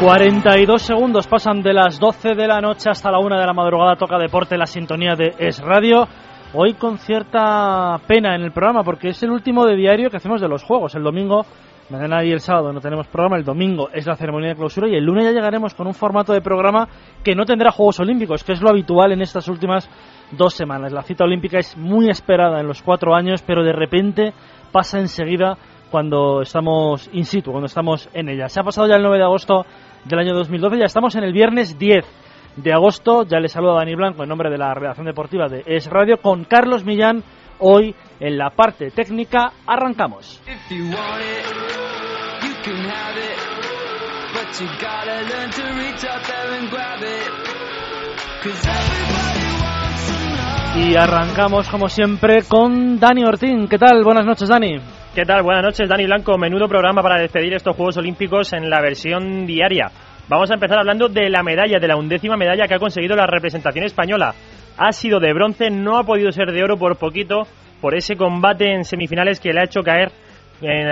42 0.00 0.80
segundos 0.80 1.26
pasan 1.26 1.60
de 1.60 1.72
las 1.72 1.98
12 1.98 2.36
de 2.36 2.46
la 2.46 2.60
noche 2.60 2.88
hasta 2.88 3.10
la 3.10 3.18
1 3.18 3.36
de 3.36 3.44
la 3.44 3.52
madrugada. 3.52 3.96
Toca 3.96 4.16
deporte 4.16 4.56
la 4.56 4.66
sintonía 4.66 5.16
de 5.16 5.34
Es 5.40 5.58
Radio. 5.60 6.06
Hoy 6.54 6.74
con 6.74 6.98
cierta 6.98 7.98
pena 8.06 8.36
en 8.36 8.42
el 8.42 8.52
programa 8.52 8.84
porque 8.84 9.08
es 9.08 9.20
el 9.24 9.30
último 9.30 9.66
de 9.66 9.74
diario 9.74 10.08
que 10.08 10.18
hacemos 10.18 10.40
de 10.40 10.46
los 10.46 10.62
juegos. 10.62 10.94
El 10.94 11.02
domingo, 11.02 11.44
mañana 11.90 12.24
y 12.24 12.30
el 12.30 12.38
sábado 12.38 12.72
no 12.72 12.80
tenemos 12.80 13.08
programa. 13.08 13.38
El 13.38 13.44
domingo 13.44 13.88
es 13.92 14.06
la 14.06 14.14
ceremonia 14.14 14.50
de 14.50 14.54
clausura 14.54 14.88
y 14.88 14.94
el 14.94 15.04
lunes 15.04 15.24
ya 15.24 15.32
llegaremos 15.32 15.74
con 15.74 15.88
un 15.88 15.94
formato 15.94 16.32
de 16.32 16.42
programa 16.42 16.86
que 17.24 17.34
no 17.34 17.44
tendrá 17.44 17.72
Juegos 17.72 17.98
Olímpicos, 17.98 18.44
que 18.44 18.52
es 18.52 18.62
lo 18.62 18.70
habitual 18.70 19.10
en 19.10 19.22
estas 19.22 19.48
últimas 19.48 19.90
dos 20.30 20.54
semanas. 20.54 20.92
La 20.92 21.02
cita 21.02 21.24
olímpica 21.24 21.58
es 21.58 21.76
muy 21.76 22.08
esperada 22.08 22.60
en 22.60 22.68
los 22.68 22.82
cuatro 22.82 23.16
años, 23.16 23.42
pero 23.42 23.64
de 23.64 23.72
repente 23.72 24.32
pasa 24.70 25.00
enseguida 25.00 25.58
cuando 25.90 26.42
estamos 26.42 27.08
in 27.12 27.24
situ, 27.24 27.50
cuando 27.50 27.66
estamos 27.66 28.08
en 28.12 28.28
ella. 28.28 28.48
Se 28.48 28.60
ha 28.60 28.62
pasado 28.62 28.86
ya 28.86 28.96
el 28.96 29.02
9 29.02 29.18
de 29.18 29.24
agosto 29.24 29.64
del 30.08 30.18
año 30.18 30.34
2012. 30.34 30.78
Ya 30.78 30.84
estamos 30.86 31.14
en 31.16 31.24
el 31.24 31.32
viernes 31.32 31.78
10 31.78 32.04
de 32.56 32.72
agosto. 32.72 33.24
Ya 33.24 33.38
le 33.38 33.48
saluda 33.48 33.74
Dani 33.74 33.94
Blanco 33.94 34.22
en 34.22 34.28
nombre 34.28 34.50
de 34.50 34.58
la 34.58 34.74
redacción 34.74 35.06
deportiva 35.06 35.48
de 35.48 35.62
Es 35.66 35.86
Radio 35.86 36.18
con 36.18 36.44
Carlos 36.44 36.84
Millán. 36.84 37.22
Hoy 37.60 37.94
en 38.20 38.38
la 38.38 38.50
parte 38.50 38.90
técnica 38.90 39.52
arrancamos. 39.66 40.42
Y 50.76 50.96
arrancamos 50.96 51.68
como 51.68 51.88
siempre 51.88 52.42
con 52.48 53.00
Dani 53.00 53.24
Ortín. 53.24 53.68
¿Qué 53.68 53.78
tal? 53.78 54.04
Buenas 54.04 54.24
noches, 54.24 54.48
Dani. 54.48 54.76
¿Qué 55.18 55.24
tal? 55.24 55.42
Buenas 55.42 55.64
noches, 55.64 55.88
Dani 55.88 56.04
Blanco. 56.04 56.38
Menudo 56.38 56.68
programa 56.68 57.02
para 57.02 57.20
despedir 57.20 57.52
estos 57.52 57.74
Juegos 57.74 57.96
Olímpicos 57.96 58.52
en 58.52 58.70
la 58.70 58.80
versión 58.80 59.46
diaria. 59.46 59.90
Vamos 60.28 60.48
a 60.48 60.54
empezar 60.54 60.78
hablando 60.78 61.08
de 61.08 61.28
la 61.28 61.42
medalla, 61.42 61.80
de 61.80 61.88
la 61.88 61.96
undécima 61.96 62.36
medalla 62.36 62.68
que 62.68 62.74
ha 62.74 62.78
conseguido 62.78 63.16
la 63.16 63.26
representación 63.26 63.84
española. 63.84 64.32
Ha 64.76 64.92
sido 64.92 65.18
de 65.18 65.32
bronce, 65.32 65.70
no 65.70 65.98
ha 65.98 66.04
podido 66.04 66.30
ser 66.30 66.52
de 66.52 66.62
oro 66.62 66.76
por 66.76 66.98
poquito, 66.98 67.48
por 67.80 67.96
ese 67.96 68.14
combate 68.14 68.72
en 68.72 68.84
semifinales 68.84 69.40
que 69.40 69.52
le 69.52 69.60
ha 69.60 69.64
hecho 69.64 69.82
caer 69.82 70.12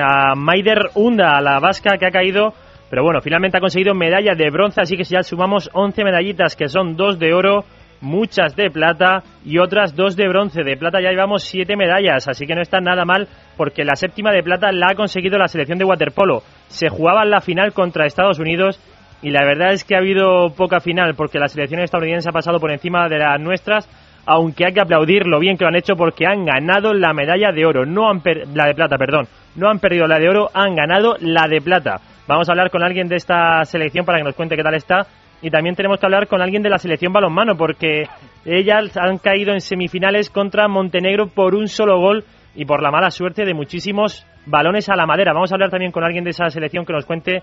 a 0.03 0.35
Maider 0.35 0.91
Unda, 0.97 1.37
a 1.37 1.41
la 1.41 1.61
vasca 1.61 1.97
que 1.97 2.07
ha 2.07 2.11
caído. 2.11 2.53
Pero 2.91 3.05
bueno, 3.05 3.21
finalmente 3.21 3.59
ha 3.59 3.61
conseguido 3.61 3.95
medalla 3.95 4.35
de 4.35 4.51
bronce, 4.51 4.81
así 4.81 4.97
que 4.97 5.05
si 5.05 5.15
ya 5.15 5.23
sumamos 5.23 5.71
11 5.73 6.03
medallitas, 6.03 6.57
que 6.57 6.69
son 6.69 6.97
dos 6.97 7.21
de 7.21 7.33
oro, 7.33 7.65
muchas 8.01 8.55
de 8.57 8.71
plata 8.71 9.23
y 9.45 9.59
otras 9.59 9.95
dos 9.95 10.17
de 10.17 10.29
bronce. 10.29 10.63
De 10.63 10.77
plata 10.77 11.01
ya 11.01 11.11
llevamos 11.11 11.45
siete 11.45 11.77
medallas, 11.77 12.29
así 12.29 12.47
que 12.47 12.55
no 12.55 12.63
está 12.63 12.81
nada 12.81 13.05
mal 13.05 13.29
porque 13.57 13.85
la 13.85 13.97
séptima 13.97 14.33
de 14.33 14.43
plata 14.43 14.73
la 14.73 14.89
ha 14.91 14.95
conseguido 14.95 15.39
la 15.39 15.49
selección 15.49 15.79
de 15.79 15.85
waterpolo. 15.85 16.43
Se 16.69 16.89
jugaba 16.89 17.25
la 17.25 17.41
final 17.41 17.73
contra 17.73 18.07
Estados 18.07 18.39
Unidos 18.39 18.81
y 19.23 19.31
la 19.31 19.45
verdad 19.45 19.73
es 19.73 19.85
que 19.85 19.95
ha 19.95 19.99
habido 19.99 20.51
poca 20.57 20.81
final 20.81 21.15
porque 21.15 21.39
la 21.39 21.49
selección 21.49 21.81
estadounidense 21.81 22.29
ha 22.29 22.33
pasado 22.33 22.61
por 22.61 22.71
encima 22.71 23.09
de 23.09 23.19
las 23.19 23.41
nuestras, 23.41 23.89
aunque 24.27 24.67
hay 24.67 24.73
que 24.73 24.81
aplaudir 24.81 25.27
lo 25.27 25.39
bien 25.39 25.57
que 25.57 25.65
lo 25.65 25.69
han 25.69 25.77
hecho 25.77 25.95
porque 25.97 26.27
han 26.27 26.45
ganado 26.45 26.93
la 26.93 27.13
medalla 27.15 27.53
de 27.53 27.65
oro, 27.65 27.87
no 27.87 28.11
han 28.11 28.23
la 28.55 28.67
de 28.67 28.75
plata, 28.75 28.99
perdón, 28.99 29.27
no 29.55 29.71
han 29.71 29.79
perdido 29.79 30.07
la 30.07 30.19
de 30.19 30.29
oro, 30.29 30.51
han 30.53 30.75
ganado 30.75 31.17
la 31.21 31.49
de 31.49 31.61
plata. 31.61 32.01
Vamos 32.29 32.49
a 32.49 32.53
hablar 32.53 32.71
con 32.71 32.83
alguien 32.83 33.09
de 33.09 33.17
esta 33.17 33.65
selección 33.65 34.05
para 34.05 34.19
que 34.19 34.25
nos 34.25 34.35
cuente 34.35 34.57
qué 34.57 34.63
tal 34.63 34.75
está 34.75 35.07
y 35.43 35.51
también 35.51 35.77
tenemos 35.77 36.01
que 36.01 36.07
hablar 36.07 36.29
con 36.29 36.41
alguien 36.41 36.63
de 36.63 36.71
la 36.71 36.79
selección 36.79 37.13
balonmano, 37.13 37.57
porque 37.57 38.05
ellas 38.45 38.97
han 38.97 39.19
caído 39.19 39.53
en 39.53 39.61
semifinales 39.61 40.31
contra 40.31 40.69
Montenegro 40.69 41.29
por 41.29 41.55
un 41.55 41.69
solo 41.69 41.99
gol 41.99 42.25
y 42.55 42.65
por 42.65 42.83
la 42.83 42.91
mala 42.91 43.11
suerte 43.11 43.45
de 43.45 43.55
muchísimos 43.55 44.27
balones 44.47 44.89
a 44.89 44.97
la 44.97 45.07
madera. 45.07 45.35
Vamos 45.35 45.53
a 45.53 45.57
hablar 45.57 45.71
también 45.71 45.93
con 45.93 46.05
alguien 46.05 46.25
de 46.25 46.31
esa 46.31 46.49
selección 46.49 46.87
que 46.87 46.93
nos 46.93 47.05
cuente 47.05 47.43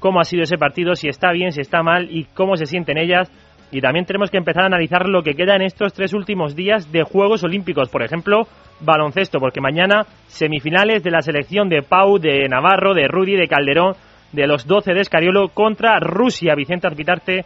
cómo 0.00 0.20
ha 0.20 0.24
sido 0.24 0.42
ese 0.42 0.56
partido, 0.56 0.94
si 0.94 1.08
está 1.08 1.30
bien, 1.32 1.52
si 1.52 1.60
está 1.60 1.82
mal 1.82 2.08
y 2.10 2.24
cómo 2.24 2.56
se 2.56 2.66
sienten 2.66 2.98
ellas. 2.98 3.30
Y 3.72 3.80
también 3.80 4.06
tenemos 4.06 4.30
que 4.30 4.38
empezar 4.38 4.62
a 4.62 4.66
analizar 4.66 5.08
lo 5.08 5.22
que 5.22 5.34
queda 5.34 5.56
en 5.56 5.62
estos 5.62 5.92
tres 5.92 6.14
últimos 6.14 6.54
días 6.54 6.90
de 6.92 7.02
Juegos 7.02 7.42
Olímpicos. 7.42 7.88
Por 7.88 8.02
ejemplo, 8.02 8.46
baloncesto, 8.80 9.40
porque 9.40 9.60
mañana 9.60 10.02
semifinales 10.28 11.02
de 11.02 11.10
la 11.10 11.20
selección 11.20 11.68
de 11.68 11.82
Pau, 11.82 12.18
de 12.18 12.48
Navarro, 12.48 12.94
de 12.94 13.08
Rudy, 13.08 13.36
de 13.36 13.48
Calderón 13.48 13.94
de 14.32 14.46
los 14.46 14.66
12 14.66 14.94
de 14.94 15.00
Escariolo 15.00 15.48
contra 15.48 15.98
Rusia. 16.00 16.54
Vicente 16.54 16.86
Arpitarte 16.86 17.44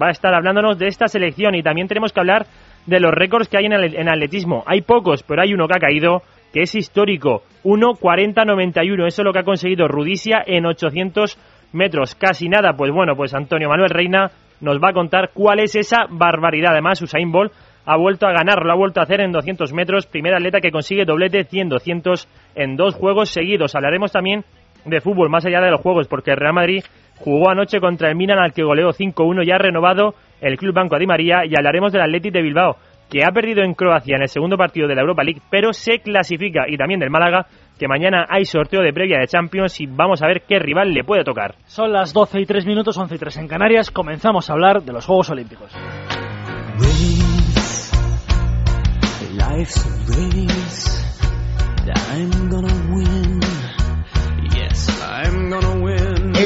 va 0.00 0.08
a 0.08 0.12
estar 0.12 0.34
hablándonos 0.34 0.78
de 0.78 0.86
esta 0.86 1.08
selección 1.08 1.54
y 1.54 1.62
también 1.62 1.88
tenemos 1.88 2.12
que 2.12 2.20
hablar 2.20 2.46
de 2.86 3.00
los 3.00 3.12
récords 3.12 3.48
que 3.48 3.58
hay 3.58 3.66
en, 3.66 3.72
el, 3.72 3.94
en 3.96 4.08
atletismo. 4.08 4.64
Hay 4.66 4.82
pocos, 4.82 5.22
pero 5.22 5.42
hay 5.42 5.52
uno 5.52 5.66
que 5.66 5.74
ha 5.76 5.80
caído 5.80 6.22
que 6.52 6.62
es 6.62 6.74
histórico. 6.74 7.42
1.40.91, 7.64 9.06
eso 9.06 9.22
es 9.22 9.24
lo 9.24 9.32
que 9.32 9.38
ha 9.40 9.44
conseguido 9.44 9.88
Rudicia 9.88 10.42
en 10.46 10.66
800 10.66 11.38
metros. 11.72 12.14
Casi 12.14 12.48
nada, 12.48 12.74
pues 12.76 12.90
bueno, 12.92 13.14
pues 13.16 13.34
Antonio 13.34 13.68
Manuel 13.68 13.90
Reina 13.90 14.30
nos 14.60 14.78
va 14.78 14.90
a 14.90 14.92
contar 14.92 15.30
cuál 15.32 15.60
es 15.60 15.74
esa 15.76 16.06
barbaridad. 16.10 16.72
Además, 16.72 17.00
Usain 17.02 17.30
Bolt 17.30 17.52
ha 17.86 17.96
vuelto 17.96 18.26
a 18.26 18.32
ganar, 18.32 18.64
lo 18.64 18.72
ha 18.72 18.76
vuelto 18.76 19.00
a 19.00 19.04
hacer 19.04 19.20
en 19.20 19.32
200 19.32 19.72
metros. 19.72 20.06
Primer 20.06 20.34
atleta 20.34 20.60
que 20.60 20.70
consigue 20.70 21.04
doblete 21.04 21.46
100-200 21.46 22.26
en 22.54 22.76
dos 22.76 22.94
juegos 22.94 23.30
seguidos. 23.30 23.74
Hablaremos 23.74 24.12
también 24.12 24.44
de 24.84 25.00
fútbol 25.00 25.30
más 25.30 25.44
allá 25.46 25.60
de 25.60 25.70
los 25.70 25.80
juegos, 25.80 26.08
porque 26.08 26.32
el 26.32 26.36
Real 26.36 26.54
Madrid 26.54 26.82
jugó 27.18 27.50
anoche 27.50 27.80
contra 27.80 28.08
el 28.08 28.16
Milan 28.16 28.38
al 28.38 28.52
que 28.52 28.62
goleó 28.62 28.90
5-1, 28.90 29.46
ya 29.46 29.56
ha 29.56 29.58
renovado 29.58 30.14
el 30.40 30.56
Club 30.56 30.74
Banco 30.74 30.98
Di 30.98 31.06
María 31.06 31.44
y 31.44 31.54
hablaremos 31.56 31.92
del 31.92 32.02
Athletic 32.02 32.32
de 32.32 32.42
Bilbao, 32.42 32.76
que 33.10 33.24
ha 33.24 33.32
perdido 33.32 33.62
en 33.62 33.74
Croacia 33.74 34.16
en 34.16 34.22
el 34.22 34.28
segundo 34.28 34.56
partido 34.56 34.88
de 34.88 34.94
la 34.94 35.02
Europa 35.02 35.24
League, 35.24 35.42
pero 35.50 35.72
se 35.72 35.98
clasifica, 35.98 36.64
y 36.68 36.76
también 36.76 37.00
del 37.00 37.10
Málaga, 37.10 37.46
que 37.78 37.88
mañana 37.88 38.26
hay 38.28 38.44
sorteo 38.44 38.82
de 38.82 38.92
previa 38.92 39.18
de 39.18 39.26
Champions 39.26 39.80
y 39.80 39.86
vamos 39.86 40.22
a 40.22 40.26
ver 40.26 40.42
qué 40.46 40.58
rival 40.58 40.92
le 40.92 41.04
puede 41.04 41.24
tocar. 41.24 41.56
Son 41.66 41.92
las 41.92 42.12
12 42.12 42.40
y 42.40 42.46
3 42.46 42.66
minutos, 42.66 42.96
11 42.96 43.14
y 43.14 43.18
3 43.18 43.36
en 43.38 43.48
Canarias, 43.48 43.90
comenzamos 43.90 44.48
a 44.48 44.52
hablar 44.52 44.82
de 44.82 44.92
los 44.92 45.04
Juegos 45.04 45.30
Olímpicos. 45.30 45.74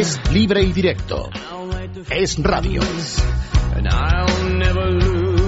Es 0.04 0.20
libre 0.34 0.62
y 0.62 0.70
directo. 0.70 1.30
Es 2.10 2.36
radio. 2.42 2.82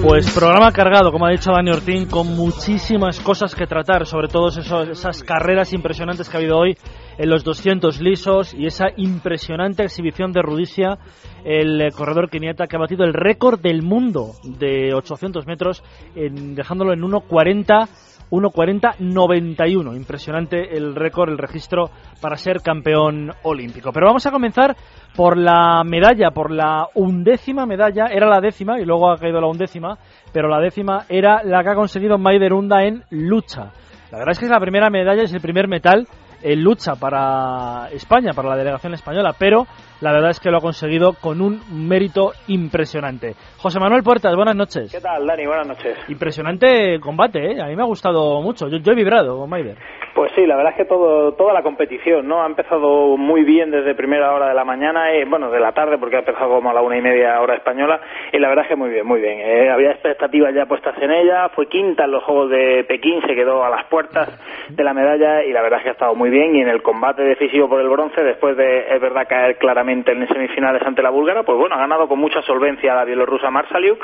Pues 0.01 0.31
programa 0.31 0.71
cargado, 0.71 1.11
como 1.11 1.27
ha 1.27 1.29
dicho 1.29 1.51
Dani 1.51 1.69
Ortín, 1.69 2.07
con 2.07 2.35
muchísimas 2.35 3.19
cosas 3.19 3.53
que 3.53 3.67
tratar, 3.67 4.07
sobre 4.07 4.29
todo 4.29 4.47
esas 4.47 5.21
carreras 5.21 5.73
impresionantes 5.73 6.27
que 6.27 6.37
ha 6.37 6.39
habido 6.39 6.57
hoy 6.57 6.75
en 7.19 7.29
los 7.29 7.43
200 7.43 8.01
lisos 8.01 8.55
y 8.55 8.65
esa 8.65 8.87
impresionante 8.97 9.83
exhibición 9.83 10.31
de 10.31 10.41
Rudicia, 10.41 10.97
el 11.45 11.79
eh, 11.79 11.91
corredor 11.91 12.27
quinieta 12.27 12.65
que 12.65 12.77
ha 12.77 12.79
batido 12.79 13.03
el 13.05 13.13
récord 13.13 13.59
del 13.59 13.83
mundo 13.83 14.31
de 14.43 14.91
800 14.95 15.45
metros, 15.45 15.83
dejándolo 16.15 16.93
en 16.93 17.01
1.40 17.01 17.87
1.40.91. 18.31 19.95
Impresionante 19.95 20.75
el 20.77 20.95
récord, 20.95 21.29
el 21.29 21.37
registro 21.37 21.89
para 22.21 22.37
ser 22.37 22.61
campeón 22.61 23.31
olímpico. 23.43 23.91
Pero 23.91 24.07
vamos 24.07 24.25
a 24.25 24.31
comenzar 24.31 24.75
por 25.15 25.37
la 25.37 25.83
medalla, 25.83 26.31
por 26.31 26.51
la 26.51 26.87
undécima 26.93 27.65
medalla. 27.65 28.07
Era 28.11 28.27
la 28.27 28.41
décima 28.41 28.79
y 28.79 28.85
luego 28.85 29.09
ha 29.09 29.17
caído 29.17 29.41
la 29.41 29.47
undécima, 29.47 29.97
pero 30.31 30.47
la 30.47 30.59
décima 30.59 31.05
era 31.09 31.43
la 31.43 31.63
que 31.63 31.69
ha 31.69 31.75
conseguido 31.75 32.17
Maider 32.17 32.53
Unda 32.53 32.83
en 32.83 33.03
lucha. 33.09 33.71
La 34.11 34.19
verdad 34.19 34.31
es 34.31 34.39
que 34.39 34.45
es 34.45 34.51
la 34.51 34.59
primera 34.59 34.89
medalla, 34.89 35.23
es 35.23 35.33
el 35.33 35.41
primer 35.41 35.67
metal 35.67 36.07
en 36.41 36.63
lucha 36.63 36.95
para 36.95 37.89
España, 37.91 38.31
para 38.33 38.49
la 38.49 38.55
delegación 38.55 38.93
española, 38.93 39.33
pero 39.37 39.65
la 40.01 40.11
verdad 40.11 40.29
es 40.29 40.39
que 40.39 40.51
lo 40.51 40.57
ha 40.57 40.61
conseguido 40.61 41.13
con 41.13 41.41
un 41.41 41.59
mérito 41.71 42.31
impresionante. 42.47 43.33
José 43.57 43.79
Manuel 43.79 44.03
Puertas, 44.03 44.35
buenas 44.35 44.55
noches. 44.55 44.91
¿Qué 44.91 45.01
tal, 45.01 45.25
Dani? 45.25 45.45
Buenas 45.45 45.67
noches. 45.67 45.97
Impresionante 46.09 46.99
combate, 46.99 47.53
¿eh? 47.53 47.61
A 47.61 47.67
mí 47.67 47.75
me 47.75 47.81
ha 47.81 47.85
gustado 47.85 48.41
mucho. 48.41 48.67
Yo, 48.67 48.77
he 48.91 48.95
vibrado 48.95 49.39
con 49.39 49.49
Maider. 49.49 49.77
Pues 50.13 50.31
sí, 50.35 50.45
la 50.45 50.55
verdad 50.55 50.71
es 50.71 50.77
que 50.77 50.85
todo, 50.85 51.33
toda 51.33 51.53
la 51.53 51.61
competición, 51.61 52.27
¿no? 52.27 52.41
Ha 52.41 52.47
empezado 52.47 53.17
muy 53.17 53.43
bien 53.43 53.69
desde 53.69 53.93
primera 53.93 54.33
hora 54.33 54.49
de 54.49 54.55
la 54.55 54.63
mañana, 54.63 55.15
y, 55.15 55.23
bueno, 55.25 55.51
de 55.51 55.59
la 55.59 55.73
tarde, 55.73 55.97
porque 55.99 56.15
ha 56.15 56.19
empezado 56.19 56.49
como 56.49 56.71
a 56.71 56.73
la 56.73 56.81
una 56.81 56.97
y 56.97 57.01
media 57.01 57.39
hora 57.39 57.55
española, 57.55 57.99
y 58.33 58.39
la 58.39 58.49
verdad 58.49 58.65
es 58.65 58.69
que 58.69 58.75
muy 58.75 58.89
bien, 58.89 59.05
muy 59.05 59.21
bien. 59.21 59.39
Eh, 59.39 59.69
había 59.69 59.91
expectativas 59.91 60.55
ya 60.55 60.65
puestas 60.65 60.95
en 60.99 61.11
ella, 61.11 61.49
fue 61.49 61.67
quinta 61.67 62.05
en 62.05 62.11
los 62.11 62.23
Juegos 62.23 62.49
de 62.49 62.83
Pekín, 62.87 63.21
se 63.21 63.35
quedó 63.35 63.63
a 63.63 63.69
las 63.69 63.85
puertas 63.85 64.29
de 64.69 64.83
la 64.83 64.93
medalla, 64.93 65.43
y 65.43 65.51
la 65.51 65.61
verdad 65.61 65.79
es 65.79 65.83
que 65.83 65.89
ha 65.89 65.93
estado 65.93 66.15
muy 66.15 66.31
bien, 66.31 66.55
y 66.55 66.61
en 66.61 66.69
el 66.69 66.81
combate 66.81 67.21
decisivo 67.21 67.69
por 67.69 67.79
el 67.79 67.89
bronce, 67.89 68.23
después 68.23 68.57
de, 68.57 68.87
es 68.89 68.99
verdad, 68.99 69.27
caer 69.29 69.57
claramente 69.57 69.86
en 69.89 70.27
semifinales 70.27 70.81
ante 70.81 71.01
la 71.01 71.09
búlgara, 71.09 71.43
pues 71.43 71.57
bueno, 71.57 71.75
ha 71.75 71.79
ganado 71.79 72.07
con 72.07 72.19
mucha 72.19 72.41
solvencia 72.41 72.95
la 72.95 73.05
bielorrusa 73.05 73.49
Marsaliuk, 73.49 74.03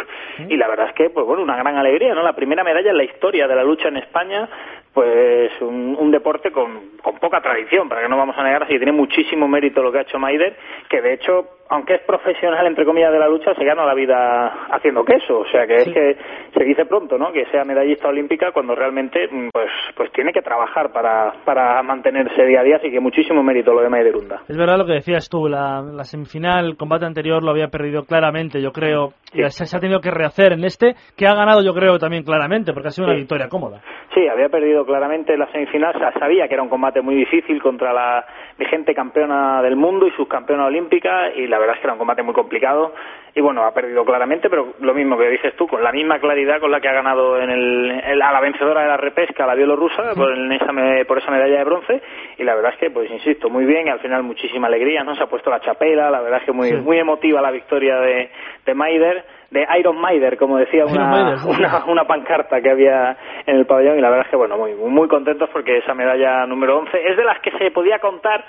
y 0.50 0.57
la 0.57 0.68
verdad 0.68 0.88
es 0.89 0.94
que, 0.94 1.09
pues 1.09 1.25
bueno, 1.25 1.44
una 1.44 1.57
gran 1.57 1.77
alegría, 1.77 2.13
¿no? 2.13 2.24
La 2.24 2.33
primera 2.33 2.63
medalla 2.63 2.91
en 2.91 2.97
la 2.97 3.03
historia 3.03 3.47
de 3.47 3.56
la 3.56 3.63
lucha 3.63 3.88
en 3.88 3.97
España, 3.97 4.47
pues 4.94 5.51
un, 5.62 5.95
un 6.00 6.12
deporte 6.12 6.51
con, 6.51 6.97
con, 7.01 7.18
poca 7.18 7.41
tradición, 7.41 7.89
para 7.89 8.01
que 8.01 8.09
no 8.09 8.18
vamos 8.18 8.38
a 8.38 8.44
negar, 8.44 8.63
así 8.63 8.74
que 8.74 8.80
tiene 8.80 8.91
muchísimo 8.91 9.47
mérito 9.47 9.81
lo 9.81 9.91
que 9.91 10.00
ha 10.00 10.01
hecho 10.01 10.19
Maider, 10.19 10.56
que 10.89 11.01
de 11.01 11.13
hecho, 11.13 11.47
aunque 11.69 11.95
es 11.95 12.01
profesional, 12.01 12.65
entre 12.68 12.86
comillas, 12.86 13.12
de 13.12 13.19
la 13.19 13.27
lucha, 13.27 13.54
se 13.56 13.63
gana 13.65 13.86
la 13.86 13.94
vida 13.95 14.48
haciendo 14.71 15.04
queso, 15.04 15.39
o 15.39 15.45
sea 15.48 15.65
que 15.65 15.75
es 15.77 15.86
que 15.89 16.18
se 16.56 16.63
dice 16.63 16.86
pronto, 16.86 17.18
¿no?, 17.18 17.31
que 17.31 17.45
sea 17.45 17.63
medallista 17.63 18.07
olímpica 18.10 18.51
cuando 18.51 18.75
realmente, 18.75 19.27
mm, 19.31 19.50
pues, 19.51 19.69
pues 19.95 20.12
tiene 20.12 20.31
que 20.31 20.42
trabajar 20.42 20.92
para, 20.92 21.33
para 21.45 21.81
mantenerse 21.83 22.45
día 22.45 22.60
a 22.60 22.63
día, 22.63 22.75
así 22.77 22.92
que 22.92 23.00
muchísimo 23.00 23.42
mérito 23.42 23.74
lo 23.74 23.81
de 23.81 23.89
Maider 23.89 24.15
Unda. 24.15 24.42
Es 24.48 24.57
verdad 24.57 24.77
lo 24.77 24.86
que 24.86 24.94
decías 24.94 25.27
tú, 25.30 25.48
la, 25.48 25.81
la 25.81 26.04
semifinal, 26.04 26.65
el 26.65 26.77
combate 26.77 27.06
anterior 27.06 27.44
lo 27.44 27.51
había 27.51 27.69
perdido 27.69 28.04
claramente, 28.04 28.62
yo 28.62 28.71
creo, 28.71 29.13
sí. 29.31 29.39
y 29.42 29.50
se, 29.50 29.65
se 29.65 29.77
ha 29.77 29.80
tenido 29.80 30.00
que 30.00 30.12
rehacer 30.12 30.54
en 30.54 30.63
este, 30.65 30.94
que 31.18 31.25
ha 31.27 31.33
ganado 31.33 31.63
yo 31.63 31.74
creo 31.74 31.98
también 31.98 32.24
claramente, 32.24 32.71
porque 32.74 32.89
ha 32.89 32.92
sido 32.92 33.06
una 33.07 33.15
Sí. 33.15 33.21
victoria 33.21 33.48
cómoda. 33.50 33.81
Sí, 34.13 34.27
había 34.27 34.50
perdido 34.50 34.86
claramente 34.86 35.36
la 35.38 35.51
semifinal, 35.51 35.94
sa- 36.00 36.12
sabía 36.19 36.48
que 36.48 36.54
era 36.54 36.62
un 36.63 36.69
combate 36.69 37.01
muy 37.01 37.15
difícil 37.15 37.60
contra 37.62 37.94
la 37.94 38.24
vigente 38.60 38.94
campeona 38.94 39.62
del 39.63 39.75
mundo 39.75 40.06
y 40.07 40.12
subcampeona 40.12 40.65
olímpica 40.68 41.31
y 41.36 41.48
la 41.53 41.59
verdad 41.59 41.75
es 41.75 41.81
que 41.81 41.88
era 41.88 41.94
un 41.94 42.00
combate 42.00 42.23
muy 42.23 42.33
complicado 42.33 42.94
y 43.35 43.41
bueno, 43.41 43.63
ha 43.63 43.73
perdido 43.73 44.03
claramente, 44.05 44.50
pero 44.50 44.73
lo 44.79 44.94
mismo 44.94 45.17
que 45.17 45.27
dices 45.29 45.55
tú, 45.55 45.67
con 45.67 45.83
la 45.83 45.91
misma 45.91 46.19
claridad 46.19 46.59
con 46.59 46.69
la 46.71 46.79
que 46.81 46.88
ha 46.89 46.94
ganado 46.94 47.39
en 47.39 47.50
el, 47.50 48.21
a 48.21 48.31
la 48.31 48.39
vencedora 48.41 48.81
de 48.81 48.88
la 48.88 48.97
repesca, 48.97 49.45
la 49.47 49.55
bielorrusa, 49.55 50.13
por, 50.15 50.31
en 50.33 50.51
esa 50.51 50.71
me- 50.71 51.05
por 51.05 51.17
esa 51.17 51.31
medalla 51.31 51.57
de 51.57 51.63
bronce 51.63 52.01
y 52.38 52.44
la 52.44 52.53
verdad 52.55 52.73
es 52.73 52.79
que, 52.79 52.91
pues 52.91 53.09
insisto, 53.09 53.50
muy 53.50 53.65
bien 53.65 53.88
y 53.88 53.89
al 53.89 54.00
final 54.00 54.21
muchísima 54.23 54.67
alegría, 54.67 55.03
¿no? 55.03 55.15
Se 55.15 55.23
ha 55.23 55.27
puesto 55.27 55.50
la 55.50 55.61
chapela, 55.61 56.11
la 56.11 56.21
verdad 56.21 56.39
es 56.41 56.45
que 56.45 56.51
muy, 56.51 56.69
Sí. 56.69 56.75
muy 56.75 57.00
emotiva 57.00 57.41
la 57.41 57.51
victoria 57.51 57.97
de, 58.00 58.29
de 58.65 58.73
Maider 58.73 59.23
de 59.53 59.67
Iron 59.77 60.01
Maider, 60.01 60.35
como 60.38 60.57
decía 60.57 60.83
una, 60.83 61.05
Maider, 61.05 61.38
sí. 61.38 61.47
una, 61.47 61.85
una 61.85 62.03
pancarta 62.07 62.59
que 62.59 62.71
había 62.71 63.15
en 63.45 63.57
el 63.57 63.67
pabellón 63.67 64.00
y 64.00 64.01
la 64.01 64.09
verdad 64.09 64.25
es 64.25 64.31
que 64.31 64.35
bueno 64.35 64.57
muy 64.57 64.73
muy 64.73 65.07
contentos 65.07 65.47
porque 65.53 65.77
esa 65.77 65.94
medalla 65.94 66.47
número 66.47 66.79
11 66.79 67.07
es 67.11 67.15
de 67.17 67.23
las 67.23 67.39
que 67.39 67.51
se 67.59 67.69
podía 67.69 68.00
contar 68.00 68.44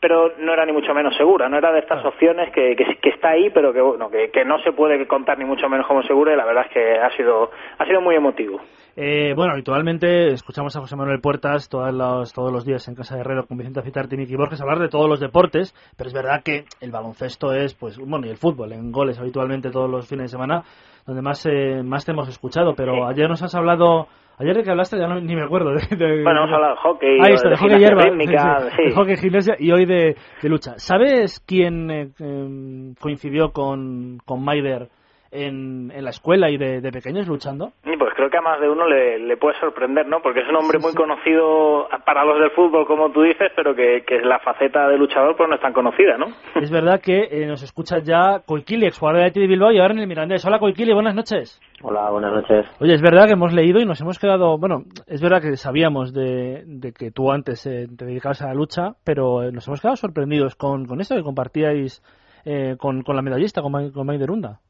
pero 0.00 0.32
no 0.38 0.52
era 0.52 0.64
ni 0.64 0.72
mucho 0.72 0.94
menos 0.94 1.16
segura, 1.16 1.48
no 1.48 1.58
era 1.58 1.72
de 1.72 1.80
estas 1.80 2.04
opciones 2.04 2.52
que, 2.52 2.76
que, 2.76 2.84
que 3.02 3.08
está 3.10 3.30
ahí, 3.30 3.50
pero 3.50 3.72
que 3.72 3.80
bueno, 3.80 4.08
que, 4.10 4.30
que 4.30 4.44
no 4.44 4.58
se 4.60 4.72
puede 4.72 5.06
contar 5.06 5.38
ni 5.38 5.44
mucho 5.44 5.68
menos 5.68 5.86
como 5.86 6.02
segura 6.02 6.32
y 6.32 6.36
la 6.36 6.44
verdad 6.44 6.66
es 6.66 6.72
que 6.72 6.98
ha 6.98 7.10
sido 7.16 7.50
ha 7.78 7.84
sido 7.86 8.00
muy 8.00 8.14
emotivo. 8.14 8.60
Eh, 9.00 9.32
bueno, 9.36 9.52
habitualmente 9.52 10.32
escuchamos 10.32 10.74
a 10.76 10.80
José 10.80 10.96
Manuel 10.96 11.20
Puertas 11.20 11.68
todos 11.68 11.92
los, 11.94 12.32
todos 12.32 12.52
los 12.52 12.64
días 12.64 12.86
en 12.88 12.96
Casa 12.96 13.14
de 13.14 13.20
Herrero 13.20 13.46
con 13.46 13.56
Vicente 13.56 13.82
Citarte 13.82 14.16
y 14.16 14.18
Miki 14.18 14.34
Borges 14.34 14.60
hablar 14.60 14.80
de 14.80 14.88
todos 14.88 15.08
los 15.08 15.20
deportes, 15.20 15.72
pero 15.96 16.08
es 16.08 16.14
verdad 16.14 16.42
que 16.44 16.64
el 16.80 16.90
baloncesto 16.90 17.52
es, 17.52 17.74
pues, 17.74 17.96
bueno, 17.98 18.26
y 18.26 18.30
el 18.30 18.38
fútbol, 18.38 18.72
en 18.72 18.90
goles 18.90 19.18
habitualmente 19.20 19.70
todos 19.70 19.88
los 19.88 20.08
fines 20.08 20.24
de 20.24 20.28
semana, 20.28 20.62
donde 21.06 21.22
más, 21.22 21.46
eh, 21.46 21.82
más 21.84 22.04
te 22.04 22.10
hemos 22.12 22.28
escuchado, 22.28 22.74
pero 22.76 22.94
Sí. 22.94 23.00
ayer 23.08 23.28
nos 23.28 23.42
has 23.42 23.54
hablado, 23.54 24.08
ayer 24.38 24.56
de 24.56 24.62
que 24.64 24.70
hablaste 24.70 24.98
ya 24.98 25.06
no, 25.08 25.20
ni 25.20 25.34
me 25.36 25.42
acuerdo. 25.44 25.72
De, 25.72 25.96
de- 25.96 26.22
Bueno, 26.22 26.44
hemos 26.44 26.52
hablado 26.54 26.74
de 26.74 26.80
hockey, 26.80 27.18
Ahí 27.20 27.32
o 27.32 27.34
está, 27.34 27.48
de 27.48 27.54
de 27.54 27.60
hockey 27.60 27.78
hierba, 27.78 28.02
rítmica, 28.02 28.60
sí, 28.60 28.76
sí, 28.76 28.82
de 28.84 28.92
hockey, 28.94 29.16
gimnasia 29.16 29.56
y 29.58 29.70
hoy 29.72 29.86
de, 29.86 30.16
de 30.42 30.48
lucha. 30.48 30.74
¿Sabes 30.78 31.40
quién 31.46 31.90
eh, 31.90 32.08
em, 32.20 32.94
coincidió 33.00 33.50
con, 33.52 34.18
con 34.24 34.44
Maider 34.44 34.88
en, 35.30 35.90
en 35.94 36.04
la 36.04 36.10
escuela 36.10 36.50
y 36.50 36.56
de, 36.56 36.80
de 36.80 36.90
pequeños 36.92 37.26
luchando? 37.28 37.72
Y 37.84 37.96
pues 37.96 38.12
creo 38.14 38.30
que 38.30 38.38
a 38.38 38.40
más 38.42 38.60
de 38.60 38.68
uno 38.68 38.86
le, 38.86 39.18
le 39.18 39.36
puede 39.36 39.58
sorprender, 39.60 40.06
¿no? 40.06 40.20
Porque 40.22 40.40
es 40.40 40.48
un 40.48 40.56
hombre 40.56 40.78
muy 40.78 40.92
conocido 40.94 41.88
para 42.04 42.24
los 42.24 42.38
del 42.40 42.50
fútbol, 42.52 42.86
como 42.86 43.10
tú 43.10 43.22
dices, 43.22 43.50
pero 43.54 43.74
que, 43.74 44.02
que 44.06 44.20
la 44.20 44.38
faceta 44.40 44.88
de 44.88 44.98
luchador 44.98 45.36
pues 45.36 45.48
no 45.48 45.54
es 45.56 45.60
tan 45.60 45.72
conocida, 45.72 46.16
¿no? 46.18 46.26
Es 46.60 46.70
verdad 46.70 47.00
que 47.00 47.28
eh, 47.30 47.46
nos 47.46 47.62
escucha 47.62 47.98
ya 47.98 48.40
Coiquili, 48.46 48.86
exjugador 48.86 49.20
de 49.20 49.26
Athletic 49.26 49.42
de 49.42 49.48
Bilbao 49.48 49.72
y 49.72 49.78
ahora 49.78 49.94
en 49.94 50.00
el 50.00 50.06
Mirandés. 50.06 50.44
Hola 50.46 50.58
Coiquili, 50.58 50.92
buenas 50.92 51.14
noches. 51.14 51.60
Hola, 51.82 52.10
buenas 52.10 52.32
noches. 52.32 52.66
Oye, 52.80 52.94
es 52.94 53.02
verdad 53.02 53.26
que 53.26 53.32
hemos 53.34 53.52
leído 53.52 53.80
y 53.80 53.84
nos 53.84 54.00
hemos 54.00 54.18
quedado, 54.18 54.58
bueno, 54.58 54.82
es 55.06 55.20
verdad 55.22 55.40
que 55.40 55.56
sabíamos 55.56 56.12
de, 56.12 56.62
de 56.66 56.92
que 56.92 57.10
tú 57.10 57.30
antes 57.30 57.64
eh, 57.66 57.86
te 57.96 58.04
dedicabas 58.06 58.42
a 58.42 58.48
la 58.48 58.54
lucha, 58.54 58.92
pero 59.04 59.42
eh, 59.42 59.52
nos 59.52 59.66
hemos 59.68 59.80
quedado 59.80 59.96
sorprendidos 59.96 60.56
con, 60.56 60.86
con 60.86 61.00
esto 61.00 61.14
que 61.14 61.22
compartíais 61.22 62.02
eh, 62.44 62.76
con, 62.78 63.02
con 63.02 63.14
la 63.16 63.22
medallista, 63.22 63.62
con, 63.62 63.72
Ma- 63.72 63.92
con 63.92 64.06
Maider 64.06 64.30
Unda. 64.30 64.60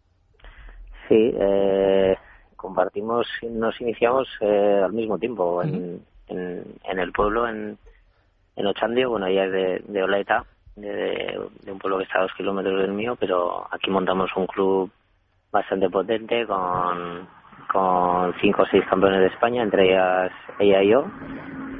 Sí, 1.09 1.33
eh, 1.35 2.17
compartimos, 2.57 3.27
nos 3.51 3.81
iniciamos 3.81 4.29
eh, 4.41 4.83
al 4.85 4.93
mismo 4.93 5.19
tiempo 5.19 5.63
en, 5.63 6.03
en, 6.27 6.65
en 6.85 6.99
el 6.99 7.13
pueblo, 7.13 7.49
en, 7.49 7.79
en 8.57 8.67
Ochandio, 8.67 9.11
bueno, 9.11 9.27
ella 9.27 9.47
es 9.47 9.53
de, 9.53 9.83
de 9.87 10.03
Olaeta, 10.03 10.45
de, 10.77 11.41
de 11.63 11.73
un 11.73 11.79
pueblo 11.79 11.99
que 11.99 12.05
está 12.05 12.19
a 12.19 12.23
dos 12.23 12.35
kilómetros 12.37 12.83
del 12.83 12.93
mío, 12.93 13.17
pero 13.19 13.67
aquí 13.71 13.91
montamos 13.91 14.31
un 14.37 14.47
club 14.47 14.91
bastante 15.51 15.89
potente 15.89 16.47
con, 16.47 17.27
con 17.73 18.35
cinco 18.41 18.63
o 18.63 18.67
seis 18.67 18.85
campeones 18.91 19.21
de 19.21 19.27
España, 19.29 19.63
entre 19.63 19.87
ellas 19.87 20.31
ella 20.59 20.83
y 20.83 20.89
yo, 20.89 21.07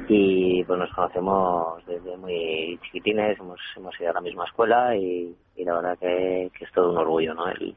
y 0.07 0.63
pues 0.63 0.79
nos 0.79 0.91
conocemos 0.93 1.85
desde 1.85 2.17
muy 2.17 2.79
chiquitines, 2.83 3.39
hemos, 3.39 3.59
hemos 3.77 3.99
ido 3.99 4.09
a 4.09 4.13
la 4.13 4.21
misma 4.21 4.45
escuela 4.45 4.95
y, 4.95 5.35
y 5.55 5.63
la 5.65 5.75
verdad 5.75 5.99
que, 5.99 6.49
que 6.57 6.65
es 6.65 6.71
todo 6.71 6.91
un 6.91 6.97
orgullo, 6.97 7.35
¿no? 7.35 7.47
El, 7.49 7.75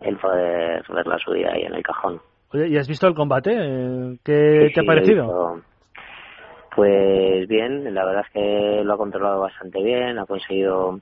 el 0.00 0.16
poder 0.18 0.84
verla 0.88 1.18
subida 1.18 1.52
ahí 1.52 1.62
en 1.62 1.74
el 1.74 1.82
cajón. 1.82 2.20
Oye, 2.52 2.68
¿y 2.68 2.76
has 2.76 2.88
visto 2.88 3.06
el 3.06 3.14
combate? 3.14 3.52
Eh, 3.54 4.18
¿Qué 4.24 4.66
Sí, 4.68 4.74
te 4.74 4.80
ha 4.80 4.84
parecido? 4.84 5.26
visto- 5.26 5.62
Pues 6.74 7.48
bien, 7.48 7.92
la 7.94 8.04
verdad 8.04 8.24
es 8.26 8.32
que 8.32 8.84
lo 8.84 8.94
ha 8.94 8.98
controlado 8.98 9.40
bastante 9.40 9.82
bien, 9.82 10.18
ha 10.18 10.26
conseguido 10.26 11.00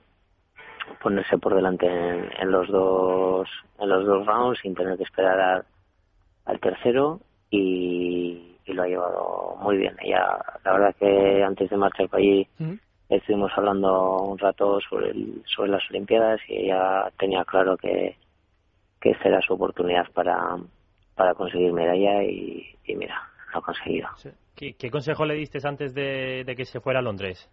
ponerse 1.01 1.37
por 1.37 1.53
delante 1.55 1.85
en, 1.87 2.29
en 2.39 2.51
los 2.51 2.67
dos 2.69 3.49
en 3.79 3.89
los 3.89 4.05
dos 4.05 4.25
rounds 4.25 4.59
sin 4.61 4.73
tener 4.75 4.95
que 4.97 5.03
esperar 5.03 5.39
al, 5.39 5.65
al 6.45 6.59
tercero 6.59 7.19
y, 7.49 8.55
y 8.65 8.73
lo 8.73 8.83
ha 8.83 8.87
llevado 8.87 9.55
muy 9.59 9.77
bien. 9.77 9.95
Ella, 10.01 10.37
la 10.63 10.71
verdad 10.73 10.95
que 10.97 11.43
antes 11.43 11.69
de 11.69 11.77
marchar 11.77 12.07
para 12.07 12.21
allí 12.23 12.47
estuvimos 13.09 13.51
hablando 13.57 14.21
un 14.21 14.37
rato 14.37 14.79
sobre 14.89 15.09
el, 15.11 15.41
sobre 15.45 15.71
las 15.71 15.83
Olimpiadas 15.89 16.39
y 16.47 16.55
ella 16.65 17.11
tenía 17.19 17.43
claro 17.43 17.75
que, 17.77 18.15
que 19.05 19.11
esta 19.11 19.29
era 19.29 19.39
su 19.41 19.53
oportunidad 19.53 20.11
para, 20.15 20.57
para 21.13 21.35
conseguir 21.35 21.71
medalla 21.71 22.23
y, 22.23 22.65
y 22.85 22.95
mira, 22.95 23.21
lo 23.53 23.59
ha 23.59 23.61
conseguido. 23.61 24.09
¿Qué, 24.55 24.73
qué 24.73 24.89
consejo 24.89 25.25
le 25.25 25.35
diste 25.35 25.59
antes 25.63 25.93
de, 25.93 26.43
de 26.43 26.55
que 26.55 26.65
se 26.65 26.79
fuera 26.79 27.01
a 27.01 27.01
Londres? 27.03 27.47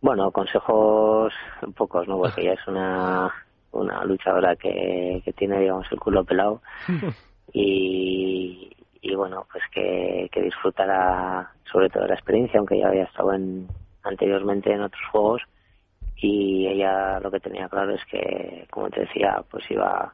Bueno, 0.00 0.32
consejos 0.32 1.32
pocos, 1.76 2.08
¿no? 2.08 2.18
Porque 2.18 2.40
ella 2.40 2.54
es 2.54 2.66
una, 2.66 3.32
una 3.70 4.04
luchadora 4.04 4.56
que, 4.56 5.22
que 5.24 5.32
tiene, 5.34 5.60
digamos, 5.60 5.86
el 5.92 6.00
culo 6.00 6.24
pelado 6.24 6.62
y, 7.52 8.68
y 9.02 9.14
bueno, 9.14 9.46
pues 9.52 9.62
que, 9.70 10.28
que 10.32 10.42
disfrutará 10.42 11.52
sobre 11.70 11.90
todo 11.90 12.02
de 12.02 12.08
la 12.08 12.14
experiencia, 12.16 12.58
aunque 12.58 12.80
ya 12.80 12.88
había 12.88 13.04
estado 13.04 13.34
en, 13.34 13.68
anteriormente 14.02 14.72
en 14.72 14.82
otros 14.82 15.02
juegos 15.12 15.42
y 16.16 16.66
ella 16.66 17.20
lo 17.20 17.30
que 17.30 17.40
tenía 17.40 17.68
claro 17.68 17.94
es 17.94 18.04
que, 18.06 18.66
como 18.70 18.90
te 18.90 19.00
decía, 19.00 19.42
pues 19.50 19.70
iba 19.70 20.12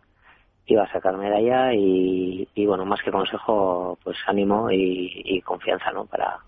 iba 0.67 0.85
a 0.85 0.93
sacar 0.93 1.17
medalla 1.17 1.75
y, 1.75 2.49
y 2.55 2.67
bueno, 2.67 2.85
más 2.85 3.03
que 3.03 3.11
consejo, 3.11 3.99
pues 4.03 4.17
ánimo 4.27 4.71
y, 4.71 5.11
y 5.25 5.41
confianza, 5.43 5.91
¿no? 5.93 6.07
Para, 6.07 6.39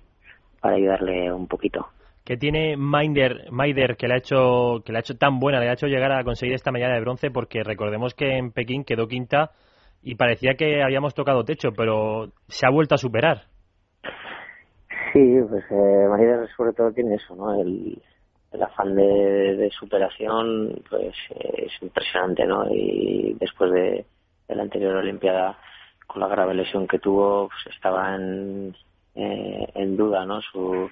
para 0.61 0.77
ayudarle 0.77 1.33
un 1.33 1.49
poquito. 1.49 1.89
¿Qué 2.25 2.37
tiene 2.37 2.77
Maider, 2.77 3.51
Maider 3.51 3.97
que 3.97 4.09
le 4.09 4.15
ha 4.15 4.19
hecho 4.19 4.83
que 4.85 4.93
le 4.93 4.99
ha 4.99 5.01
hecho 5.01 5.19
tan 5.19 5.39
buena, 5.39 5.61
le 5.61 5.69
ha 5.69 5.75
hecho 5.75 5.89
llegar 5.89 6.13
a 6.13 6.25
conseguir 6.25 6.55
esta 6.55 6.73
medalla 6.73 6.95
de 6.95 7.01
bronce? 7.01 7.31
Porque 7.31 7.63
recordemos 7.63 8.15
que 8.15 8.39
en 8.39 8.51
Pekín 8.51 8.85
quedó 8.85 9.07
quinta 9.09 9.51
y 10.03 10.15
parecía 10.15 10.55
que 10.55 10.83
habíamos 10.83 11.15
tocado 11.15 11.45
techo, 11.45 11.73
pero 11.77 12.29
se 12.49 12.67
ha 12.67 12.71
vuelto 12.71 12.95
a 12.95 12.99
superar. 12.99 13.43
Sí, 15.13 15.37
pues 15.49 15.65
eh, 15.71 16.09
Maider 16.09 16.49
sobre 16.57 16.73
todo 16.73 16.93
tiene 16.93 17.17
eso, 17.17 17.37
¿no? 17.37 17.61
El, 17.61 18.01
el 18.55 18.63
afán 18.63 18.95
de, 18.95 19.57
de 19.57 19.71
superación, 19.71 20.81
pues 20.89 21.15
eh, 21.31 21.67
es 21.67 21.83
impresionante, 21.83 22.47
¿no? 22.47 22.67
Y 22.71 23.37
después 23.41 23.73
de, 23.73 24.07
la 24.49 24.63
anterior 24.63 24.95
Olimpiada, 24.97 25.59
con 26.07 26.21
la 26.21 26.29
grave 26.29 26.55
lesión 26.55 26.87
que 26.87 27.01
tuvo, 27.01 27.49
pues 27.49 27.75
estaba 27.75 28.15
en, 28.15 28.75
eh, 29.17 29.67
en 29.75 29.97
duda, 29.97 30.25
¿no? 30.25 30.41
Su, 30.41 30.89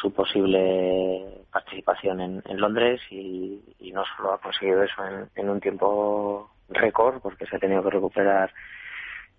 su 0.00 0.12
posible 0.12 1.44
participación 1.52 2.20
en, 2.20 2.42
en 2.46 2.60
Londres 2.60 3.00
y, 3.10 3.60
y 3.80 3.90
no 3.90 4.04
solo 4.16 4.34
ha 4.34 4.38
conseguido 4.38 4.84
eso 4.84 5.04
en, 5.04 5.28
en 5.34 5.50
un 5.50 5.60
tiempo 5.60 6.50
récord, 6.68 7.20
porque 7.20 7.46
se 7.46 7.56
ha 7.56 7.58
tenido 7.58 7.82
que 7.82 7.90
recuperar 7.90 8.52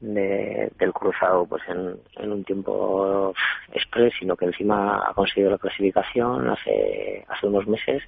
del 0.01 0.93
cruzado 0.93 1.45
pues 1.45 1.61
en, 1.67 1.95
en 2.17 2.31
un 2.31 2.43
tiempo 2.43 3.33
express, 3.71 4.13
sino 4.19 4.35
que 4.35 4.45
encima 4.45 5.07
ha 5.07 5.13
conseguido 5.13 5.51
la 5.51 5.57
clasificación 5.59 6.49
hace, 6.49 7.23
hace 7.29 7.47
unos 7.47 7.67
meses 7.67 8.03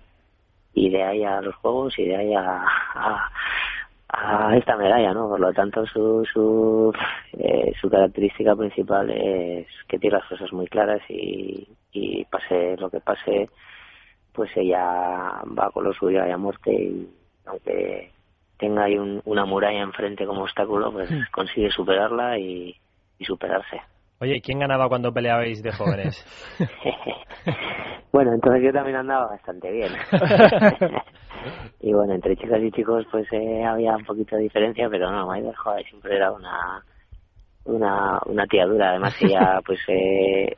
y 0.74 0.90
de 0.90 1.04
ahí 1.04 1.24
a 1.24 1.40
los 1.42 1.56
juegos 1.56 1.98
y 2.00 2.06
de 2.06 2.16
ahí 2.16 2.34
a, 2.34 2.66
a, 4.10 4.58
esta 4.58 4.76
medalla, 4.76 5.14
¿no? 5.14 5.30
Por 5.30 5.40
lo 5.40 5.54
tanto, 5.54 5.86
su, 5.86 6.26
su, 6.32 6.94
eh, 7.34 7.72
su 7.80 7.90
característica 7.90 8.56
principal 8.56 9.10
es 9.12 9.68
que 9.88 10.00
tiene 10.00 10.18
las 10.18 10.28
cosas 10.28 10.52
muy 10.52 10.68
claras 10.68 11.02
y, 11.10 11.68
y 11.92 12.26
pase 12.26 12.76
lo 12.78 12.90
que 12.90 13.00
pase, 13.02 13.50
pues 14.34 14.50
ella 14.56 15.44
va 15.58 15.70
con 15.72 15.84
lo 15.84 15.94
suyo 15.94 16.24
a 16.24 16.38
muerte 16.38 16.74
y 16.74 17.08
aunque 17.46 18.13
tenga 18.64 18.86
ahí 18.86 18.98
una 18.98 19.44
muralla 19.44 19.82
enfrente 19.82 20.26
como 20.26 20.44
obstáculo, 20.44 20.90
pues 20.94 21.12
hmm. 21.12 21.24
consigue 21.32 21.70
superarla 21.70 22.40
y, 22.40 22.74
superarse. 23.20 23.82
Oye, 24.20 24.42
¿quién 24.42 24.60
ganaba 24.60 24.90
cuando 24.90 25.14
peleabais 25.14 25.64
de 25.64 25.72
jóvenes? 25.72 26.26
bueno, 28.12 28.34
entonces 28.34 28.64
yo 28.64 28.74
también 28.74 28.98
andaba 28.98 29.28
bastante 29.28 29.72
bien. 29.72 29.92
y 31.82 31.94
bueno, 31.94 32.14
entre 32.14 32.36
chicas 32.36 32.62
y 32.62 32.72
chicos 32.72 33.06
pues 33.10 33.26
eh, 33.32 33.64
había 33.64 33.96
un 33.96 34.04
poquito 34.04 34.36
de 34.36 34.44
diferencia, 34.44 34.90
pero 34.90 35.10
no, 35.10 35.28
Maider 35.28 35.56
joder, 35.56 35.86
siempre 35.86 36.18
era 36.18 36.34
una 36.34 36.84
una, 37.64 38.20
una 38.26 38.46
tía 38.46 38.66
dura. 38.66 38.90
Además 38.90 39.16
ella 39.22 39.62
pues 39.66 39.80
eh, 39.88 40.54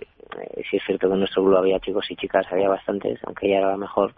sí 0.70 0.78
es 0.78 0.84
cierto 0.86 1.08
que 1.08 1.14
en 1.14 1.20
nuestro 1.20 1.44
grupo 1.44 1.60
había 1.60 1.80
chicos 1.80 2.06
y 2.10 2.16
chicas, 2.16 2.48
había 2.52 2.70
bastantes, 2.70 3.20
aunque 3.26 3.48
ella 3.48 3.60
era 3.60 3.72
la 3.72 3.78
mejor, 3.78 4.14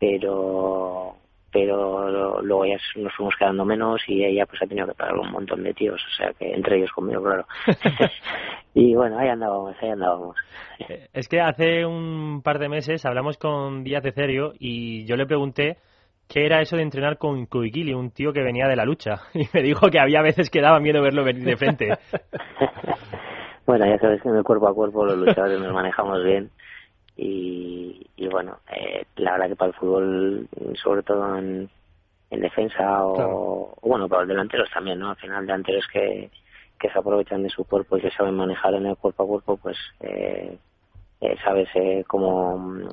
pero 0.00 1.19
pero 1.52 2.40
luego 2.42 2.64
ya 2.66 2.76
nos 2.96 3.12
fuimos 3.14 3.34
quedando 3.38 3.64
menos 3.64 4.00
y 4.06 4.24
ella 4.24 4.46
pues 4.46 4.62
ha 4.62 4.66
tenido 4.66 4.86
que 4.86 4.94
pagar 4.94 5.16
un 5.16 5.30
montón 5.30 5.62
de 5.62 5.74
tíos, 5.74 6.00
o 6.00 6.16
sea 6.16 6.32
que 6.32 6.52
entre 6.52 6.78
ellos 6.78 6.90
conmigo, 6.92 7.22
claro. 7.22 7.46
y 8.74 8.94
bueno, 8.94 9.18
ahí 9.18 9.28
andábamos, 9.28 9.74
ahí 9.80 9.90
andábamos. 9.90 10.36
Eh, 10.78 11.08
es 11.12 11.28
que 11.28 11.40
hace 11.40 11.84
un 11.84 12.42
par 12.42 12.58
de 12.58 12.68
meses 12.68 13.04
hablamos 13.04 13.36
con 13.38 13.82
Díaz 13.84 14.02
de 14.02 14.12
Cerio 14.12 14.52
y 14.58 15.04
yo 15.06 15.16
le 15.16 15.26
pregunté 15.26 15.78
qué 16.28 16.46
era 16.46 16.60
eso 16.60 16.76
de 16.76 16.82
entrenar 16.82 17.18
con 17.18 17.46
Kuikili, 17.46 17.92
un 17.92 18.12
tío 18.12 18.32
que 18.32 18.42
venía 18.42 18.68
de 18.68 18.76
la 18.76 18.84
lucha, 18.84 19.16
y 19.34 19.46
me 19.52 19.62
dijo 19.62 19.88
que 19.90 19.98
había 19.98 20.22
veces 20.22 20.50
que 20.50 20.60
daba 20.60 20.78
miedo 20.78 21.02
verlo 21.02 21.24
venir 21.24 21.44
de 21.44 21.56
frente. 21.56 21.98
bueno, 23.66 23.86
ya 23.86 23.98
sabes 23.98 24.22
que 24.22 24.28
en 24.28 24.36
el 24.36 24.44
cuerpo 24.44 24.68
a 24.68 24.74
cuerpo 24.74 25.04
los 25.04 25.18
luchadores 25.18 25.58
nos 25.58 25.72
manejamos 25.72 26.22
bien 26.22 26.50
y, 27.22 28.06
y 28.16 28.28
bueno, 28.28 28.60
eh, 28.74 29.04
la 29.16 29.32
verdad 29.32 29.48
que 29.48 29.56
para 29.56 29.68
el 29.72 29.76
fútbol, 29.76 30.48
sobre 30.82 31.02
todo 31.02 31.36
en, 31.36 31.68
en 32.30 32.40
defensa 32.40 33.04
o, 33.04 33.76
bueno, 33.82 34.08
para 34.08 34.22
los 34.22 34.28
delanteros 34.28 34.70
también, 34.70 34.98
¿no? 34.98 35.10
Al 35.10 35.16
final, 35.16 35.44
delanteros 35.44 35.86
que, 35.92 36.30
que 36.78 36.88
se 36.88 36.98
aprovechan 36.98 37.42
de 37.42 37.50
su 37.50 37.64
cuerpo 37.64 37.98
y 37.98 38.00
se 38.00 38.10
saben 38.12 38.36
manejar 38.36 38.72
en 38.72 38.86
el 38.86 38.96
cuerpo 38.96 39.24
a 39.24 39.26
cuerpo, 39.26 39.56
pues 39.58 39.76
eh, 40.00 40.56
eh 41.20 41.36
sabes 41.44 41.68
eh, 41.74 42.04
cómo, 42.06 42.88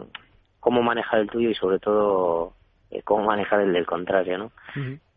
cómo 0.59 0.81
manejar 0.83 1.21
el 1.21 1.29
tuyo 1.29 1.49
y 1.49 1.55
sobre 1.55 1.79
todo 1.79 2.51
eh, 2.91 3.01
cómo 3.03 3.23
manejar 3.23 3.61
el 3.61 3.71
del 3.71 3.85
contrario, 3.85 4.37
¿no? 4.37 4.51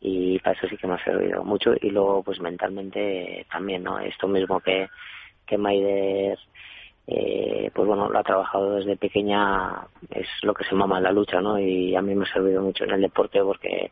Y 0.01 0.39
para 0.39 0.57
eso 0.57 0.69
sí 0.69 0.77
que 0.77 0.87
me 0.87 0.95
ha 0.95 1.05
servido 1.05 1.43
mucho 1.43 1.73
y 1.81 1.91
luego 1.91 2.23
pues 2.23 2.41
mentalmente 2.41 3.45
también, 3.51 3.83
¿no? 3.83 3.99
Esto 3.99 4.29
mismo 4.29 4.61
que, 4.61 4.89
que 5.47 5.59
Maider 5.59 6.39
eh, 7.07 7.71
pues 7.75 7.89
bueno, 7.89 8.09
lo 8.09 8.19
ha 8.19 8.23
trabajado 8.23 8.77
desde 8.77 8.97
pequeña, 8.97 9.87
es 10.11 10.29
lo 10.43 10.55
que 10.55 10.65
se 10.65 10.75
mama 10.75 10.99
en 10.99 11.05
la 11.05 11.13
lucha, 11.13 11.41
¿no? 11.41 11.59
Y 11.59 11.97
a 11.97 12.03
mí 12.03 12.15
me 12.15 12.25
ha 12.25 12.33
servido 12.33 12.63
mucho 12.63 12.85
en 12.85 12.91
el 12.93 13.01
deporte 13.01 13.43
porque, 13.43 13.91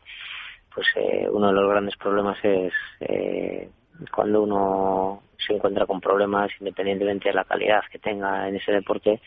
pues, 0.73 0.87
eh, 0.95 1.27
uno 1.29 1.47
de 1.47 1.53
los 1.53 1.69
grandes 1.69 1.97
problemas 1.97 2.37
es 2.43 2.73
eh, 3.01 3.69
cuando 4.13 4.43
uno 4.43 5.23
se 5.37 5.53
encuentra 5.53 5.85
con 5.85 5.99
problemas, 5.99 6.51
independientemente 6.59 7.29
de 7.29 7.35
la 7.35 7.43
calidad 7.43 7.81
que 7.91 7.99
tenga 7.99 8.47
en 8.47 8.55
ese 8.55 8.71
deporte, 8.71 9.19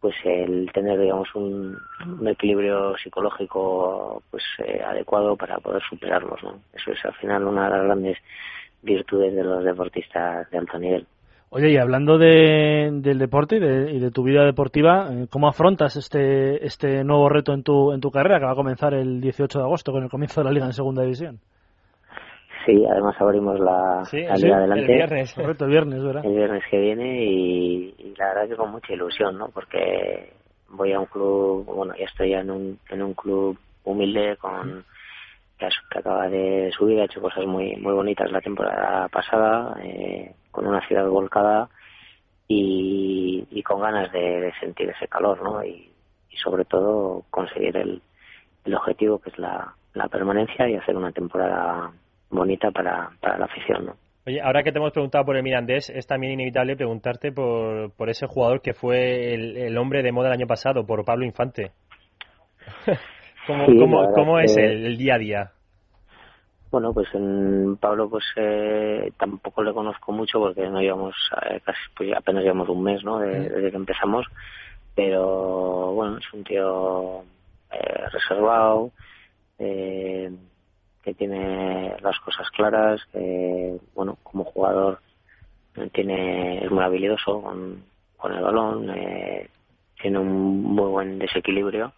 pues 0.00 0.16
el 0.24 0.68
tener, 0.72 0.98
digamos, 0.98 1.32
un, 1.36 1.78
equilibrio 2.26 2.96
psicológico, 2.98 4.22
pues, 4.30 4.42
eh, 4.58 4.82
adecuado 4.84 5.36
para 5.36 5.58
poder 5.58 5.82
superarlos, 5.88 6.42
¿no? 6.42 6.60
Eso 6.72 6.90
es 6.90 7.04
al 7.04 7.14
final 7.14 7.44
una 7.44 7.66
de 7.66 7.70
las 7.70 7.84
grandes 7.84 8.18
virtudes 8.82 9.34
de 9.34 9.44
los 9.44 9.62
deportistas 9.62 10.50
de 10.50 10.58
alto 10.58 10.78
nivel. 10.78 11.06
Oye, 11.54 11.70
y 11.70 11.76
hablando 11.76 12.16
de, 12.16 12.88
del 12.90 13.18
deporte 13.18 13.56
y 13.56 13.60
de, 13.60 13.92
y 13.92 13.98
de, 13.98 14.10
tu 14.10 14.22
vida 14.22 14.42
deportiva, 14.42 15.08
eh, 15.12 15.26
¿cómo 15.30 15.48
afrontas 15.48 15.96
este, 15.96 16.64
este 16.64 17.04
nuevo 17.04 17.28
reto 17.28 17.52
en 17.52 17.62
tu, 17.62 17.92
en 17.92 18.00
tu 18.00 18.10
carrera 18.10 18.38
que 18.38 18.46
va 18.46 18.52
a 18.52 18.56
comenzar 18.56 18.94
el 18.94 19.20
18 19.20 19.58
de 19.58 19.64
agosto 19.66 19.92
con 19.92 20.02
el 20.02 20.08
comienzo 20.08 20.40
de 20.40 20.44
la 20.46 20.50
liga 20.50 20.64
en 20.64 20.72
segunda 20.72 21.02
división? 21.02 21.40
Sí, 22.64 22.82
además 22.90 23.16
abrimos 23.20 23.60
la, 23.60 24.02
liga 24.10 24.56
adelante. 24.56 24.80
El 24.80 24.96
viernes. 24.96 25.34
Correcto, 25.34 25.66
el 25.66 25.70
viernes, 25.72 26.02
¿verdad? 26.02 26.24
El 26.24 26.34
viernes 26.34 26.62
que 26.70 26.78
viene 26.78 27.22
y, 27.22 28.14
la 28.16 28.28
verdad 28.28 28.48
que 28.48 28.56
con 28.56 28.70
mucha 28.70 28.94
ilusión, 28.94 29.36
¿no? 29.36 29.50
Porque 29.50 30.32
voy 30.70 30.94
a 30.94 31.00
un 31.00 31.06
club, 31.06 31.66
bueno, 31.66 31.92
ya 31.98 32.06
estoy 32.06 32.32
en 32.32 32.50
un, 32.50 32.78
en 32.88 33.02
un 33.02 33.12
club 33.12 33.58
humilde 33.84 34.38
con 34.38 34.86
que, 35.58 35.68
acaba 35.98 36.30
de 36.30 36.70
subir, 36.72 36.98
ha 36.98 37.04
hecho 37.04 37.20
cosas 37.20 37.44
muy 37.44 37.76
muy 37.76 37.92
bonitas 37.92 38.32
la 38.32 38.40
temporada 38.40 39.06
pasada. 39.08 39.76
Eh, 39.82 40.32
con 40.52 40.66
una 40.66 40.86
ciudad 40.86 41.08
volcada 41.08 41.68
y, 42.46 43.62
con 43.64 43.80
ganas 43.80 44.12
de, 44.12 44.52
sentir 44.60 44.90
ese 44.90 45.08
calor, 45.08 45.42
¿no? 45.42 45.64
Y, 45.64 45.88
sobre 46.34 46.64
todo 46.64 47.24
conseguir 47.30 47.76
el, 47.76 48.00
el 48.64 48.74
objetivo 48.74 49.20
que 49.20 49.30
es 49.30 49.38
la, 49.38 49.74
la, 49.92 50.08
permanencia 50.08 50.68
y 50.68 50.74
hacer 50.74 50.96
una 50.96 51.12
temporada 51.12 51.92
bonita 52.30 52.70
para, 52.70 53.10
para 53.20 53.38
la 53.38 53.44
afición, 53.44 53.86
¿no? 53.86 53.96
Oye, 54.26 54.40
ahora 54.40 54.62
que 54.62 54.72
te 54.72 54.78
hemos 54.78 54.92
preguntado 54.92 55.24
por 55.24 55.36
el 55.36 55.42
Mirandés, 55.42 55.90
es 55.90 56.06
también 56.06 56.32
inevitable 56.32 56.76
preguntarte 56.76 57.32
por, 57.32 57.92
por 57.92 58.08
ese 58.08 58.26
jugador 58.26 58.62
que 58.62 58.72
fue 58.72 59.34
el, 59.34 59.76
hombre 59.76 60.02
de 60.02 60.12
moda 60.12 60.28
el 60.28 60.34
año 60.34 60.46
pasado, 60.46 60.86
por 60.86 61.04
Pablo 61.04 61.24
Infante. 61.24 61.72
¿Cómo, 63.46 63.66
cómo, 63.66 64.12
cómo 64.14 64.38
es 64.38 64.56
el, 64.56 64.86
el, 64.86 64.96
día 64.96 65.16
a 65.16 65.18
día? 65.18 65.50
Bueno, 66.72 66.94
pues 66.94 67.06
en 67.14 67.76
Pablo 67.76 68.08
pues 68.08 68.24
eh, 68.34 69.12
tampoco 69.18 69.62
le 69.62 69.74
conozco 69.74 70.10
mucho 70.10 70.38
porque 70.40 70.66
no 70.70 70.80
llevamos 70.80 71.14
eh, 71.42 71.60
casi 71.62 71.78
pues 71.94 72.10
apenas 72.16 72.42
llevamos 72.44 72.66
un 72.70 72.82
mes, 72.82 73.04
¿no? 73.04 73.18
desde 73.18 73.70
que 73.70 73.76
empezamos, 73.76 74.26
pero 74.94 75.92
bueno 75.92 76.16
es 76.16 76.32
un 76.32 76.42
tío 76.44 77.24
eh, 77.70 78.08
reservado, 78.10 78.90
eh, 79.58 80.32
que 81.02 81.12
tiene 81.12 81.94
las 82.00 82.18
cosas 82.20 82.48
claras, 82.52 83.04
que 83.12 83.78
bueno 83.94 84.16
como 84.22 84.44
jugador 84.44 85.00
tiene 85.92 86.64
es 86.64 86.70
muy 86.70 86.84
habilidoso 86.84 87.42
con, 87.42 87.84
con 88.16 88.32
el 88.32 88.42
balón, 88.42 88.88
eh, 88.96 89.50
tiene 90.00 90.18
un 90.18 90.62
muy 90.62 90.88
buen 90.88 91.18
desequilibrio. 91.18 91.92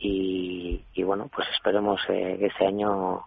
Y, 0.00 0.82
y 0.92 1.02
bueno 1.04 1.30
pues 1.32 1.46
esperemos 1.54 2.00
eh, 2.08 2.36
que 2.40 2.46
este 2.46 2.66
año 2.66 3.26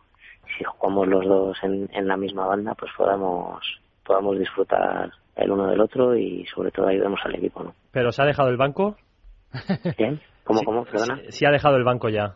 si 0.58 0.64
jugamos 0.64 1.08
los 1.08 1.26
dos 1.26 1.58
en, 1.64 1.90
en 1.94 2.08
la 2.08 2.18
misma 2.18 2.48
banda, 2.48 2.74
pues 2.76 2.92
podamos, 2.98 3.62
podamos 4.04 4.38
disfrutar 4.38 5.12
el 5.36 5.52
uno 5.52 5.68
del 5.68 5.82
otro 5.82 6.16
y 6.16 6.46
sobre 6.46 6.72
todo 6.72 6.88
ayudemos 6.88 7.20
al 7.24 7.36
equipo, 7.36 7.64
¿no? 7.64 7.74
¿Pero 7.92 8.12
se 8.12 8.22
ha 8.22 8.26
dejado 8.26 8.50
el 8.50 8.58
banco? 8.58 8.96
¿Quién? 9.98 10.22
¿Cómo, 10.44 10.62
cómo? 10.64 10.86
¿Perdona? 10.86 11.20
Sí, 11.30 11.46
ha 11.46 11.52
dejado 11.52 11.76
el 11.78 11.84
banco 11.84 12.10
ya. 12.10 12.36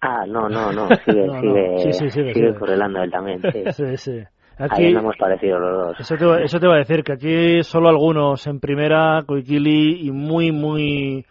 Ah, 0.00 0.24
no, 0.26 0.48
no, 0.48 0.72
no, 0.72 0.86
sigue, 1.04 1.28
sigue, 1.40 1.92
sí, 1.92 2.10
sigue, 2.10 2.34
sigue 2.34 2.54
correlando 2.54 3.02
él 3.02 3.10
también, 3.10 3.40
sí. 3.72 3.96
sí. 3.96 4.24
Aquí, 4.56 4.84
Ahí 4.84 4.92
no 4.92 5.00
hemos 5.00 5.16
parecido 5.16 5.58
los 5.58 5.88
dos. 5.88 6.00
Eso 6.00 6.16
te, 6.16 6.44
eso 6.44 6.60
te 6.60 6.68
va 6.68 6.74
a 6.74 6.78
decir, 6.78 7.02
que 7.02 7.12
aquí 7.12 7.62
solo 7.62 7.88
algunos 7.88 8.46
en 8.46 8.60
primera, 8.60 9.22
Coiquili 9.26 10.06
y 10.06 10.12
muy, 10.12 10.52
muy 10.52 11.26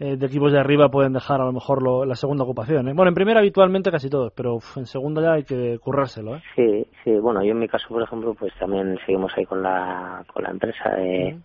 eh, 0.00 0.16
de 0.16 0.26
equipos 0.26 0.52
de 0.52 0.58
arriba 0.58 0.88
pueden 0.88 1.12
dejar 1.12 1.40
a 1.40 1.44
lo 1.44 1.52
mejor 1.52 2.06
la 2.06 2.16
segunda 2.16 2.44
ocupación. 2.44 2.88
¿eh? 2.88 2.92
Bueno, 2.94 3.10
en 3.10 3.14
primera 3.14 3.40
habitualmente 3.40 3.90
casi 3.90 4.10
todos, 4.10 4.32
pero 4.34 4.58
en 4.76 4.86
segunda 4.86 5.22
ya 5.22 5.32
hay 5.34 5.44
que 5.44 5.78
currárselo. 5.78 6.36
¿eh? 6.36 6.42
Sí, 6.56 6.86
sí. 7.04 7.18
Bueno, 7.18 7.42
yo 7.44 7.52
en 7.52 7.58
mi 7.60 7.68
caso, 7.68 7.86
por 7.88 8.02
ejemplo, 8.02 8.34
pues 8.34 8.52
también 8.58 8.98
seguimos 9.06 9.32
ahí 9.36 9.44
con 9.44 9.62
la, 9.62 10.24
con 10.32 10.42
la 10.42 10.50
empresa 10.50 10.90
de... 10.96 11.38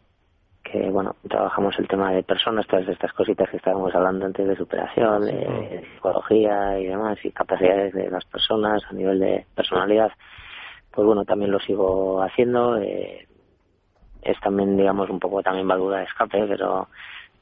que 0.64 0.90
bueno 0.90 1.16
trabajamos 1.28 1.78
el 1.80 1.88
tema 1.88 2.12
de 2.12 2.24
personas 2.24 2.68
todas 2.68 2.88
estas 2.88 3.14
cositas 3.14 3.50
que 3.50 3.58
estábamos 3.58 3.94
hablando 3.96 4.26
antes 4.26 4.48
de 4.48 4.56
superación 4.56 5.26
de 5.26 5.84
psicología 5.94 6.80
y 6.80 6.88
demás 6.88 7.18
y 7.24 7.32
capacidades 7.32 7.94
de 7.94 8.10
las 8.10 8.26
personas 8.26 8.84
a 8.90 8.94
nivel 8.94 9.20
de 9.20 9.46
personalidad 9.56 10.12
pues 10.92 11.08
bueno 11.08 11.24
también 11.24 11.52
lo 11.52 11.60
sigo 11.60 12.22
haciendo 12.22 12.78
eh, 12.78 13.26
es 14.22 14.40
también 14.42 14.76
digamos 14.76 15.10
un 15.10 15.20
poco 15.20 15.42
también 15.42 15.68
válvula 15.68 16.00
de 16.00 16.04
escape 16.04 16.46
pero 16.48 16.88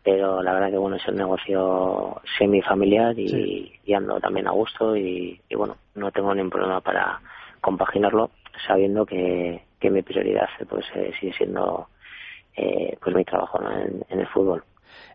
pero 0.07 0.41
la 0.41 0.53
verdad 0.53 0.69
que 0.69 0.77
bueno 0.77 0.95
es 0.95 1.05
un 1.09 1.15
negocio 1.15 2.21
semifamiliar 2.37 3.19
y, 3.19 3.73
y 3.83 3.93
ando 3.93 4.21
también 4.21 4.47
a 4.47 4.51
gusto 4.51 4.95
y, 4.95 5.37
bueno 5.53 5.75
no 5.95 6.11
tengo 6.13 6.33
ningún 6.33 6.49
problema 6.49 6.79
para 6.79 7.19
compaginarlo 7.59 8.31
sabiendo 8.65 9.05
que, 9.05 9.63
que 9.81 9.91
mi 9.91 10.03
prioridad 10.03 10.47
pues 10.69 10.85
eh, 10.95 11.11
sigue 11.19 11.33
siendo 11.33 11.89
eh, 12.55 12.97
pues 13.03 13.13
mi 13.17 13.25
trabajo 13.25 13.59
en, 13.61 14.17
el 14.17 14.27
fútbol. 14.27 14.63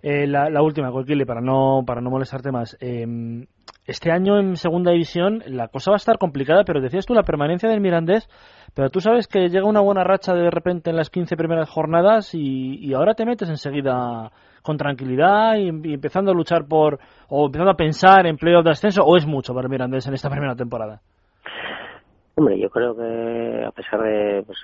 Eh, 0.02 0.26
la, 0.26 0.50
la, 0.50 0.60
última 0.60 0.92
Coquille 0.92 1.24
para 1.24 1.40
no 1.40 1.84
para 1.86 2.02
no 2.02 2.10
molestarte 2.10 2.52
más. 2.52 2.76
Em, 2.78 3.46
este 3.86 4.12
año 4.12 4.38
en 4.38 4.56
segunda 4.56 4.92
división 4.92 5.42
la 5.46 5.68
cosa 5.68 5.92
va 5.92 5.94
a 5.94 6.04
estar 6.04 6.18
complicada 6.18 6.64
pero 6.64 6.82
decías 6.82 7.06
tú 7.06 7.14
la 7.14 7.22
permanencia 7.22 7.70
del 7.70 7.80
Mirandés 7.80 8.28
pero 8.74 8.90
tú 8.90 9.00
sabes 9.00 9.26
que 9.26 9.48
llega 9.48 9.66
una 9.66 9.80
buena 9.80 10.04
racha 10.04 10.34
de 10.34 10.50
repente 10.50 10.90
en 10.90 10.96
las 10.96 11.10
15 11.10 11.36
primeras 11.36 11.68
jornadas 11.68 12.34
y, 12.34 12.76
y 12.78 12.94
ahora 12.94 13.14
te 13.14 13.26
metes 13.26 13.48
enseguida 13.48 14.30
con 14.62 14.76
tranquilidad 14.76 15.56
y, 15.56 15.68
y, 15.88 15.94
empezando 15.94 16.30
a 16.30 16.34
luchar 16.34 16.66
por, 16.66 16.98
o 17.28 17.46
empezando 17.46 17.72
a 17.72 17.76
pensar 17.76 18.26
en 18.26 18.36
playoff 18.36 18.64
de 18.64 18.70
ascenso, 18.70 19.02
o 19.04 19.16
es 19.16 19.26
mucho 19.26 19.54
para 19.54 19.68
Mirandés 19.68 20.06
en 20.06 20.14
esta 20.14 20.30
primera 20.30 20.54
temporada? 20.54 21.00
Hombre, 22.34 22.58
yo 22.58 22.70
creo 22.70 22.96
que 22.96 23.64
a 23.66 23.70
pesar 23.72 24.00
de 24.02 24.42
pues, 24.46 24.58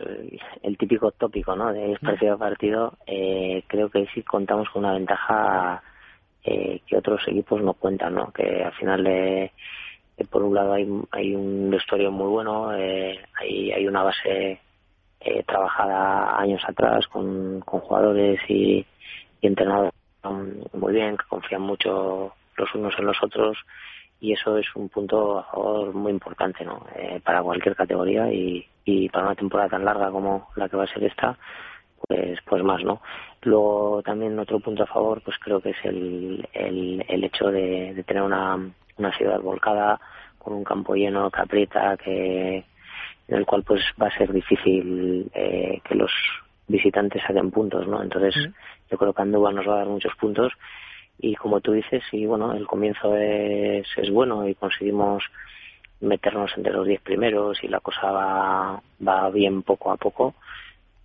el 0.62 0.79
típico 0.79 1.11
tópico 1.11 1.55
¿no? 1.55 1.73
de 1.73 1.99
partido 2.00 2.35
a 2.35 2.38
partido, 2.38 2.95
eh, 3.07 3.62
creo 3.67 3.91
que 3.91 4.07
sí 4.15 4.23
contamos 4.23 4.69
con 4.71 4.85
una 4.85 4.95
ventaja 4.95 5.83
eh, 6.45 6.81
que 6.87 6.97
otros 6.97 7.21
equipos 7.29 7.61
no 7.62 7.75
cuentan, 7.75 8.15
¿no? 8.15 8.33
que 8.33 8.65
al 8.65 8.73
final 8.73 9.07
eh, 9.07 9.53
por 10.25 10.43
un 10.43 10.55
lado 10.55 10.73
hay, 10.73 10.89
hay 11.13 11.35
un 11.35 11.71
vestuario 11.71 12.11
muy 12.11 12.29
bueno, 12.29 12.75
eh, 12.75 13.19
hay, 13.41 13.73
hay 13.73 13.87
una 13.87 14.03
base 14.03 14.61
eh, 15.21 15.43
trabajada 15.45 16.41
años 16.41 16.63
atrás 16.67 17.07
con, 17.09 17.61
con 17.61 17.81
jugadores 17.81 18.41
y, 18.49 18.85
y 19.41 19.47
entrenados 19.47 19.93
muy 20.73 20.93
bien, 20.93 21.17
que 21.17 21.25
confían 21.29 21.63
mucho 21.63 22.33
los 22.57 22.75
unos 22.75 22.95
en 22.99 23.07
los 23.07 23.17
otros 23.23 23.57
y 24.21 24.33
eso 24.33 24.59
es 24.59 24.67
un 24.75 24.89
punto 24.89 25.39
a 25.39 25.45
favor 25.45 25.95
muy 25.95 26.11
importante 26.11 26.65
¿no? 26.65 26.85
Eh, 26.97 27.21
para 27.25 27.43
cualquier 27.43 27.77
categoría 27.77 28.33
y, 28.33 28.67
y 28.85 29.09
para 29.09 29.27
una 29.27 29.37
temporada 29.37 29.71
tan 29.71 29.85
larga 29.85 30.11
como 30.11 30.49
la 30.57 30.69
que 30.69 30.77
va 30.77 30.85
a 30.85 30.93
ser 30.93 31.05
esta 31.05 31.39
pues 32.07 32.39
pues 32.45 32.63
más 32.63 32.83
no 32.83 33.01
luego 33.43 34.03
también 34.03 34.39
otro 34.39 34.59
punto 34.61 34.83
a 34.83 34.87
favor 34.87 35.23
pues 35.23 35.37
creo 35.39 35.61
que 35.61 35.71
es 35.71 35.85
el 35.85 36.49
el, 36.53 37.05
el 37.09 37.25
hecho 37.25 37.47
de 37.47 38.05
tener 38.07 38.23
una 38.23 38.59
una 38.99 39.17
ciudad 39.17 39.40
volcada 39.40 40.00
con 40.38 40.55
un 40.55 40.64
campo 40.64 40.95
lleno 40.95 41.31
que 41.31 41.40
aprieta 41.40 41.97
que 41.97 42.64
en 43.28 43.37
el 43.37 43.47
cual 43.47 43.62
pues 43.62 43.83
va 44.00 44.07
a 44.09 44.17
ser 44.17 44.33
difícil 44.33 45.31
eh, 45.35 45.81
que 45.85 45.95
los 45.95 46.11
visitantes 46.67 47.23
saquen 47.26 47.50
puntos 47.50 47.87
no 47.87 48.02
entonces 48.02 48.35
yo 48.90 48.97
creo 48.97 49.12
que 49.12 49.23
Andúba 49.23 49.52
nos 49.52 49.67
va 49.67 49.75
a 49.75 49.78
dar 49.78 49.87
muchos 49.87 50.14
puntos. 50.17 50.52
Y 51.19 51.35
como 51.35 51.61
tú 51.61 51.73
dices, 51.73 52.02
y 52.12 52.26
bueno, 52.26 52.52
el 52.55 52.67
comienzo 52.67 53.17
es, 53.17 53.87
es 53.97 54.11
bueno 54.11 54.49
y 54.49 54.55
conseguimos 54.55 55.25
meternos 56.00 56.52
entre 56.57 56.73
los 56.73 56.87
diez 56.87 57.00
primeros 57.00 57.62
y 57.62 57.69
la 57.69 57.81
cosa 57.81 58.12
va, 58.12 58.83
va 59.07 59.31
bien 59.31 59.62
poco 59.62 59.90
a 59.90 59.97
poco, 59.97 60.35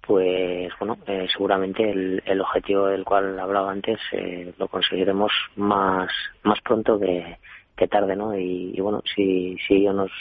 pues 0.05 0.71
bueno, 0.79 0.97
eh, 1.07 1.25
seguramente 1.31 1.89
el, 1.89 2.21
el 2.25 2.41
objetivo 2.41 2.87
del 2.87 3.03
cual 3.03 3.39
hablaba 3.39 3.71
antes 3.71 3.99
eh, 4.11 4.53
lo 4.59 4.67
conseguiremos 4.67 5.31
más, 5.55 6.11
más 6.43 6.61
pronto 6.61 6.99
que, 6.99 7.39
que 7.75 7.87
tarde, 7.87 8.15
¿no? 8.15 8.37
Y, 8.37 8.73
y, 8.75 8.81
bueno, 8.81 9.01
si, 9.15 9.57
si 9.67 9.75
ello 9.75 9.93
nos, 9.93 10.11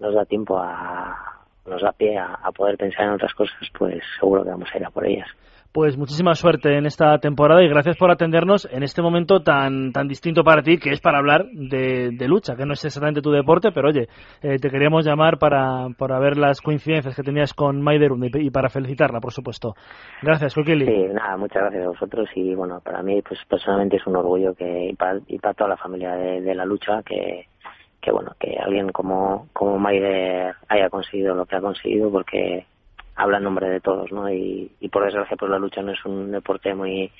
nos 0.00 0.14
da 0.14 0.24
tiempo 0.24 0.58
a, 0.58 1.44
nos 1.66 1.82
da 1.82 1.92
pie 1.92 2.18
a, 2.18 2.34
a 2.34 2.52
poder 2.52 2.76
pensar 2.76 3.06
en 3.06 3.12
otras 3.12 3.34
cosas, 3.34 3.56
pues 3.78 4.02
seguro 4.18 4.44
que 4.44 4.50
vamos 4.50 4.68
a 4.72 4.76
ir 4.76 4.84
a 4.84 4.90
por 4.90 5.06
ellas 5.06 5.28
pues 5.74 5.98
muchísima 5.98 6.36
suerte 6.36 6.78
en 6.78 6.86
esta 6.86 7.18
temporada 7.18 7.60
y 7.64 7.68
gracias 7.68 7.96
por 7.96 8.08
atendernos 8.08 8.68
en 8.70 8.84
este 8.84 9.02
momento 9.02 9.42
tan 9.42 9.90
tan 9.90 10.06
distinto 10.06 10.44
para 10.44 10.62
ti 10.62 10.78
que 10.78 10.90
es 10.90 11.00
para 11.00 11.18
hablar 11.18 11.46
de, 11.46 12.10
de 12.12 12.28
lucha, 12.28 12.54
que 12.54 12.64
no 12.64 12.74
es 12.74 12.84
exactamente 12.84 13.20
tu 13.20 13.32
deporte, 13.32 13.72
pero 13.74 13.88
oye, 13.88 14.06
eh, 14.40 14.60
te 14.60 14.70
queríamos 14.70 15.04
llamar 15.04 15.36
para, 15.36 15.88
para 15.98 16.20
ver 16.20 16.36
las 16.36 16.60
coincidencias 16.60 17.16
que 17.16 17.24
tenías 17.24 17.52
con 17.54 17.82
Maiderun 17.82 18.24
y, 18.24 18.50
para 18.50 18.68
felicitarla, 18.68 19.18
por 19.18 19.32
supuesto. 19.32 19.74
Gracias, 20.22 20.54
Kokili. 20.54 20.86
Sí, 20.86 21.12
nada, 21.12 21.36
muchas 21.36 21.62
gracias 21.62 21.86
a 21.86 21.88
vosotros 21.88 22.28
y 22.36 22.54
bueno, 22.54 22.80
para 22.80 23.02
mí 23.02 23.20
pues 23.22 23.40
personalmente 23.48 23.96
es 23.96 24.06
un 24.06 24.14
orgullo 24.14 24.54
que 24.54 24.90
y 24.90 24.94
para, 24.94 25.18
y 25.26 25.40
para 25.40 25.54
toda 25.54 25.70
la 25.70 25.76
familia 25.76 26.14
de, 26.14 26.40
de 26.40 26.54
la 26.54 26.64
lucha 26.64 27.02
que 27.02 27.48
que 28.00 28.12
bueno, 28.12 28.30
que 28.38 28.58
alguien 28.64 28.90
como 28.90 29.48
como 29.52 29.76
Maider 29.80 30.54
haya 30.68 30.88
conseguido 30.88 31.34
lo 31.34 31.46
que 31.46 31.56
ha 31.56 31.60
conseguido 31.60 32.12
porque 32.12 32.64
habla 33.16 33.38
en 33.38 33.44
nombre 33.44 33.68
de 33.68 33.80
todos, 33.80 34.10
¿no? 34.12 34.30
Y, 34.30 34.70
y 34.80 34.88
por 34.88 35.04
desgracia, 35.04 35.36
pues 35.36 35.50
la 35.50 35.58
lucha 35.58 35.82
no 35.82 35.92
es 35.92 36.04
un 36.04 36.30
deporte 36.32 36.74
muy 36.74 37.10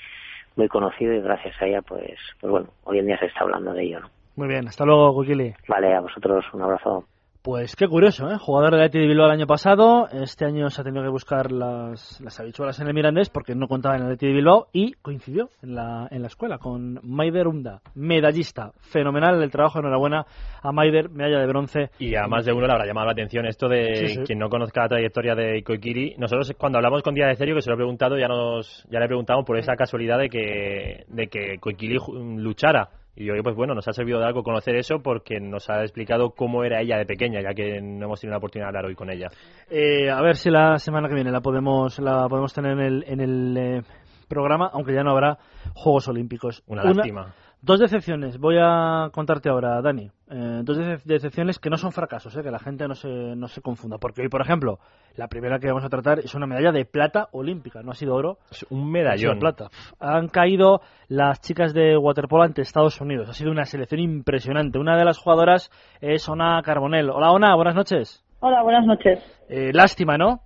muy 0.57 0.69
conocido 0.69 1.13
y 1.13 1.21
gracias 1.21 1.61
a 1.61 1.67
ella, 1.67 1.83
pues, 1.83 2.17
pues 2.41 2.51
bueno, 2.51 2.69
hoy 2.85 2.99
en 2.99 3.07
día 3.07 3.19
se 3.19 3.27
está 3.27 3.41
hablando 3.41 3.73
de 3.73 3.83
ello, 3.83 4.01
¿no? 4.01 4.11
Muy 4.37 4.49
bien, 4.49 4.67
hasta 4.69 4.85
luego, 4.85 5.11
Guquili. 5.13 5.55
Vale, 5.69 5.95
a 5.95 6.01
vosotros 6.01 6.45
un 6.53 6.63
abrazo. 6.63 7.05
Pues 7.45 7.77
qué 7.77 7.87
curioso, 7.87 8.31
¿eh? 8.31 8.39
Jugador 8.39 8.71
del 8.71 8.81
Athletic 8.81 9.03
de 9.03 9.07
Bilbao 9.07 9.27
el 9.27 9.33
año 9.33 9.47
pasado, 9.47 10.09
este 10.09 10.47
año 10.47 10.71
se 10.71 10.81
ha 10.81 10.85
tenido 10.85 11.03
que 11.03 11.11
buscar 11.11 11.53
las, 11.53 12.19
las 12.23 12.41
habichuelas 12.41 12.81
en 12.81 12.87
el 12.87 12.95
Mirandés 12.95 13.29
porque 13.29 13.55
no 13.55 13.69
contaba 13.69 13.97
en 13.97 14.01
el 14.01 14.07
Athletic 14.07 14.29
de 14.31 14.35
Bilbao 14.37 14.69
y 14.73 14.93
coincidió 14.95 15.51
en 15.63 15.75
la, 15.75 16.09
en 16.11 16.23
la 16.23 16.29
escuela 16.29 16.57
con 16.57 17.01
Maider 17.03 17.47
Unda, 17.47 17.83
medallista. 17.95 18.73
Fenomenal 18.81 19.43
el 19.43 19.51
trabajo, 19.51 19.79
enhorabuena 19.79 20.25
a 20.63 20.73
Maider, 20.73 21.11
medalla 21.11 21.39
de 21.41 21.47
bronce. 21.47 21.91
Y 21.99 22.15
a 22.15 22.27
más 22.29 22.47
de 22.47 22.53
uno 22.55 22.67
le 22.67 22.73
habrá 22.73 22.87
llamado 22.87 23.09
la 23.09 23.13
atención 23.13 23.45
esto 23.45 23.69
de 23.69 23.95
sí, 23.95 24.09
sí. 24.15 24.21
quien 24.23 24.39
no 24.39 24.49
conozca 24.49 24.81
la 24.81 24.89
trayectoria 24.89 25.35
de 25.35 25.63
Koikiri. 25.63 26.15
Nosotros 26.17 26.51
cuando 26.57 26.79
hablamos 26.79 27.03
con 27.03 27.15
Día 27.15 27.27
de 27.27 27.37
Serio, 27.37 27.57
que 27.57 27.61
se 27.61 27.69
lo 27.69 27.75
he 27.75 27.77
preguntado, 27.77 28.17
ya 28.17 28.27
nos 28.27 28.87
ya 28.89 29.01
le 29.01 29.07
preguntamos 29.07 29.45
por 29.45 29.59
esa 29.59 29.77
casualidad 29.77 30.19
de 30.19 30.31
que, 30.31 31.05
de 31.09 31.27
que 31.27 31.59
Koikiri 31.61 31.99
luchara 32.39 32.89
y 33.17 33.31
hoy, 33.31 33.43
pues 33.43 33.55
bueno, 33.55 33.75
nos 33.75 33.87
ha 33.87 33.93
servido 33.93 34.19
de 34.19 34.27
algo 34.27 34.43
conocer 34.43 34.75
eso 34.77 35.01
porque 35.03 35.39
nos 35.41 35.71
ha 35.71 35.83
explicado 35.83 36.31
cómo 36.31 36.65
era 36.65 36.81
ella 36.81 36.99
de 36.99 37.07
pequeña, 37.07 37.41
ya 37.41 37.55
que 37.55 37.81
no 37.81 38.07
hemos 38.07 38.21
tenido 38.21 38.33
la 38.33 38.39
oportunidad 38.39 38.67
de 38.67 38.69
hablar 38.71 38.87
hoy 38.87 38.95
con 38.97 39.11
ella. 39.11 39.29
Eh, 39.71 40.11
a 40.11 40.21
ver 40.21 40.37
si 40.37 40.51
la 40.51 40.79
semana 40.79 41.09
que 41.09 41.15
viene 41.15 41.31
la 41.31 41.41
podemos 41.41 41.99
la 42.01 42.29
podemos 42.29 42.53
tener 42.53 42.73
en 42.73 42.81
el, 42.81 43.05
en 43.07 43.21
el 43.21 43.57
eh, 43.57 43.83
programa, 44.29 44.71
aunque 44.73 44.95
ya 44.95 45.05
no 45.05 45.13
habrá 45.13 45.39
Juegos 45.75 46.09
Olímpicos. 46.09 46.63
Una, 46.67 46.83
Una 46.83 46.95
lástima. 46.95 47.35
Dos 47.67 47.81
decepciones, 47.81 48.39
voy 48.39 48.59
a 48.61 49.09
contarte 49.11 49.49
ahora, 49.49 49.81
Dani. 49.81 50.11
Eh, 50.31 50.61
dos 50.65 50.77
decepciones 51.07 51.59
que 51.59 51.71
no 51.71 51.79
son 51.79 51.93
fracasos, 51.93 52.37
eh, 52.37 52.43
que 52.43 52.51
la 52.51 52.59
gente 52.59 52.87
no 52.87 52.95
se, 52.95 53.09
no 53.09 53.49
se 53.49 53.63
confunda. 53.63 53.97
Porque 53.97 54.21
hoy, 54.21 54.29
por 54.29 54.43
ejemplo, 54.43 54.81
la 55.17 55.29
primera 55.29 55.59
que 55.59 55.69
vamos 55.69 55.83
a 55.83 55.89
tratar 55.89 56.19
es 56.19 56.35
una 56.35 56.47
medalla 56.47 56.73
de 56.73 56.85
plata 56.85 57.29
olímpica, 57.33 57.83
no 57.83 57.93
ha 57.93 57.95
sido 57.95 58.17
oro. 58.17 58.37
Es 58.51 58.67
un 58.69 58.93
medallón. 58.93 59.37
de 59.37 59.41
plata. 59.41 59.71
Han 59.99 60.29
caído 60.29 60.83
las 61.09 61.41
chicas 61.41 61.73
de 61.73 61.97
waterpolo 61.97 62.43
ante 62.43 62.61
Estados 62.61 63.01
Unidos. 63.01 63.31
Ha 63.31 63.33
sido 63.33 63.51
una 63.51 63.65
selección 63.65 64.03
impresionante. 64.03 64.79
Una 64.79 64.99
de 64.99 65.07
las 65.07 65.19
jugadoras 65.19 65.71
es 66.03 66.29
Ona 66.29 66.61
Carbonell. 66.63 67.09
Hola, 67.09 67.33
Ona, 67.33 67.55
buenas 67.55 67.75
noches. 67.75 68.23
Hola, 68.41 68.63
buenas 68.63 68.85
noches. 68.85 69.21
Eh, 69.49 69.71
lástima, 69.73 70.19
¿no? 70.19 70.41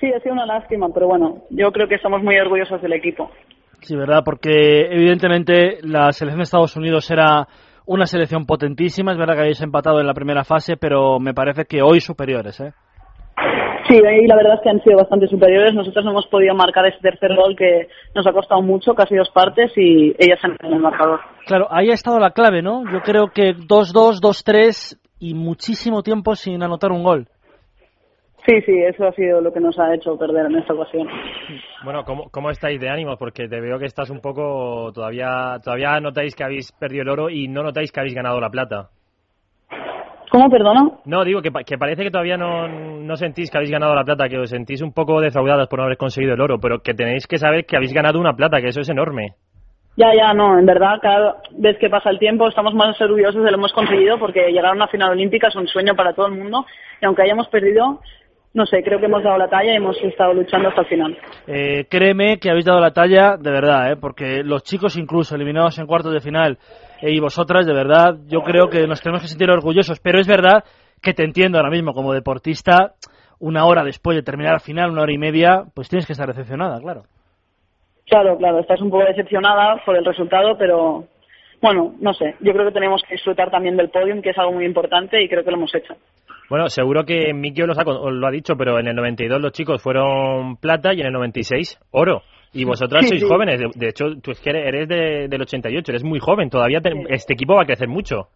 Sí, 0.00 0.12
ha 0.12 0.18
sido 0.18 0.34
una 0.34 0.46
lástima, 0.46 0.88
pero 0.92 1.06
bueno, 1.06 1.44
yo 1.50 1.70
creo 1.70 1.86
que 1.86 1.94
estamos 1.94 2.24
muy 2.24 2.36
orgullosos 2.38 2.82
del 2.82 2.94
equipo. 2.94 3.30
Sí, 3.86 3.94
verdad, 3.94 4.22
porque 4.24 4.80
evidentemente 4.90 5.78
la 5.82 6.10
selección 6.10 6.40
de 6.40 6.42
Estados 6.42 6.76
Unidos 6.76 7.08
era 7.08 7.46
una 7.86 8.04
selección 8.06 8.44
potentísima. 8.44 9.12
Es 9.12 9.18
verdad 9.18 9.34
que 9.34 9.42
habéis 9.42 9.62
empatado 9.62 10.00
en 10.00 10.08
la 10.08 10.12
primera 10.12 10.42
fase, 10.42 10.76
pero 10.76 11.20
me 11.20 11.34
parece 11.34 11.66
que 11.66 11.82
hoy 11.82 12.00
superiores, 12.00 12.58
¿eh? 12.58 12.72
Sí, 13.86 13.94
y 13.94 14.26
la 14.26 14.34
verdad 14.34 14.54
es 14.54 14.60
que 14.64 14.70
han 14.70 14.82
sido 14.82 14.96
bastante 14.96 15.28
superiores. 15.28 15.72
Nosotros 15.72 16.04
no 16.04 16.10
hemos 16.10 16.26
podido 16.26 16.52
marcar 16.56 16.84
ese 16.86 16.98
tercer 16.98 17.36
gol 17.36 17.54
que 17.56 17.86
nos 18.12 18.26
ha 18.26 18.32
costado 18.32 18.60
mucho, 18.60 18.92
casi 18.94 19.14
dos 19.14 19.30
partes, 19.30 19.70
y 19.76 20.16
ellas 20.18 20.40
han 20.42 20.56
tenido 20.56 20.78
el 20.78 20.82
marcador. 20.82 21.20
Claro, 21.46 21.68
ahí 21.70 21.90
ha 21.90 21.94
estado 21.94 22.18
la 22.18 22.32
clave, 22.32 22.62
¿no? 22.62 22.82
Yo 22.92 23.02
creo 23.02 23.28
que 23.32 23.54
2-2, 23.54 24.20
2-3 24.20 24.98
y 25.20 25.34
muchísimo 25.34 26.02
tiempo 26.02 26.34
sin 26.34 26.60
anotar 26.60 26.90
un 26.90 27.04
gol. 27.04 27.28
Sí, 28.46 28.60
sí, 28.64 28.78
eso 28.78 29.08
ha 29.08 29.12
sido 29.12 29.40
lo 29.40 29.52
que 29.52 29.58
nos 29.58 29.76
ha 29.78 29.92
hecho 29.92 30.16
perder 30.16 30.46
en 30.46 30.58
esta 30.58 30.72
ocasión. 30.72 31.08
Bueno, 31.84 32.04
¿cómo, 32.04 32.30
cómo 32.30 32.50
estáis 32.50 32.80
de 32.80 32.88
ánimos? 32.88 33.16
Porque 33.18 33.48
te 33.48 33.60
veo 33.60 33.78
que 33.78 33.86
estás 33.86 34.08
un 34.10 34.20
poco... 34.20 34.92
Todavía 34.92 35.58
todavía 35.62 35.98
notáis 35.98 36.36
que 36.36 36.44
habéis 36.44 36.70
perdido 36.72 37.02
el 37.02 37.08
oro 37.08 37.28
y 37.28 37.48
no 37.48 37.64
notáis 37.64 37.90
que 37.90 37.98
habéis 37.98 38.14
ganado 38.14 38.40
la 38.40 38.50
plata. 38.50 38.90
¿Cómo, 40.30 40.48
perdona? 40.48 40.90
No, 41.06 41.24
digo 41.24 41.42
que, 41.42 41.50
que 41.66 41.78
parece 41.78 42.04
que 42.04 42.10
todavía 42.10 42.36
no, 42.36 42.68
no 42.68 43.16
sentís 43.16 43.50
que 43.50 43.58
habéis 43.58 43.70
ganado 43.72 43.94
la 43.94 44.04
plata, 44.04 44.28
que 44.28 44.38
os 44.38 44.50
sentís 44.50 44.80
un 44.80 44.92
poco 44.92 45.20
defraudadas 45.20 45.66
por 45.66 45.80
no 45.80 45.84
haber 45.84 45.96
conseguido 45.96 46.34
el 46.34 46.40
oro, 46.40 46.58
pero 46.60 46.80
que 46.80 46.94
tenéis 46.94 47.26
que 47.26 47.38
saber 47.38 47.64
que 47.64 47.76
habéis 47.76 47.92
ganado 47.92 48.20
una 48.20 48.34
plata, 48.34 48.60
que 48.60 48.68
eso 48.68 48.80
es 48.80 48.88
enorme. 48.88 49.34
Ya, 49.96 50.12
ya, 50.14 50.34
no, 50.34 50.58
en 50.58 50.66
verdad, 50.66 50.98
cada 51.00 51.36
vez 51.52 51.78
que 51.78 51.88
pasa 51.88 52.10
el 52.10 52.18
tiempo 52.18 52.46
estamos 52.48 52.74
más 52.74 53.00
orgullosos 53.00 53.42
de 53.42 53.50
lo 53.50 53.56
que 53.56 53.60
hemos 53.60 53.72
conseguido 53.72 54.18
porque 54.18 54.50
llegar 54.50 54.72
a 54.72 54.76
una 54.76 54.88
final 54.88 55.12
olímpica 55.12 55.48
es 55.48 55.56
un 55.56 55.66
sueño 55.66 55.94
para 55.96 56.12
todo 56.12 56.26
el 56.26 56.34
mundo 56.34 56.66
y 57.00 57.06
aunque 57.06 57.22
hayamos 57.22 57.48
perdido, 57.48 58.00
no 58.56 58.64
sé, 58.64 58.82
creo 58.82 58.98
que 58.98 59.04
hemos 59.04 59.22
dado 59.22 59.36
la 59.36 59.48
talla 59.48 59.74
y 59.74 59.76
hemos 59.76 60.02
estado 60.02 60.32
luchando 60.32 60.70
hasta 60.70 60.80
el 60.80 60.86
final. 60.86 61.18
Eh, 61.46 61.84
créeme 61.90 62.38
que 62.38 62.48
habéis 62.48 62.64
dado 62.64 62.80
la 62.80 62.90
talla 62.90 63.36
de 63.36 63.50
verdad, 63.50 63.92
¿eh? 63.92 63.96
porque 64.00 64.42
los 64.42 64.62
chicos 64.62 64.96
incluso 64.96 65.36
eliminados 65.36 65.78
en 65.78 65.86
cuartos 65.86 66.14
de 66.14 66.20
final 66.20 66.56
eh, 67.02 67.12
y 67.12 67.20
vosotras, 67.20 67.66
de 67.66 67.74
verdad, 67.74 68.16
yo 68.28 68.40
creo 68.40 68.70
que 68.70 68.86
nos 68.86 69.02
tenemos 69.02 69.20
que 69.20 69.28
sentir 69.28 69.50
orgullosos, 69.50 70.00
pero 70.00 70.18
es 70.18 70.26
verdad 70.26 70.64
que 71.02 71.12
te 71.12 71.22
entiendo 71.22 71.58
ahora 71.58 71.68
mismo 71.70 71.92
como 71.92 72.14
deportista, 72.14 72.94
una 73.40 73.66
hora 73.66 73.84
después 73.84 74.16
de 74.16 74.22
terminar 74.22 74.54
la 74.54 74.60
final, 74.60 74.90
una 74.90 75.02
hora 75.02 75.12
y 75.12 75.18
media, 75.18 75.64
pues 75.74 75.90
tienes 75.90 76.06
que 76.06 76.14
estar 76.14 76.26
decepcionada, 76.26 76.80
claro. 76.80 77.02
Claro, 78.06 78.38
claro, 78.38 78.60
estás 78.60 78.80
un 78.80 78.88
poco 78.88 79.04
decepcionada 79.04 79.82
por 79.84 79.98
el 79.98 80.04
resultado, 80.06 80.56
pero 80.56 81.04
bueno, 81.66 81.94
no 82.00 82.14
sé, 82.14 82.36
yo 82.40 82.52
creo 82.52 82.66
que 82.66 82.72
tenemos 82.72 83.02
que 83.02 83.14
disfrutar 83.14 83.50
también 83.50 83.76
del 83.76 83.90
podium, 83.90 84.22
que 84.22 84.30
es 84.30 84.38
algo 84.38 84.52
muy 84.52 84.64
importante 84.64 85.22
y 85.22 85.28
creo 85.28 85.44
que 85.44 85.50
lo 85.50 85.56
hemos 85.56 85.74
hecho. 85.74 85.94
Bueno, 86.48 86.68
seguro 86.68 87.04
que 87.04 87.34
Miki 87.34 87.62
os 87.62 87.76
lo 87.76 88.26
ha 88.26 88.30
dicho, 88.30 88.54
pero 88.56 88.78
en 88.78 88.86
el 88.86 88.94
92 88.94 89.40
los 89.40 89.52
chicos 89.52 89.82
fueron 89.82 90.56
plata 90.56 90.94
y 90.94 91.00
en 91.00 91.06
el 91.06 91.12
96 91.12 91.78
oro. 91.90 92.22
Y 92.52 92.64
vosotras 92.64 93.02
sí, 93.02 93.08
sois 93.08 93.22
sí. 93.22 93.28
jóvenes, 93.28 93.58
de, 93.58 93.68
de, 93.74 93.88
hecho 93.88 94.04
tú 94.22 94.30
es 94.30 94.40
que 94.40 94.50
eres 94.50 94.88
de, 94.88 95.28
del 95.28 95.42
88, 95.42 95.90
eres 95.90 96.04
muy 96.04 96.20
joven, 96.20 96.48
todavía 96.48 96.80
te, 96.80 96.92
sí. 96.92 97.04
este 97.10 97.34
equipo 97.34 97.54
va 97.54 97.62
a 97.62 97.66
crecer 97.66 97.88
mucho. 97.88 98.28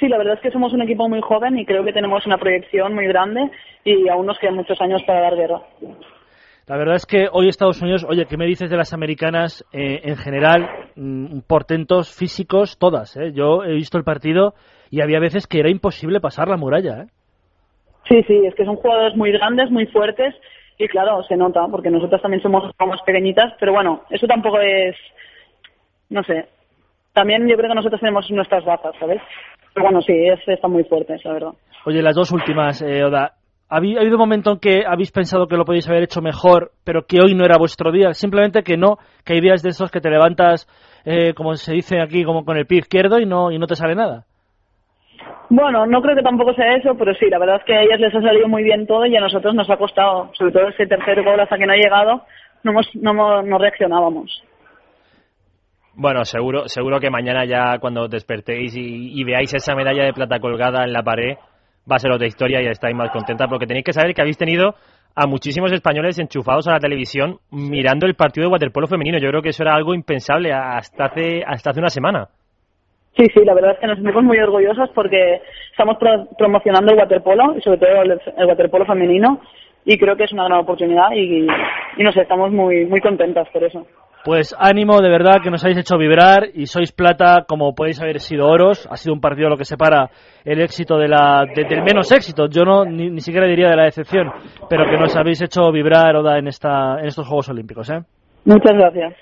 Sí, 0.00 0.08
la 0.08 0.16
verdad 0.16 0.34
es 0.34 0.40
que 0.40 0.50
somos 0.50 0.72
un 0.72 0.82
equipo 0.82 1.08
muy 1.08 1.20
joven 1.20 1.58
y 1.58 1.66
creo 1.66 1.84
que 1.84 1.92
tenemos 1.92 2.24
una 2.26 2.38
proyección 2.38 2.94
muy 2.94 3.06
grande 3.06 3.50
y 3.84 4.08
aún 4.08 4.26
nos 4.26 4.38
quedan 4.38 4.54
muchos 4.54 4.80
años 4.80 5.02
para 5.06 5.20
dar 5.20 5.36
guerra. 5.36 5.60
La 6.68 6.76
verdad 6.76 6.96
es 6.96 7.06
que 7.06 7.28
hoy 7.32 7.48
Estados 7.48 7.80
Unidos, 7.80 8.04
oye, 8.06 8.26
¿qué 8.26 8.36
me 8.36 8.44
dices 8.44 8.68
de 8.68 8.76
las 8.76 8.92
americanas 8.92 9.64
eh, 9.72 10.02
en 10.04 10.16
general? 10.16 10.68
Mm, 10.96 11.40
portentos 11.46 12.14
físicos, 12.14 12.78
todas. 12.78 13.16
¿eh? 13.16 13.32
Yo 13.32 13.64
he 13.64 13.72
visto 13.72 13.96
el 13.96 14.04
partido 14.04 14.52
y 14.90 15.00
había 15.00 15.18
veces 15.18 15.46
que 15.46 15.60
era 15.60 15.70
imposible 15.70 16.20
pasar 16.20 16.48
la 16.48 16.58
muralla. 16.58 17.04
¿eh? 17.04 17.06
Sí, 18.06 18.22
sí, 18.24 18.42
es 18.44 18.54
que 18.54 18.66
son 18.66 18.76
jugadores 18.76 19.16
muy 19.16 19.32
grandes, 19.32 19.70
muy 19.70 19.86
fuertes 19.86 20.34
y 20.76 20.86
claro, 20.88 21.22
se 21.22 21.36
nota 21.36 21.66
porque 21.70 21.90
nosotras 21.90 22.20
también 22.20 22.42
somos 22.42 22.70
más 22.78 23.02
pequeñitas, 23.02 23.54
pero 23.58 23.72
bueno, 23.72 24.02
eso 24.10 24.26
tampoco 24.26 24.60
es, 24.60 24.94
no 26.10 26.22
sé. 26.22 26.48
También 27.14 27.48
yo 27.48 27.56
creo 27.56 27.70
que 27.70 27.76
nosotros 27.76 28.00
tenemos 28.00 28.30
nuestras 28.30 28.66
bazas, 28.66 28.94
¿sabes? 29.00 29.22
Pero 29.72 29.84
bueno, 29.86 30.02
sí, 30.02 30.12
es, 30.12 30.46
están 30.46 30.72
muy 30.72 30.84
fuertes, 30.84 31.24
la 31.24 31.32
verdad. 31.32 31.52
Oye, 31.86 32.02
las 32.02 32.14
dos 32.14 32.30
últimas, 32.30 32.82
eh, 32.82 33.02
Oda. 33.04 33.32
¿Ha 33.70 33.76
habido 33.76 34.00
un 34.00 34.18
momento 34.18 34.52
en 34.52 34.58
que 34.58 34.82
habéis 34.86 35.12
pensado 35.12 35.46
que 35.46 35.56
lo 35.56 35.66
podéis 35.66 35.88
haber 35.88 36.04
hecho 36.04 36.22
mejor, 36.22 36.72
pero 36.84 37.02
que 37.06 37.18
hoy 37.22 37.34
no 37.34 37.44
era 37.44 37.58
vuestro 37.58 37.92
día? 37.92 38.14
Simplemente 38.14 38.62
que 38.62 38.78
no, 38.78 38.96
que 39.24 39.34
hay 39.34 39.40
días 39.40 39.62
de 39.62 39.70
esos 39.70 39.90
que 39.90 40.00
te 40.00 40.08
levantas, 40.08 40.66
eh, 41.04 41.34
como 41.34 41.54
se 41.54 41.74
dice 41.74 42.00
aquí, 42.00 42.24
como 42.24 42.44
con 42.46 42.56
el 42.56 42.66
pie 42.66 42.78
izquierdo 42.78 43.18
y 43.18 43.26
no, 43.26 43.52
y 43.52 43.58
no 43.58 43.66
te 43.66 43.74
sale 43.74 43.94
nada. 43.94 44.24
Bueno, 45.50 45.86
no 45.86 46.00
creo 46.00 46.16
que 46.16 46.22
tampoco 46.22 46.54
sea 46.54 46.76
eso, 46.76 46.94
pero 46.98 47.14
sí, 47.14 47.26
la 47.28 47.38
verdad 47.38 47.56
es 47.56 47.64
que 47.64 47.74
a 47.74 47.82
ellas 47.82 48.00
les 48.00 48.14
ha 48.14 48.22
salido 48.22 48.48
muy 48.48 48.62
bien 48.62 48.86
todo 48.86 49.04
y 49.04 49.16
a 49.16 49.20
nosotros 49.20 49.54
nos 49.54 49.68
ha 49.68 49.76
costado, 49.76 50.30
sobre 50.34 50.52
todo 50.52 50.68
ese 50.68 50.86
tercer 50.86 51.22
gol 51.22 51.40
hasta 51.40 51.58
que 51.58 51.66
no 51.66 51.72
ha 51.72 51.76
llegado, 51.76 52.22
no, 52.62 52.70
hemos, 52.70 52.88
no, 52.94 53.42
no 53.42 53.58
reaccionábamos. 53.58 54.42
Bueno, 55.94 56.24
seguro, 56.24 56.68
seguro 56.68 57.00
que 57.00 57.10
mañana 57.10 57.44
ya 57.44 57.78
cuando 57.80 58.06
despertéis 58.06 58.72
y, 58.76 59.24
veáis 59.24 59.52
esa 59.52 59.74
medalla 59.74 60.04
de 60.04 60.12
plata 60.12 60.38
colgada 60.38 60.84
en 60.84 60.92
la 60.92 61.02
pared, 61.02 61.36
va 61.90 61.96
a 61.96 61.98
ser 61.98 62.12
otra 62.12 62.26
historia 62.26 62.62
y 62.62 62.66
estáis 62.66 62.94
más 62.94 63.10
contenta, 63.10 63.46
porque 63.48 63.66
tenéis 63.66 63.84
que 63.84 63.92
saber 63.92 64.14
que 64.14 64.20
habéis 64.20 64.38
tenido 64.38 64.74
a 65.14 65.26
muchísimos 65.26 65.72
españoles 65.72 66.18
enchufados 66.18 66.68
a 66.68 66.72
la 66.72 66.78
televisión 66.78 67.38
mirando 67.50 68.06
el 68.06 68.14
partido 68.14 68.46
de 68.46 68.52
waterpolo 68.52 68.86
femenino. 68.86 69.18
Yo 69.18 69.30
creo 69.30 69.42
que 69.42 69.48
eso 69.48 69.62
era 69.62 69.74
algo 69.74 69.94
impensable 69.94 70.52
hasta 70.52 71.06
hace, 71.06 71.42
hasta 71.44 71.70
hace 71.70 71.80
una 71.80 71.88
semana. 71.88 72.28
Sí, 73.16 73.26
sí, 73.34 73.44
la 73.44 73.54
verdad 73.54 73.72
es 73.72 73.78
que 73.80 73.86
nos 73.88 73.96
sentimos 73.96 74.22
muy 74.22 74.38
orgullosos 74.38 74.90
porque 74.94 75.40
estamos 75.72 75.96
promocionando 76.38 76.92
el 76.92 76.98
waterpolo 76.98 77.56
y 77.56 77.60
sobre 77.62 77.78
todo 77.78 78.02
el, 78.02 78.46
waterpolo 78.46 78.86
femenino 78.86 79.40
y 79.84 79.98
creo 79.98 80.16
que 80.16 80.24
es 80.24 80.32
una 80.32 80.44
gran 80.44 80.60
oportunidad 80.60 81.10
y, 81.12 81.46
y, 81.96 82.02
no 82.02 82.12
sé, 82.12 82.20
estamos 82.20 82.52
muy, 82.52 82.86
muy 82.86 83.00
contentas 83.00 83.48
por 83.48 83.64
eso. 83.64 83.84
Pues 84.24 84.54
ánimo, 84.58 85.00
de 85.00 85.08
verdad, 85.08 85.36
que 85.42 85.50
nos 85.50 85.64
habéis 85.64 85.78
hecho 85.78 85.96
vibrar 85.96 86.48
y 86.52 86.66
sois 86.66 86.92
plata 86.92 87.44
como 87.46 87.74
podéis 87.74 88.00
haber 88.00 88.20
sido 88.20 88.46
oros. 88.46 88.86
Ha 88.90 88.96
sido 88.96 89.14
un 89.14 89.20
partido 89.20 89.48
lo 89.48 89.56
que 89.56 89.64
separa 89.64 90.10
el 90.44 90.60
éxito 90.60 90.98
de 90.98 91.08
la, 91.08 91.44
del 91.54 91.82
menos 91.82 92.10
éxito. 92.12 92.48
Yo 92.48 92.64
no 92.64 92.84
ni, 92.84 93.10
ni, 93.10 93.20
siquiera 93.20 93.46
diría 93.46 93.68
de 93.68 93.76
la 93.76 93.84
decepción, 93.84 94.30
pero 94.68 94.84
que 94.90 94.98
nos 94.98 95.16
habéis 95.16 95.40
hecho 95.42 95.70
vibrar, 95.72 96.16
Oda, 96.16 96.38
en, 96.38 96.48
esta, 96.48 97.00
en 97.00 97.06
estos 97.06 97.26
Juegos 97.26 97.48
Olímpicos. 97.48 97.88
¿eh? 97.90 98.00
Muchas 98.44 98.76
gracias. 98.76 99.14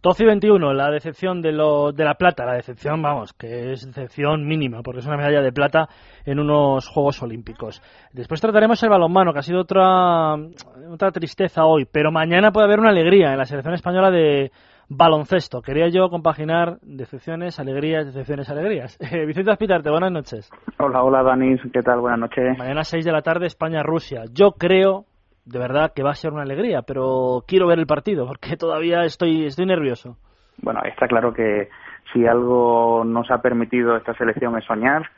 12 0.00 0.22
y 0.22 0.26
21, 0.26 0.72
la 0.74 0.90
decepción 0.90 1.42
de, 1.42 1.50
lo, 1.50 1.90
de 1.90 2.04
la 2.04 2.14
plata, 2.14 2.46
la 2.46 2.54
decepción, 2.54 3.02
vamos, 3.02 3.32
que 3.32 3.72
es 3.72 3.84
decepción 3.84 4.46
mínima, 4.46 4.80
porque 4.82 5.00
es 5.00 5.06
una 5.06 5.16
medalla 5.16 5.42
de 5.42 5.50
plata 5.50 5.88
en 6.24 6.38
unos 6.38 6.86
Juegos 6.88 7.20
Olímpicos. 7.22 7.82
Después 8.12 8.40
trataremos 8.40 8.80
el 8.84 8.90
balonmano, 8.90 9.32
que 9.32 9.40
ha 9.40 9.42
sido 9.42 9.60
otra, 9.60 10.34
otra 10.88 11.10
tristeza 11.10 11.64
hoy, 11.64 11.84
pero 11.90 12.12
mañana 12.12 12.52
puede 12.52 12.66
haber 12.66 12.78
una 12.78 12.90
alegría 12.90 13.32
en 13.32 13.38
la 13.38 13.44
selección 13.44 13.74
española 13.74 14.12
de 14.12 14.52
baloncesto. 14.88 15.62
Quería 15.62 15.88
yo 15.88 16.08
compaginar 16.10 16.78
decepciones, 16.82 17.58
alegrías, 17.58 18.06
decepciones, 18.06 18.48
alegrías. 18.50 18.96
Vicente 19.26 19.50
Aspitarte, 19.50 19.90
buenas 19.90 20.12
noches. 20.12 20.48
Hola, 20.78 21.02
hola, 21.02 21.24
Danis, 21.24 21.60
¿qué 21.72 21.82
tal? 21.82 22.00
Buenas 22.00 22.20
noches. 22.20 22.56
Mañana 22.56 22.84
6 22.84 23.04
de 23.04 23.12
la 23.12 23.22
tarde, 23.22 23.46
España-Rusia. 23.46 24.22
Yo 24.32 24.52
creo 24.52 25.06
de 25.48 25.58
verdad 25.58 25.92
que 25.94 26.02
va 26.02 26.10
a 26.10 26.14
ser 26.14 26.32
una 26.32 26.42
alegría, 26.42 26.82
pero 26.82 27.42
quiero 27.46 27.66
ver 27.66 27.78
el 27.78 27.86
partido 27.86 28.26
porque 28.26 28.56
todavía 28.58 29.04
estoy, 29.04 29.46
estoy 29.46 29.66
nervioso. 29.66 30.16
Bueno, 30.60 30.80
está 30.84 31.06
claro 31.06 31.32
que 31.32 31.68
si 32.12 32.26
algo 32.26 33.04
nos 33.04 33.30
ha 33.30 33.40
permitido 33.40 33.96
esta 33.96 34.14
selección 34.14 34.56
es 34.58 34.64
soñar 34.64 35.08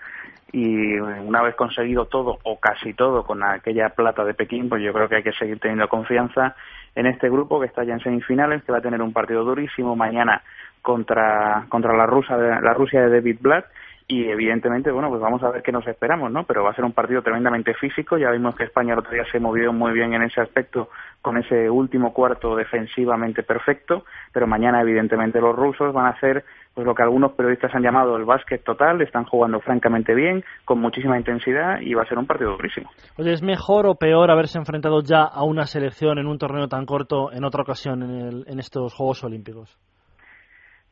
y 0.53 0.99
una 0.99 1.43
vez 1.43 1.55
conseguido 1.55 2.07
todo 2.07 2.39
o 2.43 2.59
casi 2.59 2.93
todo 2.93 3.23
con 3.23 3.43
aquella 3.43 3.91
plata 3.91 4.25
de 4.25 4.35
Pekín, 4.35 4.69
pues 4.69 4.83
yo 4.83 4.93
creo 4.93 5.09
que 5.09 5.17
hay 5.17 5.23
que 5.23 5.33
seguir 5.33 5.61
teniendo 5.61 5.89
confianza 5.89 6.57
en 6.95 7.07
este 7.07 7.31
grupo 7.31 7.61
que 7.61 7.67
está 7.67 7.85
ya 7.85 7.95
en 7.95 8.01
semifinales, 8.01 8.63
que 8.65 8.73
va 8.73 8.79
a 8.79 8.83
tener 8.83 9.01
un 9.01 9.13
partido 9.13 9.45
durísimo 9.45 9.95
mañana 9.95 10.43
contra, 10.83 11.67
contra 11.69 11.97
la, 11.97 12.07
rusa, 12.07 12.37
la 12.37 12.75
Rusia 12.75 13.03
de 13.03 13.11
David 13.11 13.39
Blatt 13.41 13.67
y 14.11 14.29
evidentemente, 14.29 14.91
bueno, 14.91 15.09
pues 15.09 15.21
vamos 15.21 15.41
a 15.45 15.51
ver 15.51 15.63
qué 15.63 15.71
nos 15.71 15.87
esperamos, 15.87 16.33
¿no? 16.33 16.43
Pero 16.43 16.65
va 16.65 16.71
a 16.71 16.75
ser 16.75 16.85
un 16.85 16.93
partido 16.93 17.23
tremendamente 17.23 17.75
físico, 17.75 18.19
ya 18.19 18.33
vimos 18.33 18.57
que 18.57 18.65
España 18.65 18.93
el 18.93 18.99
otro 18.99 19.13
día 19.13 19.25
se 19.31 19.39
movió 19.39 19.73
muy 19.73 19.93
bien 19.93 20.13
en 20.15 20.23
ese 20.23 20.41
aspecto 20.41 20.89
con 21.23 21.37
ese 21.37 21.71
último 21.71 22.13
cuarto 22.13 22.57
defensivamente 22.57 23.45
perfecto, 23.45 24.05
pero 24.33 24.49
mañana 24.49 24.81
evidentemente 24.81 25.41
los 25.41 25.55
rusos 25.55 25.95
van 25.95 26.07
a 26.07 26.11
hacer 26.11 26.45
pues 26.75 26.85
lo 26.85 26.95
que 26.95 27.05
algunos 27.05 27.33
periodistas 27.33 27.73
han 27.73 27.83
llamado 27.83 28.17
el 28.17 28.25
básquet 28.25 28.65
total, 28.65 29.01
están 29.01 29.27
jugando 29.27 29.61
francamente 29.61 30.13
bien, 30.13 30.43
con 30.65 30.81
muchísima 30.81 31.17
intensidad 31.17 31.81
y 31.81 31.95
va 31.95 32.03
a 32.03 32.07
ser 32.07 32.19
un 32.19 32.27
partido 32.27 32.51
durísimo. 32.53 32.91
Oye, 33.17 33.33
¿es 33.33 33.43
mejor 33.43 33.87
o 33.87 33.95
peor 33.95 34.33
haberse 34.33 34.59
enfrentado 34.59 35.03
ya 35.03 35.23
a 35.23 35.45
una 35.45 35.67
selección 35.67 36.19
en 36.19 36.27
un 36.27 36.39
torneo 36.39 36.67
tan 36.67 36.85
corto 36.85 37.31
en 37.33 37.45
otra 37.45 37.63
ocasión 37.63 38.03
en, 38.03 38.45
en 38.45 38.59
estos 38.59 38.93
Juegos 38.93 39.23
Olímpicos? 39.23 39.79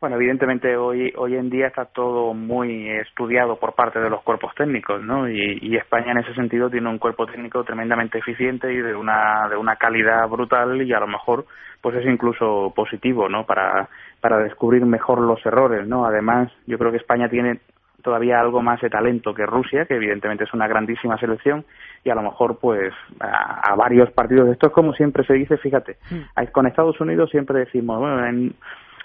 Bueno, 0.00 0.14
evidentemente 0.14 0.76
hoy 0.76 1.12
hoy 1.16 1.34
en 1.34 1.50
día 1.50 1.66
está 1.66 1.87
todo 1.87 2.32
muy 2.32 2.88
estudiado 2.88 3.56
por 3.56 3.74
parte 3.74 3.98
de 3.98 4.08
los 4.08 4.22
cuerpos 4.22 4.54
técnicos, 4.54 5.02
¿no? 5.02 5.28
Y, 5.28 5.76
España 5.76 6.12
en 6.12 6.18
ese 6.18 6.34
sentido 6.34 6.70
tiene 6.70 6.88
un 6.88 6.98
cuerpo 6.98 7.26
técnico 7.26 7.64
tremendamente 7.64 8.18
eficiente 8.18 8.72
y 8.72 8.76
de 8.76 8.94
una 8.94 9.48
de 9.48 9.56
una 9.56 9.74
calidad 9.74 10.28
brutal 10.28 10.82
y 10.82 10.92
a 10.92 11.00
lo 11.00 11.08
mejor 11.08 11.46
pues 11.80 11.96
es 11.96 12.06
incluso 12.06 12.72
positivo, 12.76 13.28
¿no? 13.28 13.44
Para 13.44 13.88
para 14.20 14.38
descubrir 14.38 14.84
mejor 14.87 15.20
los 15.20 15.44
errores, 15.44 15.87
¿no? 15.88 16.04
Además, 16.04 16.52
yo 16.66 16.78
creo 16.78 16.92
que 16.92 16.98
España 16.98 17.28
tiene 17.28 17.61
todavía 18.02 18.40
algo 18.40 18.62
más 18.62 18.80
de 18.80 18.90
talento 18.90 19.34
que 19.34 19.46
Rusia, 19.46 19.84
que 19.87 19.96
evidentemente 19.96 20.44
es 20.44 20.54
una 20.54 20.68
grandísima 20.68 21.18
selección, 21.18 21.64
y 22.04 22.11
a 22.11 22.14
lo 22.14 22.22
mejor, 22.22 22.58
pues, 22.61 22.92
a, 23.20 23.74
varios 23.76 24.11
partidos 24.12 24.46
de 24.46 24.52
estos, 24.52 24.72
como 24.72 24.92
siempre 24.92 25.24
se 25.24 25.34
dice, 25.34 25.56
fíjate, 25.56 25.96
mm. 26.11 26.52
con 26.52 26.66
Estados 26.66 27.00
Unidos 27.00 27.30
siempre 27.30 27.58
decimos, 27.58 27.98
bueno, 27.98 28.24
en, 28.24 28.54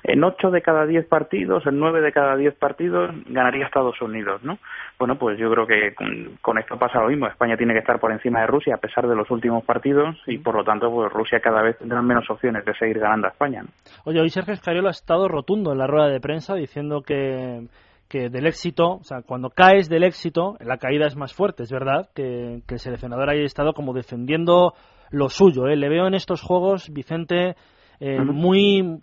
en 0.03 0.23
ocho 0.23 0.51
de 0.51 0.61
cada 0.61 0.85
diez 0.85 1.05
partidos, 1.07 1.65
en 1.65 1.79
nueve 1.79 2.01
de 2.01 2.11
cada 2.11 2.35
diez 2.35 2.53
partidos 2.55 3.11
ganaría 3.27 3.65
Estados 3.65 4.01
Unidos, 4.01 4.43
¿no? 4.43 4.59
Bueno, 4.99 5.17
pues 5.17 5.37
yo 5.39 5.49
creo 5.51 5.65
que 5.65 5.93
con, 6.41 6.57
esto 6.57 6.77
pasa 6.77 6.99
lo 6.99 7.07
mismo. 7.07 7.27
España 7.27 7.57
tiene 7.57 7.73
que 7.73 7.79
estar 7.79 7.99
por 7.99 8.11
encima 8.11 8.41
de 8.41 8.47
Rusia 8.47 8.75
a 8.75 8.79
pesar 8.79 9.07
de 9.07 9.15
los 9.15 9.29
últimos 9.31 9.63
partidos 9.63 10.17
y 10.27 10.37
por 10.37 10.55
lo 10.55 10.63
tanto, 10.63 10.91
pues 10.91 11.11
Rusia 11.11 11.39
cada 11.39 11.61
vez 11.61 11.77
tendrá 11.77 12.01
menos 12.01 12.29
opciones 12.29 12.65
de 12.65 12.73
seguir 12.75 12.99
ganando 12.99 13.27
a 13.27 13.31
España. 13.31 13.63
Oye, 14.03 14.19
hoy 14.19 14.29
Sergio 14.29 14.53
Escariolo 14.53 14.89
ha 14.89 14.91
estado 14.91 15.27
rotundo 15.27 15.71
en 15.71 15.77
la 15.77 15.87
rueda 15.87 16.09
de 16.09 16.19
prensa 16.19 16.55
diciendo 16.55 17.01
que 17.01 17.67
que 18.09 18.29
del 18.29 18.45
éxito, 18.45 18.97
o 18.97 19.03
sea, 19.03 19.23
cuando 19.23 19.49
caes 19.49 19.89
del 19.89 20.03
éxito, 20.03 20.55
la 20.59 20.77
caída 20.77 21.07
es 21.07 21.15
más 21.15 21.33
fuerte, 21.33 21.63
es 21.63 21.71
verdad, 21.71 22.09
que, 22.13 22.61
que 22.67 22.75
el 22.75 22.79
seleccionador 22.79 23.27
haya 23.31 23.41
estado 23.41 23.73
como 23.73 23.91
defendiendo 23.91 24.73
lo 25.09 25.29
suyo. 25.29 25.67
¿eh? 25.67 25.75
Le 25.75 25.89
veo 25.89 26.07
en 26.07 26.13
estos 26.13 26.41
juegos, 26.41 26.89
Vicente, 26.91 27.55
eh, 27.99 28.19
muy 28.19 28.99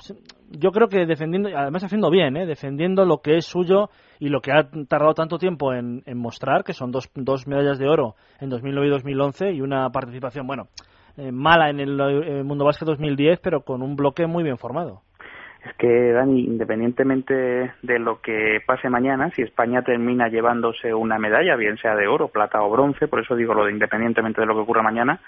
yo 0.50 0.72
creo 0.72 0.88
que 0.88 1.06
defendiendo 1.06 1.48
además 1.56 1.84
haciendo 1.84 2.10
bien 2.10 2.36
¿eh? 2.36 2.46
defendiendo 2.46 3.04
lo 3.04 3.18
que 3.18 3.36
es 3.36 3.46
suyo 3.46 3.90
y 4.18 4.28
lo 4.28 4.40
que 4.40 4.52
ha 4.52 4.68
tardado 4.88 5.14
tanto 5.14 5.38
tiempo 5.38 5.72
en, 5.72 6.02
mostrar 6.16 6.64
que 6.64 6.72
son 6.72 6.90
dos, 6.90 7.10
dos 7.14 7.46
medallas 7.46 7.78
de 7.78 7.88
oro 7.88 8.16
en 8.40 8.50
2009 8.50 8.88
y 8.88 8.90
2011 8.90 9.52
y 9.52 9.60
una 9.60 9.88
participación 9.90 10.46
bueno 10.46 10.68
eh, 11.16 11.30
mala 11.32 11.70
en 11.70 11.80
el, 11.80 12.44
mundo 12.44 12.64
básquet 12.64 12.86
2010 12.86 13.40
pero 13.40 13.62
con 13.62 13.82
un 13.82 13.96
bloque 13.96 14.26
muy 14.26 14.42
bien 14.42 14.58
formado 14.58 15.02
es 15.64 15.74
que 15.76 16.12
Dani, 16.12 16.40
independientemente 16.44 17.34
de 17.82 17.98
lo 17.98 18.22
que 18.22 18.60
pase 18.66 18.88
mañana, 18.88 19.30
si 19.36 19.42
España 19.42 19.82
termina 19.82 20.28
llevándose 20.28 20.94
una 20.94 21.18
medalla, 21.18 21.54
bien 21.54 21.76
sea 21.76 21.94
de 21.94 22.08
oro, 22.08 22.28
plata 22.28 22.62
o 22.62 22.70
bronce, 22.70 23.08
por 23.08 23.20
eso 23.20 23.36
digo 23.36 23.52
lo 23.52 23.66
de 23.66 23.72
independientemente 23.72 24.40
de 24.40 24.46
lo 24.46 24.54
que 24.54 24.60
ocurra 24.60 24.82
mañana, 24.82 25.20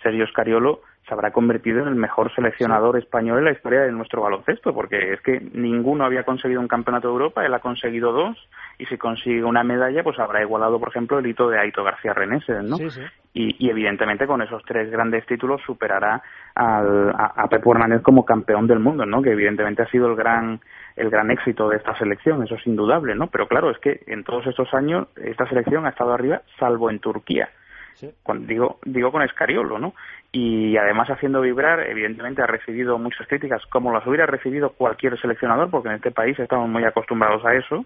Sergio 0.00 0.28
Scariolo 0.28 0.82
se 1.06 1.14
habrá 1.14 1.32
convertido 1.32 1.80
en 1.80 1.88
el 1.88 1.94
mejor 1.94 2.32
seleccionador 2.34 2.96
español 2.98 3.38
en 3.38 3.44
la 3.46 3.52
historia 3.52 3.80
de 3.80 3.92
nuestro 3.92 4.22
baloncesto, 4.22 4.72
porque 4.74 5.14
es 5.14 5.20
que 5.22 5.40
ninguno 5.52 6.04
había 6.04 6.24
conseguido 6.24 6.60
un 6.60 6.68
campeonato 6.68 7.08
de 7.08 7.12
Europa, 7.12 7.44
él 7.44 7.54
ha 7.54 7.58
conseguido 7.58 8.12
dos, 8.12 8.36
y 8.78 8.86
si 8.86 8.96
consigue 8.96 9.42
una 9.42 9.64
medalla, 9.64 10.02
pues 10.02 10.18
habrá 10.18 10.42
igualado, 10.42 10.78
por 10.78 10.88
ejemplo, 10.88 11.18
el 11.18 11.26
hito 11.26 11.48
de 11.48 11.58
Aito 11.58 11.82
García 11.82 12.12
Reneses, 12.12 12.62
¿no? 12.62 12.76
Y, 13.32 13.70
evidentemente 13.70 14.26
con 14.26 14.42
esos 14.42 14.62
tres 14.64 14.90
grandes 14.90 15.24
títulos 15.26 15.60
superará 15.64 16.20
al, 16.54 17.10
a, 17.10 17.32
a 17.36 17.48
Pep 17.48 17.64
Hernández 17.64 18.02
como 18.02 18.24
campeón 18.24 18.66
del 18.66 18.80
mundo, 18.80 19.06
¿no? 19.06 19.22
Que 19.22 19.30
evidentemente 19.32 19.82
ha 19.82 19.90
sido 19.90 20.08
el 20.08 20.16
gran 20.16 20.60
el 20.96 21.08
gran 21.08 21.30
éxito 21.30 21.68
de 21.68 21.76
esta 21.76 21.96
selección, 21.96 22.42
eso 22.42 22.56
es 22.56 22.66
indudable, 22.66 23.14
¿no? 23.14 23.28
Pero 23.28 23.46
claro, 23.46 23.70
es 23.70 23.78
que 23.78 24.00
en 24.06 24.24
todos 24.24 24.46
estos 24.46 24.72
años 24.74 25.06
esta 25.16 25.48
selección 25.48 25.86
ha 25.86 25.90
estado 25.90 26.12
arriba, 26.12 26.42
salvo 26.58 26.90
en 26.90 26.98
Turquía 26.98 27.48
digo, 28.46 28.78
digo 28.84 29.12
con 29.12 29.22
Escariolo, 29.22 29.78
¿no? 29.78 29.94
Y 30.32 30.76
además 30.76 31.08
haciendo 31.08 31.40
vibrar, 31.40 31.80
evidentemente 31.80 32.42
ha 32.42 32.46
recibido 32.46 32.98
muchas 32.98 33.26
críticas, 33.26 33.64
como 33.66 33.92
las 33.92 34.06
hubiera 34.06 34.26
recibido 34.26 34.70
cualquier 34.70 35.18
seleccionador, 35.20 35.70
porque 35.70 35.88
en 35.88 35.96
este 35.96 36.12
país 36.12 36.38
estamos 36.38 36.68
muy 36.68 36.84
acostumbrados 36.84 37.44
a 37.44 37.54
eso, 37.54 37.84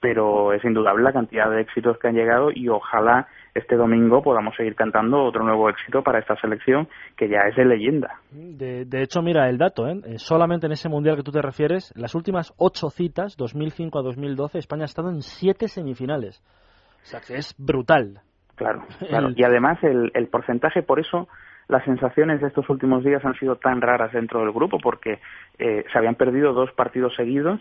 pero 0.00 0.52
es 0.52 0.64
indudable 0.64 1.02
la 1.04 1.12
cantidad 1.12 1.48
de 1.50 1.60
éxitos 1.60 1.98
que 1.98 2.08
han 2.08 2.14
llegado 2.14 2.50
y 2.52 2.68
ojalá 2.68 3.26
este 3.54 3.76
domingo 3.76 4.22
podamos 4.22 4.54
seguir 4.56 4.74
cantando 4.74 5.22
otro 5.22 5.44
nuevo 5.44 5.70
éxito 5.70 6.02
para 6.02 6.18
esta 6.18 6.36
selección 6.40 6.88
que 7.16 7.28
ya 7.28 7.38
es 7.48 7.56
de 7.56 7.64
leyenda. 7.64 8.18
De, 8.30 8.84
de 8.84 9.02
hecho, 9.02 9.22
mira 9.22 9.48
el 9.48 9.58
dato, 9.58 9.86
¿eh? 9.86 10.00
¿eh? 10.04 10.18
solamente 10.18 10.66
en 10.66 10.72
ese 10.72 10.88
mundial 10.88 11.16
que 11.16 11.22
tú 11.22 11.30
te 11.30 11.40
refieres, 11.40 11.92
las 11.96 12.14
últimas 12.14 12.52
ocho 12.58 12.90
citas, 12.90 13.36
2005 13.36 13.98
a 13.98 14.02
2012, 14.02 14.58
España 14.58 14.82
ha 14.82 14.86
estado 14.86 15.08
en 15.08 15.22
siete 15.22 15.68
semifinales. 15.68 16.42
O 17.02 17.06
sea 17.06 17.20
que 17.20 17.36
es 17.36 17.54
brutal. 17.56 18.20
Claro, 18.56 18.84
claro. 19.08 19.30
Y 19.34 19.44
además 19.44 19.82
el, 19.82 20.10
el 20.14 20.28
porcentaje, 20.28 20.82
por 20.82 21.00
eso 21.00 21.28
las 21.68 21.84
sensaciones 21.84 22.40
de 22.40 22.48
estos 22.48 22.68
últimos 22.68 23.04
días 23.04 23.24
han 23.24 23.34
sido 23.34 23.56
tan 23.56 23.80
raras 23.80 24.12
dentro 24.12 24.40
del 24.40 24.52
grupo, 24.52 24.78
porque 24.82 25.20
eh, 25.58 25.84
se 25.90 25.98
habían 25.98 26.14
perdido 26.14 26.52
dos 26.52 26.70
partidos 26.72 27.14
seguidos 27.16 27.60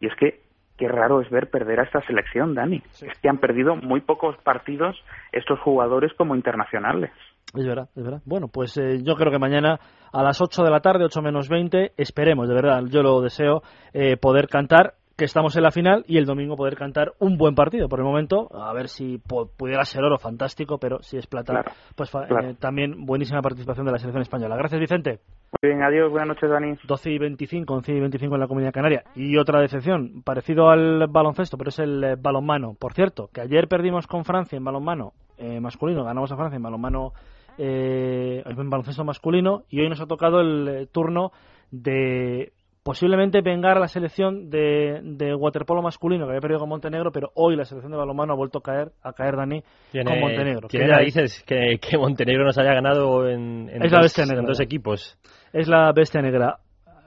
y 0.00 0.06
es 0.06 0.14
que 0.16 0.40
qué 0.76 0.88
raro 0.88 1.20
es 1.20 1.30
ver 1.30 1.50
perder 1.50 1.80
a 1.80 1.84
esta 1.84 2.00
selección, 2.06 2.54
Dani. 2.54 2.82
Es 2.92 3.18
que 3.20 3.28
han 3.28 3.38
perdido 3.38 3.76
muy 3.76 4.00
pocos 4.00 4.36
partidos 4.42 4.96
estos 5.32 5.60
jugadores 5.60 6.12
como 6.14 6.34
internacionales. 6.34 7.10
Es 7.54 7.66
verdad, 7.66 7.88
es 7.94 8.02
verdad. 8.02 8.22
Bueno, 8.24 8.48
pues 8.48 8.76
eh, 8.78 9.02
yo 9.04 9.14
creo 9.14 9.30
que 9.30 9.38
mañana 9.38 9.78
a 10.12 10.22
las 10.22 10.40
8 10.40 10.62
de 10.62 10.70
la 10.70 10.80
tarde, 10.80 11.04
8 11.04 11.20
menos 11.20 11.48
20, 11.48 11.92
esperemos, 11.96 12.48
de 12.48 12.54
verdad, 12.54 12.82
yo 12.88 13.02
lo 13.02 13.20
deseo, 13.20 13.62
eh, 13.92 14.16
poder 14.16 14.48
cantar 14.48 14.94
que 15.22 15.26
estamos 15.26 15.54
en 15.54 15.62
la 15.62 15.70
final 15.70 16.04
y 16.08 16.18
el 16.18 16.26
domingo 16.26 16.56
poder 16.56 16.74
cantar 16.74 17.12
un 17.20 17.38
buen 17.38 17.54
partido. 17.54 17.88
Por 17.88 18.00
el 18.00 18.04
momento, 18.04 18.48
a 18.52 18.72
ver 18.72 18.88
si 18.88 19.18
pudiera 19.18 19.84
ser 19.84 20.02
oro, 20.02 20.18
fantástico, 20.18 20.78
pero 20.78 21.00
si 21.00 21.16
es 21.16 21.28
plata, 21.28 21.62
pues 21.94 22.12
eh, 22.12 22.56
también 22.58 23.06
buenísima 23.06 23.40
participación 23.40 23.86
de 23.86 23.92
la 23.92 23.98
selección 23.98 24.22
española. 24.22 24.56
Gracias, 24.56 24.80
Vicente. 24.80 25.20
Muy 25.62 25.70
bien, 25.70 25.80
adiós, 25.84 26.10
buenas 26.10 26.26
noches, 26.26 26.50
Dani. 26.50 26.74
12 26.88 27.10
y 27.12 27.18
25, 27.18 27.72
11 27.72 27.92
y 27.92 28.00
25 28.00 28.34
en 28.34 28.40
la 28.40 28.48
Comunidad 28.48 28.72
Canaria. 28.72 29.04
Y 29.14 29.36
otra 29.36 29.60
decepción, 29.60 30.24
parecido 30.24 30.70
al 30.70 31.06
baloncesto, 31.06 31.56
pero 31.56 31.68
es 31.68 31.78
el 31.78 32.02
eh, 32.02 32.16
balonmano. 32.18 32.74
Por 32.74 32.92
cierto, 32.92 33.28
que 33.32 33.42
ayer 33.42 33.68
perdimos 33.68 34.08
con 34.08 34.24
Francia 34.24 34.56
en 34.56 34.64
balonmano 34.64 35.12
eh, 35.38 35.60
masculino, 35.60 36.02
ganamos 36.02 36.32
a 36.32 36.36
Francia 36.36 36.56
en 36.56 36.64
balonmano 36.64 37.12
eh, 37.58 38.42
en 38.44 38.70
baloncesto 38.70 39.04
masculino 39.04 39.62
y 39.70 39.82
hoy 39.82 39.88
nos 39.88 40.00
ha 40.00 40.06
tocado 40.06 40.40
el 40.40 40.88
turno 40.90 41.30
de 41.70 42.50
posiblemente 42.82 43.40
vengar 43.42 43.76
a 43.76 43.80
la 43.80 43.88
selección 43.88 44.50
de, 44.50 45.00
de, 45.02 45.34
waterpolo 45.34 45.82
masculino 45.82 46.24
que 46.24 46.30
había 46.30 46.40
perdido 46.40 46.60
con 46.60 46.68
Montenegro, 46.68 47.12
pero 47.12 47.30
hoy 47.34 47.56
la 47.56 47.64
selección 47.64 47.92
de 47.92 47.98
balonmano 47.98 48.32
ha 48.32 48.36
vuelto 48.36 48.58
a 48.58 48.62
caer, 48.62 48.92
a 49.02 49.12
caer 49.12 49.36
Dani, 49.36 49.62
con 50.04 50.20
Montenegro. 50.20 50.68
¿Quién 50.68 50.90
dices 51.04 51.44
que, 51.44 51.78
que, 51.78 51.96
Montenegro 51.96 52.44
nos 52.44 52.58
haya 52.58 52.74
ganado 52.74 53.28
en, 53.28 53.68
en, 53.68 53.84
es 53.84 53.90
dos, 53.90 54.18
la 54.18 54.42
dos, 54.42 54.60
equipos? 54.60 55.18
Es 55.52 55.68
la 55.68 55.92
bestia 55.92 56.22
negra. 56.22 56.58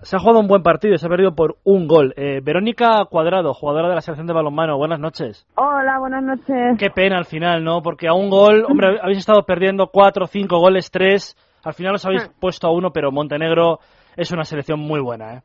Se 0.01 0.15
ha 0.15 0.19
jugado 0.19 0.39
un 0.39 0.47
buen 0.47 0.61
partido, 0.61 0.97
se 0.97 1.07
ha 1.07 1.09
perdido 1.09 1.35
por 1.35 1.57
un 1.63 1.87
gol. 1.87 2.13
Eh, 2.15 2.39
Verónica 2.43 3.03
Cuadrado, 3.09 3.53
jugadora 3.53 3.89
de 3.89 3.95
la 3.95 4.01
selección 4.01 4.27
de 4.27 4.33
balonmano, 4.33 4.77
buenas 4.77 4.99
noches. 4.99 5.47
Hola, 5.55 5.97
buenas 5.99 6.23
noches. 6.23 6.77
Qué 6.77 6.89
pena 6.89 7.17
al 7.17 7.25
final, 7.25 7.63
¿no? 7.63 7.81
Porque 7.81 8.07
a 8.07 8.13
un 8.13 8.29
gol, 8.29 8.65
hombre, 8.69 8.99
habéis 9.01 9.19
estado 9.19 9.43
perdiendo 9.43 9.87
cuatro, 9.87 10.27
cinco 10.27 10.59
goles, 10.59 10.91
tres. 10.91 11.35
Al 11.63 11.73
final 11.73 11.95
os 11.95 12.05
habéis 12.05 12.29
hmm. 12.29 12.39
puesto 12.39 12.67
a 12.67 12.71
uno, 12.71 12.91
pero 12.91 13.11
Montenegro 13.11 13.79
es 14.15 14.31
una 14.31 14.43
selección 14.43 14.79
muy 14.79 15.01
buena, 15.01 15.33
¿eh? 15.33 15.41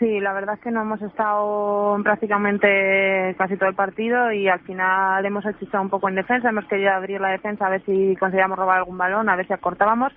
Sí, 0.00 0.18
la 0.18 0.32
verdad 0.32 0.54
es 0.54 0.62
que 0.62 0.70
no 0.70 0.80
hemos 0.80 1.02
estado 1.02 1.94
prácticamente 2.02 3.34
casi 3.36 3.58
todo 3.58 3.68
el 3.68 3.74
partido 3.74 4.32
y 4.32 4.48
al 4.48 4.60
final 4.60 5.26
hemos 5.26 5.44
hecho 5.44 5.78
un 5.78 5.90
poco 5.90 6.08
en 6.08 6.14
defensa, 6.14 6.48
hemos 6.48 6.64
querido 6.64 6.90
abrir 6.90 7.20
la 7.20 7.28
defensa 7.28 7.66
a 7.66 7.70
ver 7.70 7.84
si 7.84 8.16
conseguíamos 8.16 8.58
robar 8.58 8.78
algún 8.78 8.96
balón, 8.96 9.28
a 9.28 9.36
ver 9.36 9.46
si 9.46 9.52
acortábamos 9.52 10.10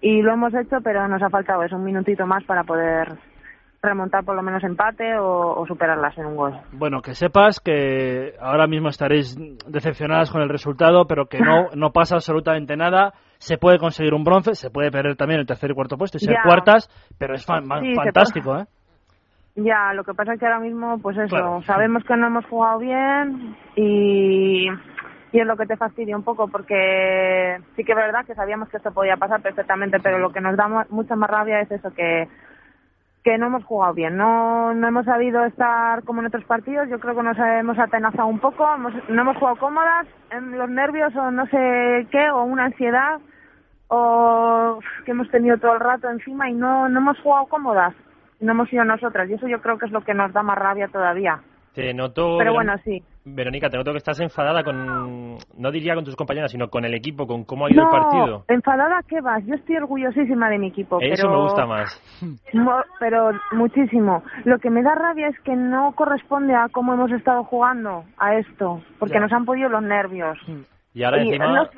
y 0.00 0.22
lo 0.22 0.32
hemos 0.32 0.54
hecho, 0.54 0.78
pero 0.82 1.06
nos 1.08 1.22
ha 1.22 1.28
faltado 1.28 1.62
eso, 1.62 1.76
un 1.76 1.84
minutito 1.84 2.26
más 2.26 2.42
para 2.44 2.64
poder 2.64 3.18
remontar 3.82 4.24
por 4.24 4.34
lo 4.34 4.40
menos 4.42 4.64
empate 4.64 5.18
o, 5.18 5.62
superarlas 5.68 6.16
en 6.16 6.24
un 6.24 6.36
gol. 6.36 6.60
Bueno, 6.72 7.02
que 7.02 7.12
sepas 7.12 7.60
que 7.60 8.32
ahora 8.40 8.66
mismo 8.66 8.88
estaréis 8.88 9.36
decepcionadas 9.66 10.30
con 10.30 10.40
el 10.40 10.48
resultado, 10.48 11.06
pero 11.06 11.26
que 11.26 11.40
no, 11.40 11.68
no 11.76 11.90
pasa 11.90 12.14
absolutamente 12.14 12.78
nada. 12.78 13.12
Se 13.36 13.58
puede 13.58 13.78
conseguir 13.78 14.14
un 14.14 14.24
bronce, 14.24 14.54
se 14.54 14.70
puede 14.70 14.90
perder 14.90 15.16
también 15.16 15.40
el 15.40 15.46
tercer 15.46 15.70
y 15.70 15.74
cuarto 15.74 15.98
puesto 15.98 16.16
y 16.16 16.20
ser 16.20 16.36
cuartas, 16.42 16.88
pero 17.18 17.34
es 17.34 17.44
fantástico, 17.44 18.56
¿eh? 18.56 18.64
Ya, 19.64 19.92
lo 19.92 20.04
que 20.04 20.14
pasa 20.14 20.34
es 20.34 20.38
que 20.38 20.46
ahora 20.46 20.60
mismo, 20.60 20.98
pues 20.98 21.18
eso, 21.18 21.62
sabemos 21.62 22.04
que 22.04 22.16
no 22.16 22.28
hemos 22.28 22.46
jugado 22.46 22.78
bien 22.78 23.56
y, 23.74 24.68
y 25.32 25.40
es 25.40 25.46
lo 25.46 25.56
que 25.56 25.66
te 25.66 25.76
fastidia 25.76 26.16
un 26.16 26.22
poco 26.22 26.46
porque 26.46 27.58
sí 27.74 27.82
que 27.82 27.90
es 27.90 27.98
verdad 27.98 28.24
que 28.24 28.36
sabíamos 28.36 28.68
que 28.68 28.76
esto 28.76 28.92
podía 28.92 29.16
pasar 29.16 29.42
perfectamente, 29.42 29.98
pero 29.98 30.20
lo 30.20 30.30
que 30.30 30.40
nos 30.40 30.56
da 30.56 30.86
mucha 30.90 31.16
más 31.16 31.28
rabia 31.28 31.60
es 31.60 31.72
eso, 31.72 31.92
que, 31.92 32.28
que 33.24 33.36
no 33.36 33.46
hemos 33.46 33.64
jugado 33.64 33.94
bien, 33.94 34.16
no, 34.16 34.74
no 34.74 34.86
hemos 34.86 35.06
sabido 35.06 35.44
estar 35.44 36.04
como 36.04 36.20
en 36.20 36.28
otros 36.28 36.44
partidos, 36.44 36.88
yo 36.88 37.00
creo 37.00 37.16
que 37.16 37.22
nos 37.24 37.38
hemos 37.38 37.80
atenazado 37.80 38.28
un 38.28 38.38
poco, 38.38 38.64
no 38.76 39.20
hemos 39.20 39.36
jugado 39.38 39.56
cómodas, 39.56 40.06
en 40.30 40.56
los 40.56 40.70
nervios 40.70 41.16
o 41.16 41.32
no 41.32 41.46
sé 41.46 42.06
qué, 42.12 42.30
o 42.30 42.44
una 42.44 42.66
ansiedad 42.66 43.18
o 43.88 44.78
que 45.04 45.10
hemos 45.10 45.28
tenido 45.32 45.58
todo 45.58 45.74
el 45.74 45.80
rato 45.80 46.08
encima 46.08 46.48
y 46.48 46.54
no, 46.54 46.88
no 46.88 47.00
hemos 47.00 47.18
jugado 47.18 47.46
cómodas 47.46 47.92
no 48.40 48.52
hemos 48.52 48.68
sido 48.68 48.84
nosotras 48.84 49.28
y 49.28 49.34
eso 49.34 49.48
yo 49.48 49.60
creo 49.60 49.78
que 49.78 49.86
es 49.86 49.92
lo 49.92 50.02
que 50.02 50.14
nos 50.14 50.32
da 50.32 50.42
más 50.42 50.58
rabia 50.58 50.88
todavía. 50.88 51.40
Te 51.74 51.94
noto. 51.94 52.38
Pero 52.38 52.54
bueno, 52.54 52.74
sí. 52.84 53.02
Verónica, 53.24 53.68
te 53.68 53.76
noto 53.76 53.92
que 53.92 53.98
estás 53.98 54.18
enfadada 54.20 54.64
con, 54.64 55.36
no 55.56 55.70
diría 55.70 55.94
con 55.94 56.04
tus 56.04 56.16
compañeras, 56.16 56.50
sino 56.50 56.68
con 56.68 56.84
el 56.84 56.94
equipo, 56.94 57.26
con 57.26 57.44
cómo 57.44 57.66
ha 57.66 57.70
ido 57.70 57.82
el 57.82 57.88
partido. 57.88 58.44
enfadada, 58.48 59.00
¿qué 59.06 59.20
vas? 59.20 59.44
Yo 59.46 59.54
estoy 59.54 59.76
orgullosísima 59.76 60.48
de 60.48 60.58
mi 60.58 60.68
equipo. 60.68 60.98
Eso 61.00 61.28
me 61.28 61.36
gusta 61.36 61.66
más. 61.66 62.02
pero 63.00 63.30
muchísimo. 63.52 64.22
Lo 64.44 64.58
que 64.58 64.70
me 64.70 64.82
da 64.82 64.94
rabia 64.94 65.28
es 65.28 65.38
que 65.40 65.54
no 65.54 65.92
corresponde 65.92 66.54
a 66.54 66.68
cómo 66.68 66.94
hemos 66.94 67.12
estado 67.12 67.44
jugando 67.44 68.04
a 68.16 68.36
esto, 68.36 68.82
porque 68.98 69.20
nos 69.20 69.32
han 69.32 69.44
podido 69.44 69.68
los 69.68 69.82
nervios. 69.82 70.38
Y 70.94 71.04
ahora 71.04 71.22
encima 71.22 71.70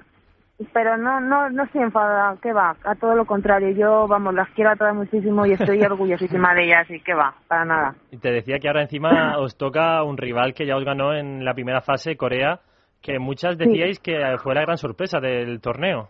pero 0.73 0.97
no 0.97 1.21
no 1.21 1.51
no 1.51 1.65
estoy 1.65 1.83
enfadada, 1.83 2.37
que 2.41 2.53
va, 2.53 2.77
a 2.85 2.95
todo 2.95 3.15
lo 3.15 3.25
contrario, 3.25 3.71
yo 3.71 4.07
vamos, 4.07 4.35
las 4.35 4.49
quiero 4.51 4.71
a 4.71 4.77
todas 4.77 4.95
muchísimo 4.95 5.47
y 5.47 5.53
estoy 5.53 5.81
orgullosísima 5.83 6.55
de 6.55 6.65
ellas 6.65 6.91
y 6.91 7.01
que 7.01 7.15
va, 7.15 7.35
para 7.49 7.65
nada. 7.65 7.95
Y 8.11 8.19
te 8.19 8.31
decía 8.31 8.59
que 8.59 8.69
ahora 8.69 8.83
encima 8.83 9.39
os 9.39 9.57
toca 9.57 10.03
un 10.03 10.17
rival 10.17 10.55
que 10.55 10.67
ya 10.67 10.77
os 10.77 10.85
ganó 10.85 11.15
en 11.15 11.45
la 11.45 11.55
primera 11.55 11.81
fase, 11.81 12.17
Corea, 12.17 12.61
que 13.03 13.19
muchas 13.19 13.57
decíais 13.59 13.99
que 14.01 14.19
fue 14.43 14.55
la 14.55 14.63
gran 14.63 14.77
sorpresa 14.77 15.21
del 15.21 15.61
torneo. 15.61 16.09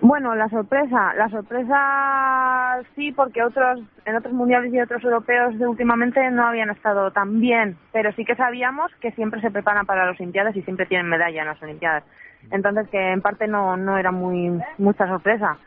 Bueno, 0.00 0.34
la 0.34 0.48
sorpresa, 0.48 1.14
la 1.14 1.28
sorpresa 1.28 2.82
sí, 2.96 3.12
porque 3.12 3.40
otros 3.40 3.80
en 4.04 4.16
otros 4.16 4.34
mundiales 4.34 4.74
y 4.74 4.80
otros 4.80 5.02
europeos 5.04 5.56
de 5.56 5.66
últimamente 5.66 6.28
no 6.32 6.44
habían 6.44 6.70
estado 6.70 7.12
tan 7.12 7.40
bien, 7.40 7.76
pero 7.92 8.10
sí 8.14 8.24
que 8.24 8.34
sabíamos 8.34 8.90
que 9.00 9.12
siempre 9.12 9.40
se 9.40 9.52
preparan 9.52 9.86
para 9.86 10.04
las 10.04 10.18
Olimpiadas 10.18 10.56
y 10.56 10.62
siempre 10.62 10.86
tienen 10.86 11.08
medalla 11.08 11.42
en 11.42 11.46
las 11.46 11.62
Olimpiadas. 11.62 12.02
Entonces 12.50 12.88
que 12.90 13.12
en 13.12 13.20
parte 13.20 13.46
no, 13.46 13.76
no 13.76 13.96
era 13.96 14.10
muy 14.10 14.60
mucha 14.78 15.06
sorpresa, 15.06 15.58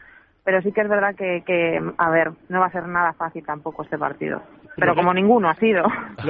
pero 0.43 0.61
sí 0.61 0.71
que 0.71 0.81
es 0.81 0.89
verdad 0.89 1.15
que, 1.15 1.43
que, 1.45 1.79
a 1.97 2.09
ver, 2.11 2.31
no 2.49 2.59
va 2.59 2.67
a 2.67 2.71
ser 2.71 2.88
nada 2.88 3.13
fácil 3.13 3.43
tampoco 3.43 3.83
este 3.83 3.97
partido. 3.97 4.41
Pero 4.77 4.93
como 4.93 5.13
ninguno 5.13 5.49
ha 5.49 5.55
sido. 5.55 5.83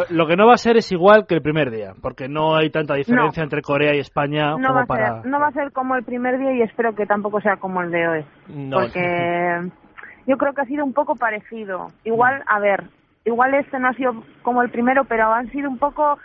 Lo, 0.09 0.27
que 0.27 0.35
no 0.35 0.47
va 0.47 0.53
a 0.53 0.57
ser 0.57 0.77
es 0.77 0.91
igual 0.91 1.25
que 1.27 1.35
el 1.35 1.41
primer 1.41 1.71
día, 1.71 1.93
porque 2.01 2.27
no 2.29 2.55
hay 2.55 2.69
tanta 2.69 2.93
diferencia 2.93 3.43
entre 3.43 3.61
Corea 3.61 3.95
y 3.95 3.99
España 3.99 4.51
no 4.51 4.67
como 4.67 4.73
va 4.75 4.81
a 4.81 4.85
para... 4.85 5.21
Ser, 5.21 5.31
no 5.31 5.39
va 5.39 5.47
a 5.47 5.51
ser 5.51 5.71
como 5.71 5.95
el 5.95 6.03
primer 6.03 6.37
día 6.37 6.53
y 6.53 6.61
espero 6.61 6.93
que 6.93 7.05
tampoco 7.05 7.41
sea 7.41 7.57
como 7.57 7.81
el 7.81 7.91
de 7.91 8.07
hoy. 8.07 8.25
Porque 8.71 9.71
yo 10.27 10.37
creo 10.37 10.53
que 10.53 10.61
ha 10.61 10.65
sido 10.65 10.85
un 10.85 10.93
poco 10.93 11.15
parecido. 11.15 11.87
Igual, 12.03 12.43
a 12.45 12.59
ver, 12.59 12.83
igual 13.25 13.55
este 13.55 13.79
no 13.79 13.89
ha 13.89 13.93
sido 13.93 14.23
como 14.43 14.61
el 14.61 14.69
primero, 14.69 15.05
pero 15.05 15.33
han 15.33 15.49
sido 15.51 15.69
un 15.69 15.79
poco 15.79 16.19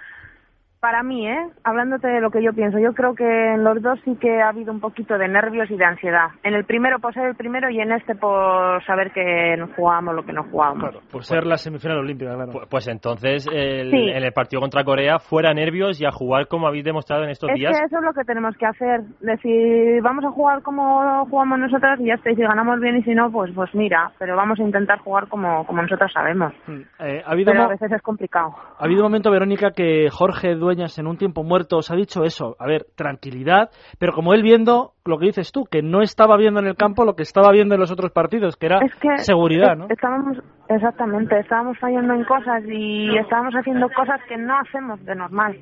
para 0.80 1.02
mí, 1.02 1.28
¿eh? 1.28 1.48
Hablándote 1.62 2.08
de 2.08 2.20
lo 2.20 2.30
que 2.30 2.42
yo 2.42 2.52
pienso, 2.52 2.78
yo 2.78 2.94
creo 2.94 3.14
que 3.14 3.54
en 3.54 3.64
los 3.64 3.82
dos 3.82 3.98
sí 4.04 4.16
que 4.20 4.40
ha 4.40 4.48
habido 4.48 4.72
un 4.72 4.80
poquito 4.80 5.18
de 5.18 5.28
nervios 5.28 5.70
y 5.70 5.76
de 5.76 5.84
ansiedad. 5.84 6.28
En 6.42 6.54
el 6.54 6.64
primero 6.64 6.98
por 6.98 7.12
ser 7.12 7.26
el 7.26 7.36
primero 7.36 7.68
y 7.70 7.80
en 7.80 7.92
este 7.92 8.14
por 8.14 8.82
saber 8.84 9.12
que 9.12 9.56
no 9.58 9.68
jugábamos 9.76 10.14
lo 10.14 10.24
que 10.24 10.32
no 10.32 10.44
jugábamos. 10.44 10.90
Claro, 10.90 11.00
por 11.10 11.24
ser 11.24 11.46
la 11.46 11.56
semifinal 11.56 11.98
olímpica, 11.98 12.34
claro. 12.34 12.52
Pues, 12.52 12.68
pues 12.70 12.88
entonces, 12.88 13.46
en 13.52 13.94
el 13.94 14.32
partido 14.32 14.60
contra 14.60 14.84
Corea, 14.84 15.18
fuera 15.18 15.52
nervios 15.52 16.00
y 16.00 16.06
a 16.06 16.10
jugar 16.10 16.48
como 16.48 16.66
habéis 16.66 16.84
demostrado 16.84 17.24
en 17.24 17.30
estos 17.30 17.50
días. 17.54 17.78
Que 17.78 17.84
eso 17.84 17.98
es 17.98 18.04
lo 18.04 18.12
que 18.14 18.24
tenemos 18.24 18.56
que 18.56 18.66
hacer. 18.66 19.02
Decir, 19.20 20.00
vamos 20.02 20.24
a 20.24 20.30
jugar 20.30 20.62
como 20.62 21.26
jugamos 21.26 21.58
nosotras 21.58 22.00
y 22.00 22.06
ya 22.06 22.14
está. 22.14 22.30
Y 22.30 22.36
si 22.36 22.42
ganamos 22.42 22.80
bien 22.80 22.96
y 22.96 23.02
si 23.02 23.14
no, 23.14 23.30
pues 23.30 23.52
pues 23.54 23.74
mira. 23.74 24.12
Pero 24.18 24.34
vamos 24.34 24.58
a 24.58 24.62
intentar 24.62 24.98
jugar 25.00 25.28
como, 25.28 25.66
como 25.66 25.82
nosotros 25.82 26.10
sabemos. 26.12 26.54
Mm, 26.66 26.80
eh, 27.00 27.22
¿ha 27.24 27.32
habido 27.32 27.52
pero 27.52 27.64
a 27.64 27.68
veces 27.68 27.92
es 27.92 28.02
complicado. 28.02 28.54
Ha 28.78 28.84
habido 28.84 29.02
un 29.02 29.10
momento, 29.10 29.30
Verónica, 29.30 29.72
que 29.72 30.08
Jorge 30.10 30.54
en 30.78 31.06
un 31.06 31.16
tiempo 31.16 31.42
muerto 31.42 31.78
os 31.78 31.90
ha 31.90 31.96
dicho 31.96 32.22
eso, 32.24 32.56
a 32.58 32.66
ver, 32.66 32.86
tranquilidad, 32.96 33.70
pero 33.98 34.12
como 34.12 34.34
él 34.34 34.42
viendo 34.42 34.92
lo 35.04 35.18
que 35.18 35.26
dices 35.26 35.52
tú, 35.52 35.64
que 35.64 35.82
no 35.82 36.02
estaba 36.02 36.36
viendo 36.36 36.60
en 36.60 36.66
el 36.66 36.76
campo 36.76 37.04
lo 37.04 37.14
que 37.14 37.22
estaba 37.22 37.50
viendo 37.52 37.74
en 37.74 37.80
los 37.80 37.90
otros 37.90 38.12
partidos, 38.12 38.56
que 38.56 38.66
era 38.66 38.78
seguridad, 39.16 39.76
¿no? 39.76 39.86
Estábamos, 39.88 40.38
exactamente, 40.68 41.38
estábamos 41.38 41.78
fallando 41.78 42.14
en 42.14 42.24
cosas 42.24 42.62
y 42.66 43.16
estábamos 43.16 43.54
haciendo 43.54 43.88
cosas 43.90 44.20
que 44.28 44.36
no 44.36 44.58
hacemos 44.58 45.04
de 45.04 45.14
normal. 45.14 45.58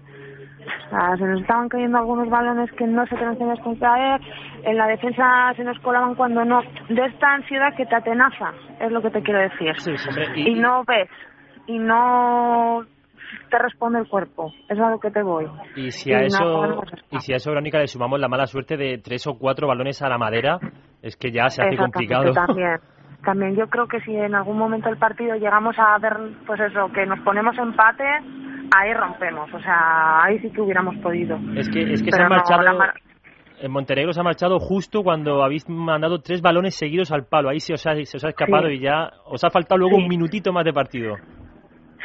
O 0.68 0.90
sea, 0.90 1.16
se 1.16 1.24
nos 1.24 1.40
estaban 1.40 1.68
cayendo 1.68 1.98
algunos 1.98 2.28
balones 2.28 2.70
que 2.72 2.86
no 2.86 3.06
se 3.06 3.16
teníamos 3.16 3.60
que 3.60 3.78
caer, 3.78 4.20
en 4.64 4.76
la 4.76 4.86
defensa 4.86 5.52
se 5.56 5.64
nos 5.64 5.78
colaban 5.78 6.14
cuando 6.14 6.44
no. 6.44 6.60
De 6.88 7.06
esta 7.06 7.34
ansiedad 7.34 7.74
que 7.76 7.86
te 7.86 7.94
atenaza, 7.94 8.52
es 8.80 8.92
lo 8.92 9.00
que 9.00 9.10
te 9.10 9.22
quiero 9.22 9.40
decir. 9.40 9.72
Sí, 9.78 9.92
y 10.36 10.54
no 10.54 10.84
ves, 10.84 11.08
y 11.66 11.78
no 11.78 12.84
te 13.50 13.58
responde 13.58 14.00
el 14.00 14.08
cuerpo. 14.08 14.52
Es 14.68 14.78
a 14.78 14.90
lo 14.90 14.98
que 14.98 15.10
te 15.10 15.22
voy. 15.22 15.46
Y 15.76 15.90
si 15.90 16.12
a 16.12 16.22
eso, 16.22 16.82
y 17.10 17.18
si 17.20 17.32
a 17.32 17.36
eso, 17.36 17.50
Verónica, 17.50 17.78
le 17.78 17.86
sumamos 17.86 18.20
la 18.20 18.28
mala 18.28 18.46
suerte 18.46 18.76
de 18.76 18.98
tres 18.98 19.26
o 19.26 19.38
cuatro 19.38 19.68
balones 19.68 20.02
a 20.02 20.08
la 20.08 20.18
madera, 20.18 20.58
es 21.02 21.16
que 21.16 21.30
ya 21.30 21.48
se 21.48 21.62
hace 21.62 21.76
complicado. 21.76 22.32
También. 22.32 22.78
También 23.24 23.56
yo 23.56 23.66
creo 23.66 23.88
que 23.88 24.00
si 24.00 24.14
en 24.14 24.34
algún 24.34 24.56
momento 24.56 24.88
del 24.88 24.98
partido 24.98 25.34
llegamos 25.34 25.74
a 25.76 25.98
ver, 25.98 26.14
pues 26.46 26.60
eso, 26.60 26.88
que 26.94 27.04
nos 27.04 27.18
ponemos 27.20 27.58
empate, 27.58 28.04
ahí 28.04 28.94
rompemos. 28.94 29.52
O 29.52 29.58
sea, 29.58 30.22
ahí 30.22 30.38
sí 30.38 30.50
que 30.50 30.60
hubiéramos 30.60 30.96
podido. 30.98 31.36
Es 31.56 31.68
que, 31.68 31.92
es 31.92 32.02
que 32.02 32.12
se 32.12 32.22
ha 32.22 32.28
marchado 32.28 32.62
en 33.60 33.72
Montenegro 33.72 34.12
se 34.12 34.20
ha 34.20 34.22
marchado 34.22 34.60
justo 34.60 35.02
cuando 35.02 35.42
habéis 35.42 35.68
mandado 35.68 36.20
tres 36.20 36.40
balones 36.40 36.76
seguidos 36.76 37.10
al 37.10 37.26
palo. 37.26 37.48
Ahí 37.48 37.58
se 37.58 37.74
os 37.74 37.84
ha, 37.86 37.94
se 38.04 38.16
os 38.16 38.24
ha 38.24 38.28
escapado 38.28 38.70
y 38.70 38.80
ya 38.80 39.10
os 39.24 39.42
ha 39.42 39.50
faltado 39.50 39.78
luego 39.78 39.96
un 39.96 40.06
minutito 40.06 40.52
más 40.52 40.64
de 40.64 40.72
partido. 40.72 41.16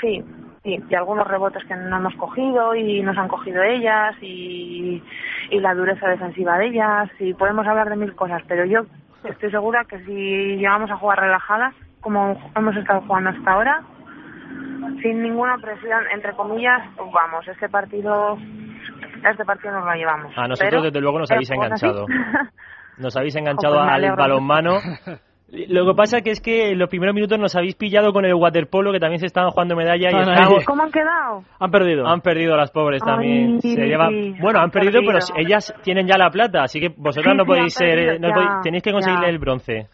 Sí, 0.01 0.23
sí, 0.63 0.80
y 0.89 0.95
algunos 0.95 1.28
rebotes 1.28 1.63
que 1.65 1.76
no 1.76 1.97
hemos 1.97 2.15
cogido 2.15 2.76
y 2.76 3.02
nos 3.02 3.17
han 3.17 3.28
cogido 3.28 3.62
ellas 3.63 4.15
y, 4.21 5.02
y 5.49 5.60
la 5.60 5.73
dureza 5.73 6.08
defensiva 6.08 6.58
de 6.58 6.67
ellas 6.67 7.10
y 7.19 7.34
podemos 7.34 7.67
hablar 7.67 7.89
de 7.89 7.95
mil 7.95 8.15
cosas, 8.15 8.41
pero 8.47 8.65
yo 8.65 8.82
estoy 9.23 9.52
segura 9.52 9.86
que 9.86 9.99
si 10.06 10.58
llegamos 10.58 10.89
a 10.91 10.97
jugar 10.97 11.19
relajadas, 11.19 11.73
como 12.02 12.38
hemos 12.56 12.76
estado 12.76 13.02
jugando 13.02 13.30
hasta 13.30 13.52
ahora, 13.52 13.82
sin 15.02 15.21
ninguna 15.21 15.58
presión, 15.58 16.04
entre 16.13 16.34
comillas, 16.34 16.82
vamos, 16.97 17.47
este 17.47 17.69
partido 17.69 18.38
este 19.30 19.45
partido 19.45 19.73
nos 19.73 19.86
lo 19.86 19.93
llevamos. 19.93 20.38
A 20.38 20.47
nosotros, 20.47 20.84
desde 20.84 20.99
luego, 20.99 21.19
nos 21.19 21.32
habéis 21.32 21.49
enganchado. 21.52 22.06
Nos 22.95 23.17
habéis 23.17 23.36
enganchado 23.36 23.80
pues 23.80 23.89
al 23.89 24.15
balonmano. 24.15 24.78
Lo 25.53 25.85
que 25.85 25.93
pasa 25.93 26.21
que 26.21 26.31
es 26.31 26.41
que 26.41 26.71
en 26.71 26.79
los 26.79 26.89
primeros 26.89 27.13
minutos 27.13 27.37
nos 27.37 27.55
habéis 27.55 27.75
pillado 27.75 28.11
con 28.11 28.25
el 28.25 28.33
waterpolo, 28.33 28.91
que 28.91 28.99
también 28.99 29.19
se 29.19 29.27
estaban 29.27 29.51
jugando 29.51 29.75
medalla 29.75 30.09
y 30.11 30.15
estamos... 30.15 30.65
¿Cómo 30.65 30.81
han 30.81 30.91
quedado? 30.91 31.43
Han 31.59 31.69
perdido. 31.69 32.07
Han 32.07 32.21
perdido 32.21 32.57
las 32.57 32.71
pobres 32.71 33.03
también. 33.03 33.59
Bueno, 34.41 34.59
han, 34.59 34.71
perdido, 34.71 35.01
pero 35.05 35.19
ellas 35.37 35.71
tienen 35.83 36.07
ya 36.07 36.17
la 36.17 36.31
plata, 36.31 36.63
así 36.63 36.79
que 36.79 36.89
vosotras 36.97 37.35
no 37.35 37.45
podéis 37.45 37.73
ser... 37.73 38.19
tenéis 38.63 38.81
que 38.81 38.91
conseguirle 38.91 39.29
el 39.29 39.37
bronce. 39.37 39.87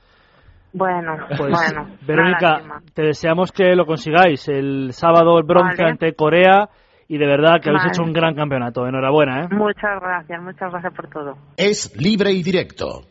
Bueno, 0.71 1.17
pues, 1.35 1.51
bueno. 1.51 1.87
Verónica, 2.07 2.81
te 2.93 3.01
deseamos 3.01 3.51
que 3.51 3.75
lo 3.75 3.85
consigáis. 3.85 4.47
El 4.47 4.93
sábado 4.93 5.37
el 5.39 5.43
bronce 5.43 5.83
ante 5.83 6.13
Corea 6.13 6.69
y 7.07 7.17
de 7.17 7.25
verdad 7.25 7.59
que 7.61 7.69
habéis 7.69 7.87
hecho 7.87 8.03
un 8.03 8.13
gran 8.13 8.33
campeonato. 8.33 8.87
Enhorabuena, 8.87 9.41
¿eh? 9.41 9.47
Muchas 9.51 9.99
gracias, 9.99 10.41
muchas 10.41 10.71
gracias 10.71 10.93
por 10.93 11.09
todo. 11.09 11.37
Es 11.57 11.93
libre 11.99 12.31
y 12.31 12.43
directo. 12.43 13.01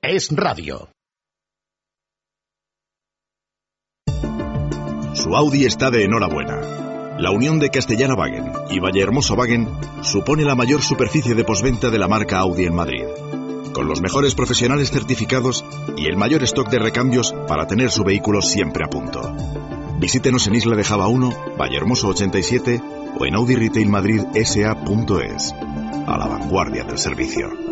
Es 0.00 0.30
radio. 0.36 0.88
Su 5.14 5.36
Audi 5.36 5.66
está 5.66 5.90
de 5.90 6.04
enhorabuena. 6.04 6.58
La 7.18 7.30
unión 7.30 7.58
de 7.58 7.68
Castellana 7.68 8.14
Wagen 8.14 8.50
y 8.70 8.80
Vallehermoso 8.80 9.34
Wagen 9.34 9.68
supone 10.00 10.42
la 10.42 10.54
mayor 10.54 10.80
superficie 10.80 11.34
de 11.34 11.44
posventa 11.44 11.90
de 11.90 11.98
la 11.98 12.08
marca 12.08 12.38
Audi 12.38 12.64
en 12.64 12.74
Madrid. 12.74 13.04
Con 13.74 13.88
los 13.88 14.00
mejores 14.00 14.34
profesionales 14.34 14.90
certificados 14.90 15.64
y 15.98 16.06
el 16.06 16.16
mayor 16.16 16.42
stock 16.44 16.70
de 16.70 16.78
recambios 16.78 17.34
para 17.46 17.66
tener 17.66 17.90
su 17.90 18.04
vehículo 18.04 18.40
siempre 18.40 18.84
a 18.84 18.88
punto. 18.88 19.36
Visítenos 19.98 20.46
en 20.46 20.54
Isla 20.54 20.76
de 20.76 20.84
Java 20.84 21.08
1, 21.08 21.56
Vallehermoso 21.58 22.08
87 22.08 22.82
o 23.18 23.26
en 23.26 23.34
Audi 23.34 23.54
Retail 23.54 23.88
Madrid 23.90 24.22
SA.es. 24.34 25.54
A 26.06 26.16
la 26.18 26.26
vanguardia 26.26 26.84
del 26.84 26.98
servicio. 26.98 27.71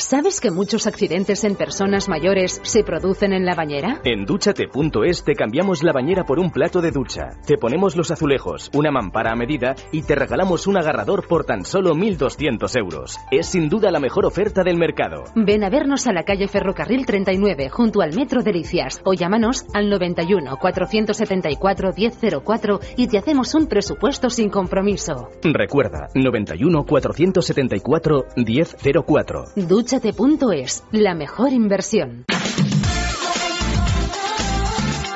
¿Sabes 0.00 0.40
que 0.40 0.50
muchos 0.50 0.86
accidentes 0.86 1.44
en 1.44 1.56
personas 1.56 2.08
mayores 2.08 2.58
se 2.64 2.82
producen 2.82 3.34
en 3.34 3.44
la 3.44 3.54
bañera? 3.54 4.00
En 4.02 4.24
duchate.es 4.24 5.24
te 5.24 5.34
cambiamos 5.34 5.82
la 5.82 5.92
bañera 5.92 6.24
por 6.24 6.38
un 6.38 6.50
plato 6.50 6.80
de 6.80 6.90
ducha. 6.90 7.28
Te 7.46 7.58
ponemos 7.58 7.96
los 7.96 8.10
azulejos, 8.10 8.70
una 8.72 8.90
mampara 8.90 9.32
a 9.32 9.36
medida 9.36 9.74
y 9.92 10.00
te 10.00 10.14
regalamos 10.14 10.66
un 10.66 10.78
agarrador 10.78 11.28
por 11.28 11.44
tan 11.44 11.66
solo 11.66 11.94
1.200 11.94 12.78
euros. 12.78 13.18
Es 13.30 13.48
sin 13.48 13.68
duda 13.68 13.90
la 13.90 14.00
mejor 14.00 14.24
oferta 14.24 14.64
del 14.64 14.78
mercado. 14.78 15.24
Ven 15.34 15.64
a 15.64 15.68
vernos 15.68 16.06
a 16.06 16.14
la 16.14 16.22
calle 16.22 16.48
Ferrocarril 16.48 17.04
39, 17.04 17.68
junto 17.68 18.00
al 18.00 18.14
Metro 18.14 18.42
Delicias, 18.42 19.02
o 19.04 19.12
llámanos 19.12 19.66
al 19.74 19.90
91 19.90 20.56
474 20.58 21.90
1004 21.94 22.80
y 22.96 23.06
te 23.06 23.18
hacemos 23.18 23.54
un 23.54 23.66
presupuesto 23.66 24.30
sin 24.30 24.48
compromiso. 24.48 25.28
Recuerda, 25.42 26.08
91 26.14 26.86
474 26.86 28.24
1004. 28.34 29.44
Ducha 29.56 29.89
Dúchate.es, 29.90 30.84
la 30.92 31.16
mejor 31.16 31.52
inversión. 31.52 32.24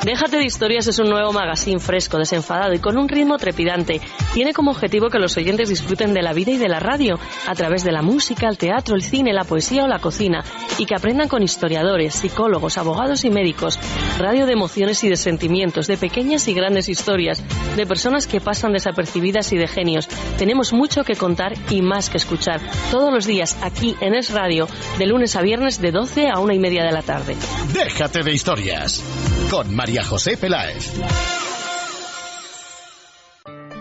Déjate 0.05 0.37
de 0.37 0.45
historias 0.45 0.87
es 0.87 0.99
un 0.99 1.09
nuevo 1.09 1.33
magazine 1.33 1.81
fresco, 1.81 2.19
desenfadado 2.19 2.75
y 2.75 2.79
con 2.79 2.99
un 2.99 3.09
ritmo 3.09 3.38
trepidante. 3.38 4.03
Tiene 4.35 4.53
como 4.53 4.73
objetivo 4.73 5.09
que 5.09 5.19
los 5.19 5.35
oyentes 5.38 5.71
disfruten 5.71 6.12
de 6.12 6.21
la 6.21 6.35
vida 6.35 6.53
y 6.53 6.59
de 6.59 6.69
la 6.69 6.79
radio 6.79 7.19
a 7.47 7.55
través 7.55 7.85
de 7.85 7.93
la 7.93 8.03
música, 8.03 8.47
el 8.51 8.59
teatro, 8.59 8.97
el 8.97 9.03
cine, 9.03 9.33
la 9.33 9.45
poesía 9.45 9.85
o 9.85 9.88
la 9.88 10.01
cocina 10.01 10.45
y 10.77 10.85
que 10.85 10.95
aprendan 10.95 11.29
con 11.29 11.43
historiadores, 11.43 12.17
psicólogos, 12.17 12.77
abogados 12.77 13.25
y 13.25 13.31
médicos. 13.31 13.79
Radio 14.19 14.45
de 14.45 14.53
emociones 14.53 15.03
y 15.05 15.09
de 15.09 15.17
sentimientos, 15.17 15.87
de 15.87 15.97
pequeñas 15.97 16.49
y 16.49 16.53
grandes 16.53 16.90
historias, 16.90 17.43
de 17.75 17.87
personas 17.87 18.27
que 18.27 18.43
pasan 18.43 18.75
desapercibidas 18.75 19.55
y 19.55 19.57
de 19.57 19.69
genios. 19.69 20.07
Tenemos 20.37 20.75
mucho 20.75 21.03
que 21.05 21.17
contar 21.17 21.55
y 21.71 21.81
más 21.81 22.11
que 22.11 22.19
escuchar. 22.19 22.61
Todos 22.90 23.11
los 23.11 23.25
días 23.25 23.57
aquí 23.62 23.97
en 24.03 24.14
Es 24.14 24.33
Radio, 24.33 24.69
de 24.99 25.07
lunes 25.07 25.35
a 25.35 25.40
viernes 25.40 25.81
de 25.81 25.93
12 25.93 26.29
a 26.29 26.40
una 26.40 26.53
y 26.53 26.59
media 26.59 26.85
de 26.85 26.93
la 26.93 27.01
tarde. 27.01 27.37
Déjate 27.73 28.23
de 28.23 28.35
historias 28.35 29.03
con 29.51 29.75
María 29.75 29.94
José 30.03 30.37
Peláez. 30.37 30.93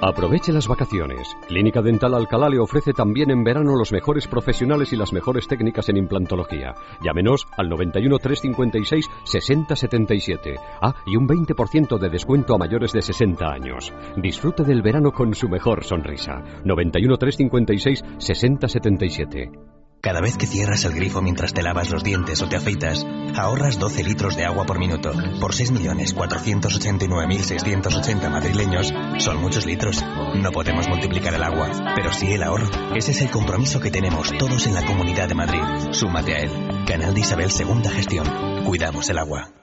Aproveche 0.01 0.51
las 0.51 0.67
vacaciones. 0.67 1.29
Clínica 1.47 1.81
Dental 1.81 2.13
Alcalá 2.13 2.49
le 2.49 2.59
ofrece 2.59 2.91
también 2.91 3.31
en 3.31 3.43
verano 3.43 3.77
los 3.77 3.93
mejores 3.93 4.27
profesionales 4.27 4.91
y 4.91 4.97
las 4.97 5.13
mejores 5.13 5.47
técnicas 5.47 5.87
en 5.87 5.95
implantología. 5.95 6.75
Llámenos 7.01 7.47
al 7.57 7.69
91 7.69 8.17
356 8.19 9.05
6077. 9.23 10.55
Ah, 10.81 10.93
y 11.05 11.15
un 11.15 11.25
20% 11.25 11.97
de 11.97 12.09
descuento 12.09 12.53
a 12.53 12.57
mayores 12.57 12.91
de 12.91 13.01
60 13.01 13.45
años. 13.47 13.93
Disfrute 14.17 14.63
del 14.63 14.81
verano 14.81 15.13
con 15.13 15.33
su 15.33 15.47
mejor 15.47 15.85
sonrisa. 15.85 16.43
91 16.65 17.17
356 17.17 18.03
6077. 18.17 19.51
Cada 20.03 20.19
vez 20.19 20.35
que 20.35 20.47
cierras 20.47 20.83
el 20.83 20.95
grifo 20.95 21.21
mientras 21.21 21.53
te 21.53 21.63
lavas 21.63 21.89
los 21.89 22.03
dientes 22.03 22.41
o 22.41 22.49
te 22.49 22.57
afeitas, 22.57 23.07
ahorras 23.37 23.79
12 23.79 24.03
litros 24.03 24.35
de 24.35 24.43
agua 24.43 24.65
por 24.65 24.77
minuto. 24.77 25.13
Por 25.39 25.53
6.489.680 25.53 28.29
madrileños, 28.29 28.93
son 29.19 29.39
muchos 29.39 29.65
litros. 29.65 30.03
No 30.35 30.51
podemos 30.51 30.89
multiplicar 30.89 31.35
el 31.35 31.43
agua, 31.43 31.69
pero 31.95 32.11
sí 32.11 32.33
el 32.33 32.43
ahorro. 32.43 32.67
Ese 32.93 33.11
es 33.11 33.21
el 33.21 33.31
compromiso 33.31 33.79
que 33.79 33.91
tenemos 33.91 34.37
todos 34.37 34.67
en 34.67 34.73
la 34.73 34.85
Comunidad 34.85 35.29
de 35.29 35.35
Madrid. 35.35 35.61
Súmate 35.91 36.35
a 36.35 36.39
él. 36.39 36.51
Canal 36.85 37.13
de 37.13 37.21
Isabel 37.21 37.49
Segunda 37.49 37.89
Gestión. 37.89 38.27
Cuidamos 38.65 39.09
el 39.09 39.19
agua. 39.19 39.53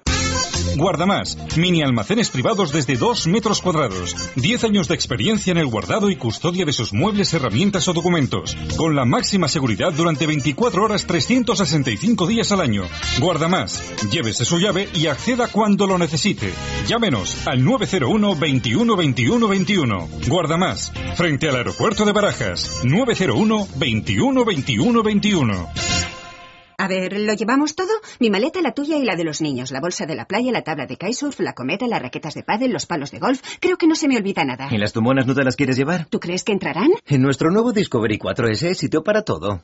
Guardamás, 0.76 1.36
mini 1.56 1.82
almacenes 1.82 2.30
privados 2.30 2.72
desde 2.72 2.96
2 2.96 3.26
metros 3.26 3.60
cuadrados. 3.60 4.16
10 4.36 4.64
años 4.64 4.88
de 4.88 4.94
experiencia 4.94 5.50
en 5.50 5.58
el 5.58 5.66
guardado 5.66 6.10
y 6.10 6.16
custodia 6.16 6.64
de 6.64 6.72
sus 6.72 6.92
muebles, 6.92 7.32
herramientas 7.34 7.88
o 7.88 7.92
documentos. 7.92 8.56
Con 8.76 8.96
la 8.96 9.04
máxima 9.04 9.48
seguridad 9.48 9.92
durante 9.92 10.26
24 10.26 10.82
horas 10.82 11.06
365 11.06 12.26
días 12.26 12.52
al 12.52 12.60
año. 12.60 12.84
Guardamás, 13.18 13.82
llévese 14.10 14.44
su 14.44 14.58
llave 14.58 14.88
y 14.94 15.06
acceda 15.06 15.48
cuando 15.48 15.86
lo 15.86 15.98
necesite. 15.98 16.52
Llámenos 16.86 17.46
al 17.46 17.64
901 17.64 18.36
21 18.36 18.96
21 18.96 19.48
21. 19.48 20.08
Guardamás, 20.28 20.92
frente 21.16 21.48
al 21.48 21.56
aeropuerto 21.56 22.04
de 22.04 22.12
Barajas. 22.12 22.80
901 22.84 23.68
21 23.76 24.44
21 24.44 25.02
21. 25.02 25.99
A 26.80 26.88
ver, 26.88 27.12
¿lo 27.20 27.34
llevamos 27.34 27.74
todo? 27.74 27.90
Mi 28.20 28.30
maleta, 28.30 28.62
la 28.62 28.72
tuya 28.72 28.96
y 28.96 29.04
la 29.04 29.14
de 29.14 29.22
los 29.22 29.42
niños, 29.42 29.70
la 29.70 29.80
bolsa 29.80 30.06
de 30.06 30.14
la 30.14 30.24
playa, 30.24 30.50
la 30.50 30.62
tabla 30.62 30.86
de 30.86 30.96
kitesurf, 30.96 31.38
la 31.40 31.52
cometa, 31.52 31.86
las 31.86 32.00
raquetas 32.00 32.32
de 32.32 32.42
pádel, 32.42 32.72
los 32.72 32.86
palos 32.86 33.10
de 33.10 33.18
golf. 33.18 33.42
Creo 33.60 33.76
que 33.76 33.86
no 33.86 33.94
se 33.94 34.08
me 34.08 34.16
olvida 34.16 34.46
nada. 34.46 34.68
¿Y 34.70 34.78
las 34.78 34.94
tumonas 34.94 35.26
no 35.26 35.34
te 35.34 35.44
las 35.44 35.56
quieres 35.56 35.76
llevar? 35.76 36.06
¿Tú 36.06 36.20
crees 36.20 36.42
que 36.42 36.52
entrarán? 36.52 36.88
En 37.06 37.20
nuestro 37.20 37.50
nuevo 37.50 37.72
Discovery 37.72 38.18
4S 38.18 38.68
hay 38.68 38.74
sitio 38.74 39.04
para 39.04 39.24
todo. 39.24 39.60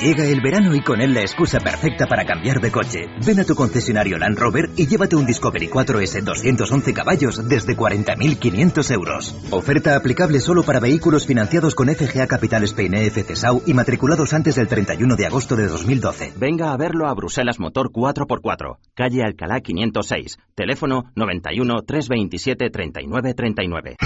Llega 0.00 0.24
el 0.24 0.40
verano 0.40 0.74
y 0.74 0.82
con 0.82 1.00
él 1.00 1.14
la 1.14 1.20
excusa 1.20 1.60
perfecta 1.60 2.08
para 2.08 2.24
cambiar 2.24 2.60
de 2.60 2.72
coche. 2.72 3.06
Ven 3.24 3.38
a 3.38 3.44
tu 3.44 3.54
concesionario 3.54 4.18
Land 4.18 4.36
Rover 4.36 4.70
y 4.74 4.88
llévate 4.88 5.14
un 5.14 5.24
Discovery 5.24 5.68
4S 5.68 6.20
211 6.24 6.92
caballos 6.92 7.48
desde 7.48 7.76
40.500 7.76 8.90
euros. 8.90 9.36
Oferta 9.52 9.94
aplicable 9.94 10.40
solo 10.40 10.64
para 10.64 10.80
vehículos 10.80 11.26
financiados 11.26 11.76
con 11.76 11.94
FGA 11.94 12.26
Capital 12.26 12.64
Spain 12.64 12.94
EFC 12.94 13.36
SAU 13.36 13.62
y 13.66 13.72
matriculados 13.72 14.34
antes 14.34 14.56
del 14.56 14.66
31 14.66 15.14
de 15.14 15.26
agosto 15.26 15.54
de 15.54 15.68
2012. 15.68 16.32
Venga 16.56 16.72
a 16.72 16.76
verlo 16.78 17.06
a 17.06 17.12
Bruselas 17.12 17.60
Motor 17.60 17.92
4x4, 17.92 18.78
calle 18.94 19.22
Alcalá 19.22 19.60
506, 19.60 20.38
teléfono 20.54 21.12
91 21.14 21.82
327 21.82 22.70
39 22.70 23.34
39. 23.34 23.96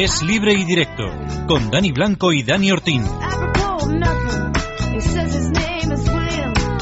Es 0.00 0.22
libre 0.22 0.52
y 0.52 0.64
directo, 0.64 1.02
con 1.48 1.72
Dani 1.72 1.90
Blanco 1.90 2.32
y 2.32 2.44
Dani 2.44 2.70
Ortín. 2.70 3.02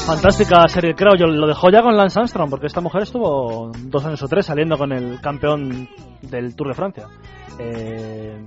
Fantástica 0.05 0.67
serie, 0.67 0.93
creo 0.93 1.15
yo. 1.17 1.25
Lo 1.25 1.47
dejó 1.47 1.71
ya 1.71 1.81
con 1.81 1.97
Lance 1.97 2.19
Armstrong, 2.19 2.47
porque 2.51 2.67
esta 2.67 2.79
mujer 2.79 3.01
estuvo 3.01 3.71
dos 3.85 4.05
años 4.05 4.21
o 4.21 4.27
tres 4.27 4.45
saliendo 4.45 4.77
con 4.77 4.91
el 4.91 5.19
campeón 5.19 5.89
del 6.21 6.55
Tour 6.55 6.67
de 6.67 6.73
Francia. 6.75 7.07
Eh, 7.57 8.39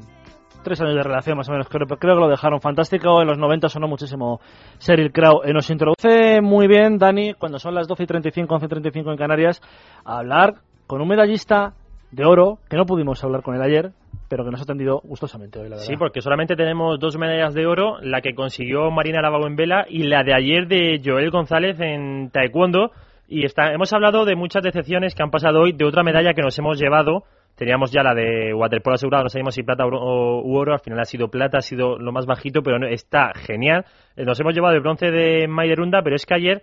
tres 0.63 0.81
años 0.81 0.95
de 0.95 1.03
relación 1.03 1.37
más 1.37 1.49
o 1.49 1.53
menos, 1.53 1.67
creo, 1.69 1.89
creo 1.89 2.15
que 2.15 2.21
lo 2.21 2.29
dejaron 2.29 2.61
fantástico. 2.61 3.21
En 3.21 3.27
los 3.27 3.39
90 3.39 3.69
sonó 3.69 3.89
muchísimo 3.89 4.39
Sheryl 4.79 5.11
Crow. 5.11 5.43
Eh, 5.43 5.53
nos 5.53 5.69
introduce 5.69 6.41
muy 6.41 6.69
bien, 6.69 6.97
Dani, 6.97 7.35
cuando 7.35 7.59
son 7.59 7.75
las 7.75 7.89
12 7.89 8.05
y 8.05 8.07
35, 8.07 8.55
11 8.55 8.67
y 8.67 8.69
35 8.69 9.11
en 9.11 9.19
Canarias, 9.19 9.61
a 10.05 10.19
hablar 10.19 10.61
con 10.87 11.01
un 11.01 11.09
medallista 11.09 11.75
de 12.11 12.25
oro, 12.25 12.59
que 12.69 12.77
no 12.77 12.87
pudimos 12.87 13.23
hablar 13.23 13.43
con 13.43 13.55
él 13.55 13.63
ayer, 13.63 13.93
pero 14.29 14.45
que 14.45 14.51
nos 14.51 14.61
ha 14.61 14.65
atendido 14.65 15.01
gustosamente 15.05 15.59
hoy, 15.59 15.69
la 15.69 15.77
verdad. 15.77 15.87
Sí, 15.87 15.97
porque 15.97 16.21
solamente 16.21 16.57
tenemos 16.57 16.99
dos 16.99 17.17
medallas 17.17 17.55
de 17.55 17.67
oro, 17.67 17.99
la 18.01 18.21
que 18.21 18.35
consiguió 18.35 18.91
Marina 18.91 19.21
Lavabo 19.21 19.47
en 19.47 19.57
vela 19.57 19.87
y 19.89 20.05
la 20.05 20.23
de 20.23 20.35
ayer 20.35 20.67
de 20.67 21.01
Joel 21.05 21.31
González 21.31 21.79
en 21.81 22.31
taekwondo. 22.31 22.93
Y 23.29 23.45
está, 23.45 23.73
hemos 23.73 23.93
hablado 23.93 24.25
de 24.25 24.35
muchas 24.35 24.63
decepciones 24.63 25.15
que 25.15 25.23
han 25.23 25.31
pasado 25.31 25.61
hoy, 25.61 25.73
de 25.73 25.85
otra 25.85 26.03
medalla 26.03 26.35
que 26.35 26.43
nos 26.43 26.59
hemos 26.59 26.81
llevado. 26.81 27.25
Teníamos 27.57 27.93
ya 27.93 28.03
la 28.03 28.15
de 28.15 28.55
waterpolo 28.55 28.95
asegurado, 28.95 29.25
no 29.25 29.29
sabíamos 29.29 29.55
si 29.55 29.63
plata 29.63 29.85
o, 29.85 30.43
u 30.43 30.57
oro, 30.57 30.73
al 30.73 30.81
final 30.81 31.01
ha 31.01 31.05
sido 31.05 31.29
plata, 31.29 31.59
ha 31.59 31.63
sido 31.63 31.99
lo 31.99 32.11
más 32.11 32.27
bajito, 32.27 32.63
pero 32.63 32.79
no, 32.79 32.87
está 32.87 33.33
genial. 33.35 33.85
Eh, 34.17 34.25
Nos 34.25 34.41
hemos 34.41 34.55
llevado 34.55 34.75
el 34.75 34.81
bronce 34.81 35.11
de 35.11 35.47
Maiderunda, 35.47 36.03
pero 36.03 36.17
es 36.17 36.25
que 36.25 36.35
ayer 36.35 36.63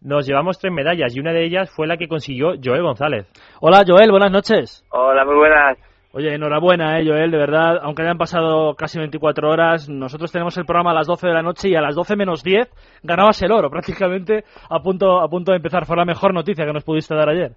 nos 0.00 0.26
llevamos 0.26 0.58
tres 0.58 0.72
medallas 0.72 1.14
y 1.16 1.20
una 1.20 1.32
de 1.32 1.44
ellas 1.44 1.70
fue 1.74 1.86
la 1.86 1.96
que 1.96 2.08
consiguió 2.08 2.54
Joel 2.62 2.82
González. 2.82 3.26
Hola 3.60 3.84
Joel, 3.86 4.10
buenas 4.10 4.30
noches. 4.30 4.84
Hola, 4.90 5.24
muy 5.24 5.36
buenas. 5.36 5.78
Oye, 6.12 6.34
enhorabuena, 6.34 6.98
eh, 6.98 7.04
Joel, 7.06 7.30
de 7.30 7.36
verdad, 7.36 7.78
aunque 7.82 8.00
hayan 8.00 8.16
pasado 8.16 8.74
casi 8.74 8.98
24 8.98 9.50
horas, 9.50 9.86
nosotros 9.88 10.32
tenemos 10.32 10.56
el 10.56 10.64
programa 10.64 10.92
a 10.92 10.94
las 10.94 11.06
12 11.06 11.26
de 11.26 11.34
la 11.34 11.42
noche 11.42 11.68
y 11.68 11.74
a 11.74 11.82
las 11.82 11.94
12 11.94 12.16
menos 12.16 12.42
10 12.42 12.70
ganabas 13.02 13.42
el 13.42 13.52
oro, 13.52 13.68
prácticamente 13.68 14.44
a 14.70 14.80
punto, 14.80 15.20
a 15.20 15.28
punto 15.28 15.52
de 15.52 15.58
empezar. 15.58 15.84
Fue 15.84 15.96
la 15.96 16.06
mejor 16.06 16.32
noticia 16.32 16.64
que 16.64 16.72
nos 16.72 16.84
pudiste 16.84 17.14
dar 17.14 17.28
ayer. 17.28 17.52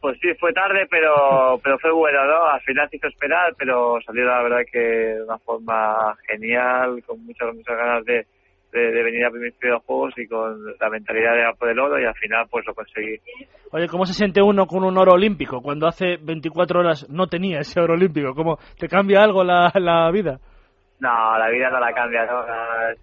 Pues 0.00 0.18
sí, 0.18 0.32
fue 0.40 0.50
tarde, 0.54 0.86
pero 0.90 1.60
pero 1.62 1.78
fue 1.78 1.92
bueno, 1.92 2.24
¿no? 2.24 2.46
Al 2.46 2.62
final 2.62 2.88
se 2.88 2.96
hizo 2.96 3.08
esperar, 3.08 3.52
pero 3.58 3.98
salió 4.06 4.24
la 4.24 4.42
verdad 4.44 4.62
que 4.72 4.78
de 4.78 5.22
una 5.22 5.38
forma 5.38 6.16
genial, 6.26 7.02
con 7.06 7.22
muchas 7.26 7.54
muchas 7.54 7.76
ganas 7.76 8.04
de, 8.06 8.24
de, 8.72 8.92
de 8.92 9.02
venir 9.02 9.24
a 9.24 9.30
de 9.30 9.52
juegos 9.84 10.14
y 10.16 10.26
con 10.26 10.64
la 10.78 10.90
mentalidad 10.90 11.32
de 11.32 11.40
ir 11.40 11.44
a 11.46 11.52
por 11.54 11.68
el 11.68 11.78
oro 11.78 12.00
y 12.00 12.04
al 12.04 12.14
final 12.14 12.46
pues 12.50 12.66
lo 12.66 12.74
conseguí. 12.74 13.18
Oye, 13.72 13.88
¿cómo 13.88 14.04
se 14.06 14.14
siente 14.14 14.42
uno 14.42 14.66
con 14.66 14.84
un 14.84 14.96
oro 14.98 15.12
olímpico 15.12 15.60
cuando 15.60 15.86
hace 15.86 16.16
24 16.20 16.80
horas 16.80 17.08
no 17.08 17.26
tenía 17.26 17.60
ese 17.60 17.80
oro 17.80 17.94
olímpico? 17.94 18.34
¿Cómo 18.34 18.58
te 18.78 18.88
cambia 18.88 19.22
algo 19.22 19.44
la, 19.44 19.70
la 19.74 20.10
vida? 20.10 20.38
No, 21.00 21.38
la 21.38 21.48
vida 21.48 21.70
no 21.70 21.80
la 21.80 21.92
cambia, 21.94 22.26
¿no? 22.26 22.44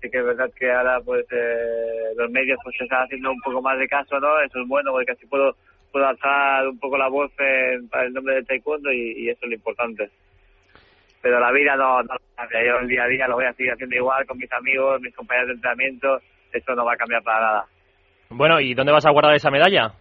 Sí 0.02 0.10
que 0.12 0.20
es 0.20 0.26
verdad 0.26 0.50
que 0.56 0.72
ahora 0.72 1.00
pues 1.04 1.26
eh, 1.32 2.14
los 2.16 2.30
medios 2.30 2.60
pues 2.64 2.76
se 2.78 2.84
están 2.84 3.04
haciendo 3.04 3.32
un 3.32 3.42
poco 3.42 3.62
más 3.62 3.80
de 3.80 3.88
caso, 3.88 4.20
¿no? 4.20 4.40
Eso 4.42 4.60
es 4.62 4.68
bueno 4.68 4.92
porque 4.92 5.14
así 5.14 5.26
puedo 5.26 5.56
puedo 5.92 6.06
alzar 6.06 6.68
un 6.68 6.78
poco 6.80 6.98
la 6.98 7.08
voz 7.08 7.32
en- 7.40 7.88
para 7.90 8.06
el 8.06 8.14
nombre 8.14 8.36
del 8.36 8.46
taekwondo 8.46 8.92
y, 8.92 9.14
y 9.24 9.30
eso 9.30 9.40
es 9.44 9.50
lo 9.50 9.56
importante. 9.56 10.10
Pero 11.28 11.42
la 11.42 11.52
vida 11.52 11.76
no, 11.76 12.02
no 12.04 12.14
la 12.14 12.20
cambia, 12.38 12.66
yo 12.66 12.80
el 12.80 12.88
día 12.88 13.04
a 13.04 13.08
día 13.08 13.28
lo 13.28 13.36
voy 13.36 13.44
a 13.44 13.52
seguir 13.52 13.74
haciendo 13.74 13.98
igual 13.98 14.26
con 14.26 14.38
mis 14.38 14.50
amigos, 14.54 15.02
mis 15.02 15.14
compañeros 15.14 15.50
de 15.50 15.54
entrenamiento, 15.56 16.22
eso 16.54 16.74
no 16.74 16.86
va 16.86 16.94
a 16.94 16.96
cambiar 16.96 17.22
para 17.22 17.42
nada. 17.42 17.66
Bueno, 18.30 18.62
¿y 18.62 18.74
dónde 18.74 18.94
vas 18.94 19.06
a 19.06 19.12
guardar 19.12 19.36
esa 19.36 19.52
medalla? 19.52 19.92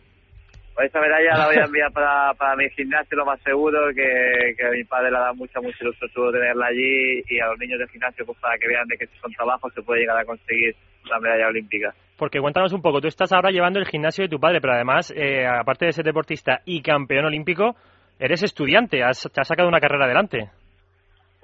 Pues 0.72 0.86
esa 0.86 1.00
medalla 1.00 1.36
la 1.36 1.46
voy 1.46 1.56
a 1.56 1.64
enviar 1.66 1.90
para, 1.90 2.32
para 2.34 2.54
mi 2.54 2.70
gimnasio, 2.70 3.18
lo 3.18 3.24
más 3.24 3.40
seguro, 3.42 3.88
que, 3.88 4.54
que 4.56 4.66
a 4.66 4.70
mi 4.70 4.84
padre 4.84 5.10
le 5.10 5.18
da 5.18 5.32
mucha, 5.32 5.60
mucha 5.60 5.78
ilusión 5.80 6.30
tenerla 6.30 6.66
allí 6.66 7.24
y 7.28 7.40
a 7.40 7.46
los 7.48 7.58
niños 7.58 7.80
del 7.80 7.88
gimnasio 7.88 8.24
pues 8.24 8.38
para 8.38 8.56
que 8.56 8.68
vean 8.68 8.86
de 8.86 8.96
que 8.96 9.08
con 9.20 9.32
trabajo 9.32 9.68
se 9.70 9.82
puede 9.82 10.02
llegar 10.02 10.18
a 10.18 10.24
conseguir 10.24 10.76
la 11.10 11.18
medalla 11.18 11.48
olímpica. 11.48 11.92
Porque 12.16 12.38
cuéntanos 12.38 12.72
un 12.72 12.82
poco, 12.82 13.00
tú 13.00 13.08
estás 13.08 13.32
ahora 13.32 13.50
llevando 13.50 13.80
el 13.80 13.86
gimnasio 13.86 14.22
de 14.22 14.30
tu 14.30 14.38
padre, 14.38 14.60
pero 14.60 14.74
además, 14.74 15.12
eh, 15.16 15.44
aparte 15.44 15.86
de 15.86 15.92
ser 15.92 16.04
deportista 16.04 16.60
y 16.64 16.82
campeón 16.82 17.24
olímpico, 17.24 17.74
eres 18.20 18.44
estudiante, 18.44 19.02
has, 19.02 19.28
te 19.32 19.40
has 19.40 19.48
sacado 19.48 19.68
una 19.68 19.80
carrera 19.80 20.04
adelante. 20.04 20.50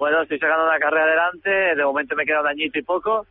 Bueno, 0.03 0.21
estoy 0.21 0.37
sacando 0.37 0.65
una 0.65 0.79
carrera 0.79 1.05
adelante, 1.05 1.49
de 1.49 1.85
momento 1.85 2.13
me 2.13 2.25
queda 2.25 2.41
un 2.41 2.47
añito 2.47 2.77
y 2.77 2.81
poco. 2.81 3.25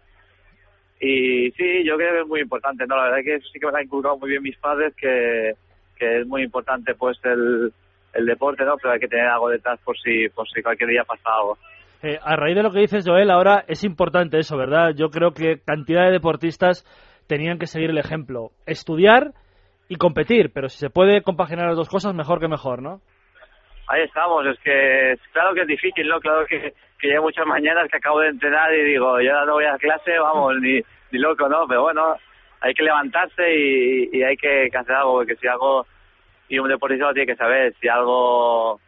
Y 0.98 1.50
sí, 1.50 1.84
yo 1.84 1.98
creo 1.98 2.14
que 2.14 2.20
es 2.22 2.26
muy 2.26 2.40
importante, 2.40 2.86
¿no? 2.86 2.96
La 2.96 3.02
verdad 3.02 3.18
es 3.18 3.26
que 3.26 3.48
sí 3.52 3.60
que 3.60 3.66
me 3.66 3.76
han 3.76 3.84
inculcado 3.84 4.16
muy 4.16 4.30
bien 4.30 4.42
mis 4.42 4.56
padres 4.56 4.94
que, 4.96 5.52
que 5.98 6.20
es 6.20 6.26
muy 6.26 6.42
importante 6.42 6.94
pues 6.94 7.18
el, 7.24 7.70
el 8.14 8.24
deporte, 8.24 8.64
¿no? 8.64 8.76
Pero 8.78 8.94
hay 8.94 9.00
que 9.00 9.06
tener 9.06 9.26
algo 9.26 9.50
detrás 9.50 9.80
por 9.84 9.98
si, 9.98 10.30
por 10.30 10.48
si 10.48 10.62
cualquier 10.62 10.88
día 10.88 11.04
pasa 11.04 11.28
algo. 11.38 11.58
Eh, 12.02 12.18
a 12.22 12.36
raíz 12.36 12.56
de 12.56 12.62
lo 12.62 12.72
que 12.72 12.80
dices, 12.80 13.04
Joel, 13.06 13.30
ahora 13.30 13.66
es 13.68 13.84
importante 13.84 14.38
eso, 14.38 14.56
¿verdad? 14.56 14.94
Yo 14.96 15.10
creo 15.10 15.32
que 15.32 15.60
cantidad 15.62 16.06
de 16.06 16.12
deportistas 16.12 16.86
tenían 17.26 17.58
que 17.58 17.66
seguir 17.66 17.90
el 17.90 17.98
ejemplo. 17.98 18.48
Estudiar 18.64 19.32
y 19.90 19.96
competir, 19.96 20.52
pero 20.54 20.70
si 20.70 20.78
se 20.78 20.88
puede 20.88 21.20
compaginar 21.20 21.66
las 21.66 21.76
dos 21.76 21.90
cosas, 21.90 22.14
mejor 22.14 22.40
que 22.40 22.48
mejor, 22.48 22.80
¿no? 22.80 23.02
Ahí 23.92 24.04
estamos, 24.04 24.46
es 24.46 24.58
que 24.60 25.18
claro 25.32 25.52
que 25.52 25.60
es 25.60 25.66
difícil, 25.66 26.08
¿no? 26.08 26.18
Claro 26.18 26.46
que, 26.46 26.72
que 26.98 27.08
ya 27.08 27.16
hay 27.16 27.20
muchas 27.20 27.44
mañanas 27.44 27.90
que 27.90 27.98
acabo 27.98 28.20
de 28.20 28.28
entrenar 28.28 28.72
y 28.72 28.84
digo, 28.84 29.20
yo 29.20 29.34
ahora 29.34 29.44
no 29.44 29.52
voy 29.52 29.66
a 29.66 29.76
clase, 29.76 30.18
vamos, 30.18 30.54
ni, 30.62 30.80
ni 31.10 31.18
loco, 31.18 31.46
¿no? 31.46 31.66
Pero 31.68 31.82
bueno, 31.82 32.16
hay 32.62 32.72
que 32.72 32.84
levantarse 32.84 33.54
y, 33.54 34.08
y 34.10 34.22
hay 34.22 34.34
que, 34.38 34.70
que 34.72 34.78
hacer 34.78 34.94
algo, 34.94 35.16
porque 35.16 35.36
si 35.36 35.46
algo, 35.46 35.86
y 36.48 36.58
un 36.58 36.70
deportista 36.70 37.08
lo 37.08 37.12
tiene 37.12 37.26
que 37.34 37.36
saber, 37.36 37.74
si 37.82 37.88
algo, 37.88 38.80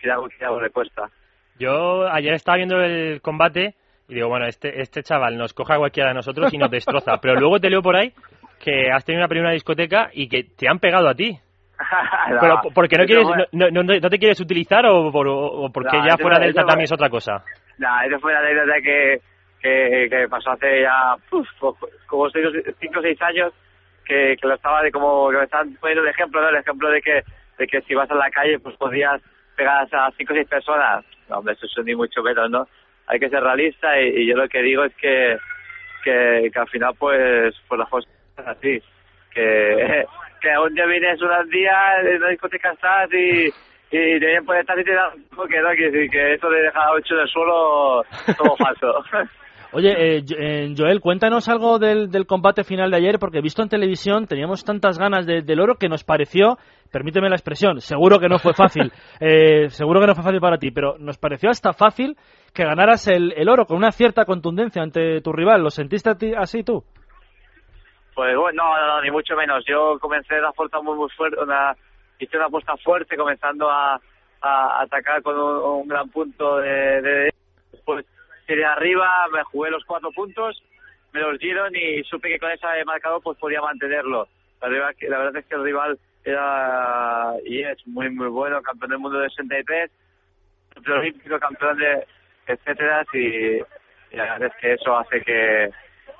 si 0.00 0.08
algo, 0.08 0.28
si 0.28 0.44
algo 0.44 0.60
le 0.60 0.70
cuesta. 0.70 1.10
Yo 1.58 2.06
ayer 2.08 2.34
estaba 2.34 2.58
viendo 2.58 2.80
el 2.80 3.20
combate 3.22 3.74
y 4.06 4.14
digo, 4.14 4.28
bueno, 4.28 4.46
este, 4.46 4.82
este 4.82 5.02
chaval 5.02 5.36
nos 5.36 5.52
coja 5.52 5.74
a 5.74 5.78
cualquiera 5.78 6.10
de 6.10 6.14
nosotros 6.14 6.54
y 6.54 6.58
nos 6.58 6.70
destroza. 6.70 7.16
Pero 7.20 7.34
luego 7.34 7.58
te 7.58 7.70
leo 7.70 7.82
por 7.82 7.96
ahí 7.96 8.12
que 8.60 8.92
has 8.92 9.04
tenido 9.04 9.26
una 9.26 9.40
una 9.40 9.50
discoteca 9.50 10.10
y 10.12 10.28
que 10.28 10.44
te 10.44 10.68
han 10.68 10.78
pegado 10.78 11.08
a 11.08 11.14
ti. 11.16 11.40
Pero 12.40 12.54
No, 12.54 12.60
porque 12.74 12.96
no 12.96 13.04
eso 13.04 13.22
quieres, 13.32 13.48
no, 13.52 13.70
no, 13.70 13.82
no 13.82 14.10
te 14.10 14.18
quieres 14.18 14.40
utilizar 14.40 14.84
o, 14.86 15.10
por- 15.10 15.28
o 15.28 15.70
porque 15.72 15.96
No, 15.98 16.04
ya 16.06 16.14
eso 16.14 16.18
fuera 16.22 16.36
fue- 16.36 16.46
del 16.46 16.50
eso 16.50 16.60
tatami 16.60 16.78
fue- 16.80 16.84
es 16.84 16.92
otra 16.92 17.08
cosa. 17.10 17.44
Nah, 17.78 18.04
esa 18.04 18.18
fue 18.18 18.32
la 18.32 18.40
anécdota 18.40 18.74
que, 18.82 19.20
que, 19.60 20.06
que 20.10 20.28
pasó 20.28 20.50
hace 20.52 20.82
ya 20.82 21.14
uf, 21.30 21.48
como 22.06 22.30
seis, 22.30 22.46
o- 22.46 22.72
cinco 22.80 22.98
o 23.00 23.02
seis 23.02 23.20
años 23.22 23.52
que, 24.04 24.36
que 24.40 24.46
lo 24.48 24.54
estaba 24.54 24.82
de 24.82 24.90
como 24.90 25.30
que 25.30 25.36
me 25.38 25.44
estaban 25.44 25.74
poniendo 25.80 26.02
el 26.04 26.10
ejemplo, 26.10 26.40
¿no? 26.40 26.48
El 26.48 26.56
ejemplo 26.56 26.90
de 26.90 27.00
que, 27.02 27.22
de 27.58 27.66
que 27.66 27.80
si 27.82 27.94
vas 27.94 28.10
a 28.10 28.14
la 28.14 28.30
calle 28.30 28.58
pues 28.58 28.76
podías 28.76 29.20
pegar 29.56 29.86
a 29.92 30.10
cinco 30.16 30.32
o 30.32 30.36
seis 30.36 30.48
personas. 30.48 31.04
No, 31.28 31.38
hombre, 31.38 31.54
eso 31.54 31.66
es 31.66 31.84
ni 31.86 31.94
mucho 31.94 32.22
menos, 32.22 32.50
¿no? 32.50 32.66
Hay 33.06 33.18
que 33.18 33.28
ser 33.28 33.42
realista 33.42 34.00
y, 34.00 34.08
y 34.22 34.26
yo 34.28 34.36
lo 34.36 34.48
que 34.48 34.62
digo 34.62 34.84
es 34.84 34.94
que, 34.96 35.36
que, 36.04 36.50
que 36.52 36.58
al 36.58 36.68
final 36.68 36.94
pues, 36.98 37.54
pues 37.68 37.78
las 37.78 37.88
cosas 37.88 38.10
así. 38.46 38.82
Que, 39.32 40.04
que 40.42 40.48
un 40.58 40.74
día 40.74 40.86
vienes 40.86 41.20
un 41.22 41.50
día 41.50 42.00
en 42.02 42.16
una 42.16 42.28
discoteca 42.30 42.72
estás 42.72 43.08
y, 43.12 43.46
y 43.46 44.18
te 44.18 44.26
vienen 44.26 44.44
por 44.44 44.56
estar 44.56 44.78
y 44.78 44.84
te 44.84 44.92
dan 44.92 45.24
toque, 45.34 45.60
¿no? 45.60 45.70
Que, 45.70 46.08
que 46.10 46.34
eso 46.34 46.50
de 46.50 46.62
dejar 46.62 46.82
a 46.82 46.92
ocho 46.92 47.14
en 47.14 47.20
el 47.20 47.28
suelo 47.28 48.02
todo 48.36 48.56
falso. 48.56 49.04
Oye, 49.74 50.18
eh, 50.18 50.24
eh, 50.38 50.74
Joel, 50.76 51.00
cuéntanos 51.00 51.48
algo 51.48 51.78
del, 51.78 52.10
del, 52.10 52.26
combate 52.26 52.62
final 52.62 52.90
de 52.90 52.98
ayer, 52.98 53.18
porque 53.18 53.40
visto 53.40 53.62
en 53.62 53.70
televisión 53.70 54.26
teníamos 54.26 54.64
tantas 54.64 54.98
ganas 54.98 55.24
de, 55.24 55.40
del 55.40 55.60
oro 55.60 55.76
que 55.76 55.88
nos 55.88 56.04
pareció, 56.04 56.58
permíteme 56.90 57.30
la 57.30 57.36
expresión, 57.36 57.80
seguro 57.80 58.18
que 58.18 58.28
no 58.28 58.38
fue 58.38 58.52
fácil, 58.52 58.92
eh, 59.20 59.70
seguro 59.70 59.98
que 60.00 60.08
no 60.08 60.14
fue 60.14 60.24
fácil 60.24 60.40
para 60.40 60.58
ti, 60.58 60.72
pero 60.72 60.98
nos 60.98 61.16
pareció 61.16 61.48
hasta 61.48 61.72
fácil 61.72 62.16
que 62.52 62.64
ganaras 62.64 63.08
el, 63.08 63.32
el 63.34 63.48
oro 63.48 63.64
con 63.64 63.78
una 63.78 63.92
cierta 63.92 64.26
contundencia 64.26 64.82
ante 64.82 65.22
tu 65.22 65.32
rival. 65.32 65.62
¿Lo 65.62 65.70
sentiste 65.70 66.10
así 66.36 66.62
tú? 66.62 66.84
Pues 68.14 68.36
bueno, 68.36 68.62
no, 68.64 68.86
no, 68.86 69.00
ni 69.00 69.10
mucho 69.10 69.34
menos. 69.36 69.64
Yo 69.66 69.98
comencé 69.98 70.40
la 70.40 70.52
fuerza 70.52 70.80
muy, 70.80 70.96
muy 70.96 71.08
fuerte, 71.10 71.40
una, 71.40 71.74
hice 72.18 72.36
una 72.36 72.46
apuesta 72.46 72.76
fuerte 72.76 73.16
comenzando 73.16 73.70
a, 73.70 74.00
atacar 74.40 75.22
con 75.22 75.38
un, 75.38 75.86
gran 75.86 76.08
punto 76.08 76.58
de, 76.58 77.00
de 77.00 77.34
después 77.70 78.04
tiré 78.44 78.64
arriba, 78.64 79.28
me 79.32 79.44
jugué 79.44 79.70
los 79.70 79.84
cuatro 79.84 80.10
puntos, 80.10 80.60
me 81.12 81.20
los 81.20 81.38
dieron 81.38 81.74
y 81.76 82.02
supe 82.02 82.28
que 82.28 82.40
con 82.40 82.50
ese 82.50 82.66
marcador 82.84 83.22
pues 83.22 83.38
podía 83.38 83.60
mantenerlo. 83.60 84.26
La 84.60 84.68
verdad, 84.68 84.90
la 85.02 85.18
verdad 85.18 85.36
es 85.36 85.46
que 85.46 85.54
el 85.54 85.62
rival 85.62 85.98
era 86.24 87.34
y 87.44 87.62
es 87.62 87.86
muy 87.86 88.10
muy 88.10 88.28
bueno, 88.28 88.60
campeón 88.62 88.90
del 88.90 88.98
mundo 88.98 89.20
de 89.20 89.30
63, 89.30 89.90
campeón 90.74 90.98
olímpico, 90.98 91.38
campeón 91.38 91.78
de 91.78 92.06
etcétera 92.46 93.04
y, 93.12 93.58
la 94.16 94.24
verdad 94.24 94.50
es 94.54 94.60
que 94.60 94.72
eso 94.74 94.98
hace 94.98 95.22
que, 95.22 95.70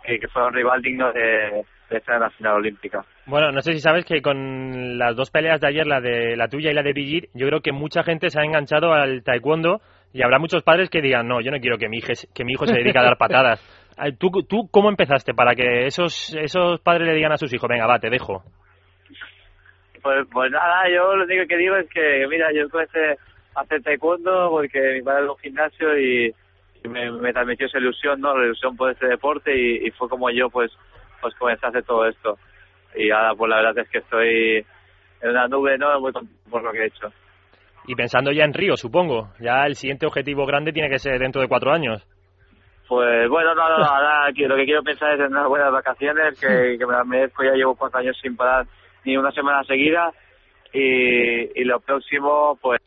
que, 0.04 0.18
que 0.20 0.28
un 0.38 0.54
rival 0.54 0.80
digno 0.80 1.12
de, 1.12 1.64
de 1.92 1.98
estar 1.98 2.16
en 2.16 2.22
la 2.22 2.30
final 2.30 2.54
olímpica. 2.54 3.04
Bueno, 3.26 3.52
no 3.52 3.60
sé 3.60 3.72
si 3.72 3.80
sabes 3.80 4.04
que 4.04 4.20
con 4.22 4.98
las 4.98 5.14
dos 5.14 5.30
peleas 5.30 5.60
de 5.60 5.68
ayer, 5.68 5.86
la 5.86 6.00
de 6.00 6.36
la 6.36 6.48
tuya 6.48 6.70
y 6.70 6.74
la 6.74 6.82
de 6.82 6.92
Brigitte, 6.92 7.30
yo 7.34 7.46
creo 7.46 7.60
que 7.60 7.72
mucha 7.72 8.02
gente 8.02 8.30
se 8.30 8.40
ha 8.40 8.44
enganchado 8.44 8.92
al 8.92 9.22
taekwondo 9.22 9.80
y 10.12 10.22
habrá 10.22 10.38
muchos 10.38 10.62
padres 10.62 10.90
que 10.90 11.00
digan, 11.00 11.26
no, 11.26 11.40
yo 11.40 11.50
no 11.50 11.60
quiero 11.60 11.78
que 11.78 11.88
mi, 11.88 11.98
hija, 11.98 12.12
que 12.34 12.44
mi 12.44 12.52
hijo 12.52 12.66
se 12.66 12.74
dedique 12.74 12.98
a 12.98 13.02
dar 13.02 13.16
patadas. 13.16 13.60
¿Tú, 14.18 14.30
¿Tú 14.48 14.68
cómo 14.70 14.88
empezaste 14.88 15.34
para 15.34 15.54
que 15.54 15.86
esos, 15.86 16.34
esos 16.34 16.80
padres 16.80 17.06
le 17.06 17.14
digan 17.14 17.32
a 17.32 17.36
sus 17.36 17.52
hijos, 17.52 17.68
venga, 17.68 17.86
va, 17.86 17.98
te 17.98 18.10
dejo? 18.10 18.42
Pues, 20.02 20.26
pues 20.32 20.50
nada, 20.50 20.88
yo 20.88 21.14
lo 21.14 21.24
único 21.24 21.46
que 21.46 21.56
digo 21.56 21.76
es 21.76 21.88
que, 21.88 22.26
mira, 22.28 22.52
yo 22.52 22.68
comencé 22.68 23.16
a 23.54 23.60
hacer 23.60 23.82
taekwondo 23.82 24.50
porque 24.50 24.94
mi 24.94 25.02
padre 25.02 25.22
era 25.22 25.32
un 25.32 25.38
gimnasio 25.38 25.98
y, 25.98 26.34
y 26.82 26.88
me, 26.88 27.10
me, 27.12 27.32
transmitió 27.32 27.66
esa 27.66 27.78
ilusión, 27.78 28.20
¿no? 28.20 28.36
La 28.36 28.46
ilusión 28.46 28.76
por 28.76 28.90
este 28.90 29.06
deporte 29.06 29.56
y, 29.56 29.86
y 29.86 29.90
fue 29.92 30.08
como 30.08 30.28
yo, 30.30 30.50
pues, 30.50 30.72
pues 31.38 31.62
hacer 31.62 31.84
todo 31.84 32.06
esto. 32.06 32.38
Y 32.94 33.10
ahora, 33.10 33.34
pues 33.34 33.48
la 33.48 33.56
verdad 33.56 33.78
es 33.78 33.88
que 33.88 33.98
estoy 33.98 34.66
en 35.22 35.30
una 35.30 35.48
nube, 35.48 35.78
¿no? 35.78 35.98
Muy 36.00 36.12
contento 36.12 36.50
por 36.50 36.62
lo 36.62 36.72
que 36.72 36.78
he 36.78 36.86
hecho. 36.86 37.08
Y 37.86 37.94
pensando 37.94 38.30
ya 38.32 38.44
en 38.44 38.54
Río, 38.54 38.76
supongo. 38.76 39.30
Ya 39.40 39.64
el 39.66 39.76
siguiente 39.76 40.06
objetivo 40.06 40.46
grande 40.46 40.72
tiene 40.72 40.90
que 40.90 40.98
ser 40.98 41.18
dentro 41.18 41.40
de 41.40 41.48
cuatro 41.48 41.72
años. 41.72 42.06
Pues 42.88 43.28
bueno, 43.28 43.54
no, 43.54 43.78
no, 43.78 43.84
ahora 43.84 44.28
lo 44.28 44.56
que 44.56 44.64
quiero 44.64 44.82
pensar 44.82 45.14
es 45.14 45.20
en 45.20 45.32
unas 45.32 45.48
buenas 45.48 45.72
vacaciones, 45.72 46.38
que, 46.38 46.76
que 46.78 46.86
me 46.86 46.92
las 46.92 47.06
merezco. 47.06 47.42
Ya 47.42 47.52
llevo 47.52 47.74
cuatro 47.74 48.00
años 48.00 48.16
sin 48.20 48.36
parar 48.36 48.66
ni 49.04 49.16
una 49.16 49.32
semana 49.32 49.64
seguida. 49.64 50.12
Y, 50.72 51.60
y 51.60 51.64
lo 51.64 51.80
próximo, 51.80 52.58
pues, 52.60 52.80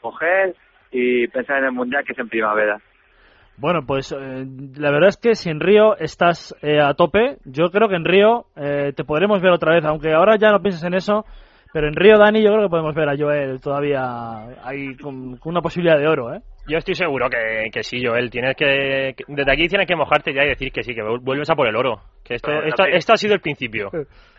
coger 0.00 0.54
y 0.90 1.26
pensar 1.28 1.58
en 1.58 1.64
el 1.66 1.72
mundial 1.72 2.04
que 2.04 2.12
es 2.12 2.18
en 2.18 2.28
primavera. 2.28 2.80
Bueno, 3.56 3.86
pues 3.86 4.10
eh, 4.12 4.46
la 4.76 4.90
verdad 4.90 5.10
es 5.10 5.16
que 5.16 5.34
si 5.36 5.48
en 5.48 5.60
Río 5.60 5.96
estás 5.96 6.54
eh, 6.60 6.80
a 6.80 6.94
tope, 6.94 7.38
yo 7.44 7.70
creo 7.70 7.88
que 7.88 7.94
en 7.94 8.04
Río 8.04 8.46
eh, 8.56 8.92
te 8.96 9.04
podremos 9.04 9.40
ver 9.40 9.52
otra 9.52 9.74
vez, 9.74 9.84
aunque 9.84 10.12
ahora 10.12 10.36
ya 10.36 10.50
no 10.50 10.60
pienses 10.60 10.82
en 10.82 10.94
eso, 10.94 11.24
pero 11.72 11.86
en 11.86 11.94
Río, 11.94 12.18
Dani, 12.18 12.42
yo 12.42 12.50
creo 12.50 12.62
que 12.62 12.70
podemos 12.70 12.94
ver 12.94 13.08
a 13.08 13.16
Joel 13.16 13.60
todavía 13.60 14.46
ahí 14.64 14.96
con, 14.96 15.36
con 15.36 15.52
una 15.52 15.62
posibilidad 15.62 15.98
de 15.98 16.08
oro, 16.08 16.34
¿eh? 16.34 16.40
Yo 16.66 16.78
estoy 16.78 16.94
seguro 16.94 17.28
que, 17.28 17.68
que 17.72 17.82
sí, 17.82 18.04
Joel. 18.04 18.30
Tienes 18.30 18.56
que, 18.56 19.14
que, 19.16 19.24
desde 19.28 19.52
aquí 19.52 19.68
tienes 19.68 19.86
que 19.86 19.96
mojarte 19.96 20.32
ya 20.32 20.44
y 20.44 20.48
decir 20.48 20.72
que 20.72 20.82
sí, 20.82 20.94
que 20.94 21.02
vuelves 21.02 21.50
a 21.50 21.54
por 21.54 21.68
el 21.68 21.76
oro. 21.76 22.00
Que 22.24 22.36
esto, 22.36 22.50
Bueno, 22.50 22.68
esto, 22.68 22.84
esto 22.86 23.12
ha 23.12 23.16
sido 23.16 23.34
el 23.34 23.40
principio. 23.40 23.90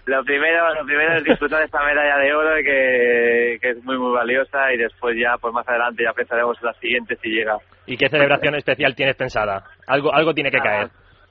Lo 0.05 0.23
primero, 0.23 0.73
lo 0.75 0.85
primero 0.85 1.17
es 1.17 1.23
disfrutar 1.23 1.59
de 1.59 1.65
esta 1.65 1.83
medalla 1.83 2.17
de 2.17 2.33
oro 2.33 2.55
que, 2.57 3.57
que 3.59 3.69
es 3.71 3.83
muy 3.83 3.97
muy 3.97 4.13
valiosa 4.13 4.71
y 4.71 4.77
después 4.77 5.15
ya 5.19 5.35
pues 5.39 5.51
más 5.51 5.67
adelante 5.67 6.03
ya 6.03 6.13
pensaremos 6.13 6.57
en 6.61 6.65
la 6.67 6.73
siguiente 6.73 7.15
si 7.23 7.29
llega. 7.29 7.57
¿Y 7.87 7.97
qué 7.97 8.07
celebración 8.09 8.53
especial 8.55 8.95
tienes 8.95 9.15
pensada? 9.15 9.63
Algo, 9.87 10.13
algo 10.13 10.33
tiene 10.33 10.51
que 10.51 10.59
caer. 10.59 10.89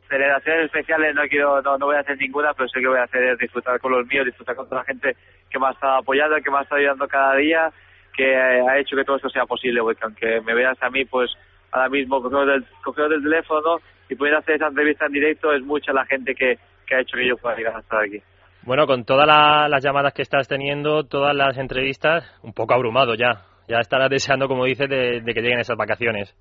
Celebraciones 0.09 0.66
especiales 0.66 1.14
no 1.14 1.22
quiero, 1.28 1.62
no, 1.62 1.78
no 1.78 1.86
voy 1.86 1.97
a 1.97 2.01
hacer 2.01 2.18
ninguna, 2.18 2.53
pero 2.55 2.68
sé 2.68 2.80
que 2.80 2.88
voy 2.88 2.99
a 2.99 3.05
hacer 3.05 3.22
es 3.22 3.38
disfrutar 3.38 3.78
con 3.80 3.92
los 3.92 4.07
míos, 4.07 4.26
disfrutar 4.26 4.57
con 4.57 4.68
toda 4.68 4.82
la 4.82 4.86
gente 4.86 5.16
que 5.51 5.59
me 5.59 5.68
ha 5.68 5.70
estado 5.70 5.99
apoyando, 5.99 6.36
que 6.42 6.51
me 6.51 6.59
ha 6.59 6.62
estado 6.62 6.80
ayudando 6.80 7.07
cada 7.07 7.36
día, 7.36 7.70
que 8.16 8.36
ha 8.36 8.78
hecho 8.78 8.96
que 8.96 9.04
todo 9.04 9.16
esto 9.16 9.28
sea 9.28 9.44
posible, 9.46 9.80
porque 9.80 10.04
aunque 10.04 10.40
me 10.40 10.54
veas 10.54 10.80
a 10.82 10.90
mí, 10.90 11.04
pues 11.04 11.30
ahora 11.72 11.88
mismo 11.88 12.22
cogido 12.22 12.46
del, 13.08 13.22
teléfono 13.22 13.78
y 14.08 14.14
pudiendo 14.14 14.38
hacer 14.38 14.54
esta 14.54 14.68
entrevista 14.68 15.06
en 15.06 15.12
directo, 15.12 15.52
es 15.52 15.62
mucha 15.62 15.92
la 15.92 16.04
gente 16.06 16.34
que, 16.34 16.58
que 16.86 16.94
ha 16.94 17.00
hecho 17.00 17.16
que 17.16 17.28
yo 17.28 17.36
pueda 17.36 17.56
llegar 17.56 17.76
a 17.76 17.80
estar 17.80 18.02
aquí. 18.02 18.22
Bueno, 18.62 18.86
con 18.86 19.04
todas 19.04 19.26
la- 19.26 19.68
las 19.68 19.84
llamadas 19.84 20.14
que 20.14 20.22
estás 20.22 20.48
teniendo, 20.48 21.04
todas 21.04 21.34
las 21.34 21.58
entrevistas, 21.58 22.24
un 22.42 22.52
poco 22.54 22.74
abrumado 22.74 23.14
ya. 23.14 23.42
Ya 23.68 23.78
estarás 23.78 24.10
deseando, 24.10 24.46
como 24.46 24.64
dices, 24.64 24.88
de, 24.88 25.20
de 25.20 25.34
que 25.34 25.40
lleguen 25.40 25.58
esas 25.58 25.76
vacaciones. 25.76 26.34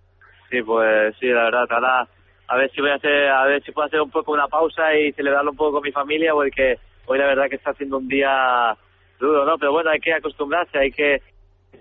Sí, 0.49 0.61
pues 0.61 1.15
sí, 1.19 1.27
la 1.27 1.45
verdad, 1.45 1.65
ahora 1.69 2.07
a 2.47 2.57
ver 2.57 2.69
si 2.71 2.81
voy 2.81 2.91
a 2.91 2.95
hacer, 2.95 3.27
a 3.29 3.45
ver 3.45 3.63
si 3.63 3.71
puedo 3.71 3.87
hacer 3.87 4.01
un 4.01 4.11
poco 4.11 4.33
una 4.33 4.47
pausa 4.47 4.93
y 4.95 5.11
celebrarlo 5.13 5.51
un 5.51 5.57
poco 5.57 5.73
con 5.73 5.83
mi 5.83 5.91
familia, 5.91 6.33
porque 6.33 6.75
hoy 7.05 7.17
la 7.17 7.25
verdad 7.27 7.49
que 7.49 7.55
está 7.55 7.71
haciendo 7.71 7.97
un 7.97 8.07
día 8.07 8.75
duro, 9.19 9.45
¿no? 9.45 9.57
Pero 9.57 9.71
bueno, 9.71 9.89
hay 9.89 9.99
que 9.99 10.13
acostumbrarse, 10.13 10.77
hay 10.77 10.91
que 10.91 11.21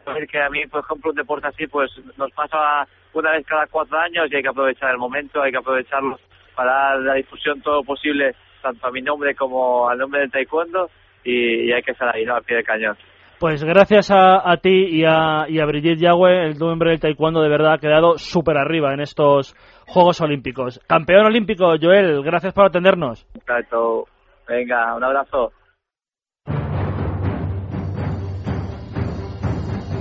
saber 0.04 0.26
que 0.26 0.40
a 0.40 0.50
mí, 0.50 0.66
por 0.66 0.84
ejemplo, 0.84 1.10
un 1.10 1.16
deporte 1.16 1.48
así, 1.48 1.66
pues 1.66 1.90
nos 2.16 2.30
pasa 2.32 2.86
una 3.12 3.32
vez 3.32 3.46
cada 3.46 3.66
cuatro 3.66 3.98
años 3.98 4.26
y 4.30 4.36
hay 4.36 4.42
que 4.42 4.48
aprovechar 4.48 4.90
el 4.90 4.98
momento, 4.98 5.42
hay 5.42 5.52
que 5.52 5.58
aprovecharlo 5.58 6.18
para 6.54 6.72
dar 6.72 7.00
la 7.00 7.14
difusión 7.14 7.60
todo 7.62 7.82
posible, 7.82 8.34
tanto 8.62 8.86
a 8.86 8.90
mi 8.90 9.02
nombre 9.02 9.34
como 9.34 9.88
al 9.88 9.98
nombre 9.98 10.20
del 10.20 10.30
taekwondo, 10.30 10.90
y, 11.24 11.68
y 11.68 11.72
hay 11.72 11.82
que 11.82 11.92
estar 11.92 12.14
ahí, 12.14 12.24
¿no? 12.24 12.34
Al 12.34 12.42
pie 12.42 12.56
del 12.56 12.66
cañón. 12.66 12.96
Pues 13.38 13.64
gracias 13.64 14.10
a, 14.12 14.48
a 14.48 14.56
ti 14.58 14.86
y 14.88 15.04
a, 15.04 15.46
y 15.48 15.58
a 15.58 15.66
Brigitte 15.66 15.98
Yagüe, 15.98 16.46
el 16.46 16.58
nombre 16.58 16.90
del 16.90 17.00
taekwondo 17.00 17.42
de 17.42 17.48
verdad 17.48 17.72
ha 17.72 17.78
quedado 17.78 18.16
súper 18.16 18.56
arriba 18.56 18.94
en 18.94 19.00
estos 19.00 19.56
Juegos 19.86 20.20
Olímpicos. 20.20 20.78
Campeón 20.86 21.26
olímpico, 21.26 21.74
Joel, 21.80 22.22
gracias 22.22 22.54
por 22.54 22.66
atendernos. 22.66 23.26
Exacto. 23.34 24.04
Venga, 24.46 24.94
un 24.94 25.02
abrazo. 25.02 25.52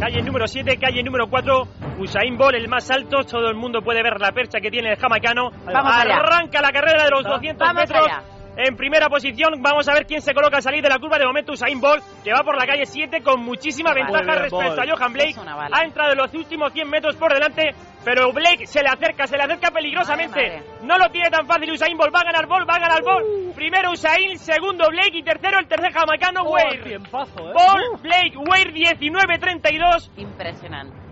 Calle 0.01 0.23
número 0.23 0.47
7, 0.47 0.77
calle 0.77 1.03
número 1.03 1.29
4, 1.29 1.67
Usain 1.99 2.35
Bolt, 2.35 2.55
el 2.55 2.67
más 2.67 2.89
alto, 2.89 3.19
todo 3.23 3.47
el 3.49 3.55
mundo 3.55 3.83
puede 3.83 4.01
ver 4.01 4.19
la 4.19 4.31
percha 4.31 4.59
que 4.59 4.71
tiene 4.71 4.89
el 4.89 4.97
jamaicano. 4.97 5.51
Vamos 5.63 5.93
allá. 5.95 6.15
Arranca 6.15 6.59
la 6.59 6.71
carrera 6.71 7.03
de 7.03 7.11
los 7.11 7.23
200 7.23 7.59
Vamos 7.59 7.81
metros. 7.83 8.07
allá. 8.07 8.23
En 8.57 8.75
primera 8.75 9.07
posición, 9.07 9.61
vamos 9.61 9.87
a 9.87 9.93
ver 9.93 10.05
quién 10.05 10.21
se 10.21 10.33
coloca 10.33 10.57
al 10.57 10.61
salir 10.63 10.83
de 10.83 10.89
la 10.89 10.99
curva. 10.99 11.17
De 11.17 11.25
momento, 11.25 11.53
Usain 11.53 11.79
Bolt, 11.79 12.03
que 12.23 12.33
va 12.33 12.43
por 12.43 12.55
la 12.59 12.65
calle 12.67 12.85
7 12.85 13.21
con 13.23 13.39
muchísima 13.41 13.93
ventaja 13.93 14.23
bien, 14.23 14.39
respecto 14.39 14.81
a 14.81 14.85
Johan 14.85 15.13
Blake. 15.13 15.35
Ha 15.71 15.83
entrado 15.85 16.11
en 16.11 16.17
los 16.17 16.33
últimos 16.33 16.73
100 16.73 16.89
metros 16.89 17.15
por 17.15 17.33
delante, 17.33 17.71
pero 18.03 18.31
Blake 18.33 18.67
se 18.67 18.81
le 18.83 18.89
acerca, 18.89 19.25
se 19.25 19.37
le 19.37 19.43
acerca 19.43 19.71
peligrosamente. 19.71 20.63
No 20.83 20.97
lo 20.97 21.09
tiene 21.09 21.29
tan 21.29 21.47
fácil 21.47 21.71
Usain 21.71 21.97
Bolt. 21.97 22.13
Va 22.13 22.19
a 22.19 22.25
ganar 22.25 22.45
Bolt, 22.47 22.69
va 22.69 22.75
a 22.75 22.79
ganar 22.79 23.01
Bolt. 23.01 23.55
Primero 23.55 23.91
Usain, 23.91 24.37
segundo 24.37 24.85
Blake 24.89 25.17
y 25.17 25.23
tercero 25.23 25.57
el 25.57 25.67
tercer 25.67 25.93
jamaicano, 25.93 26.41
Oh, 26.43 26.57
¿eh? 26.57 26.97
Bolt, 27.09 28.01
Blake, 28.01 28.37
Wade 28.37 28.73
19-32. 28.73 30.11
Impresionante. 30.17 31.10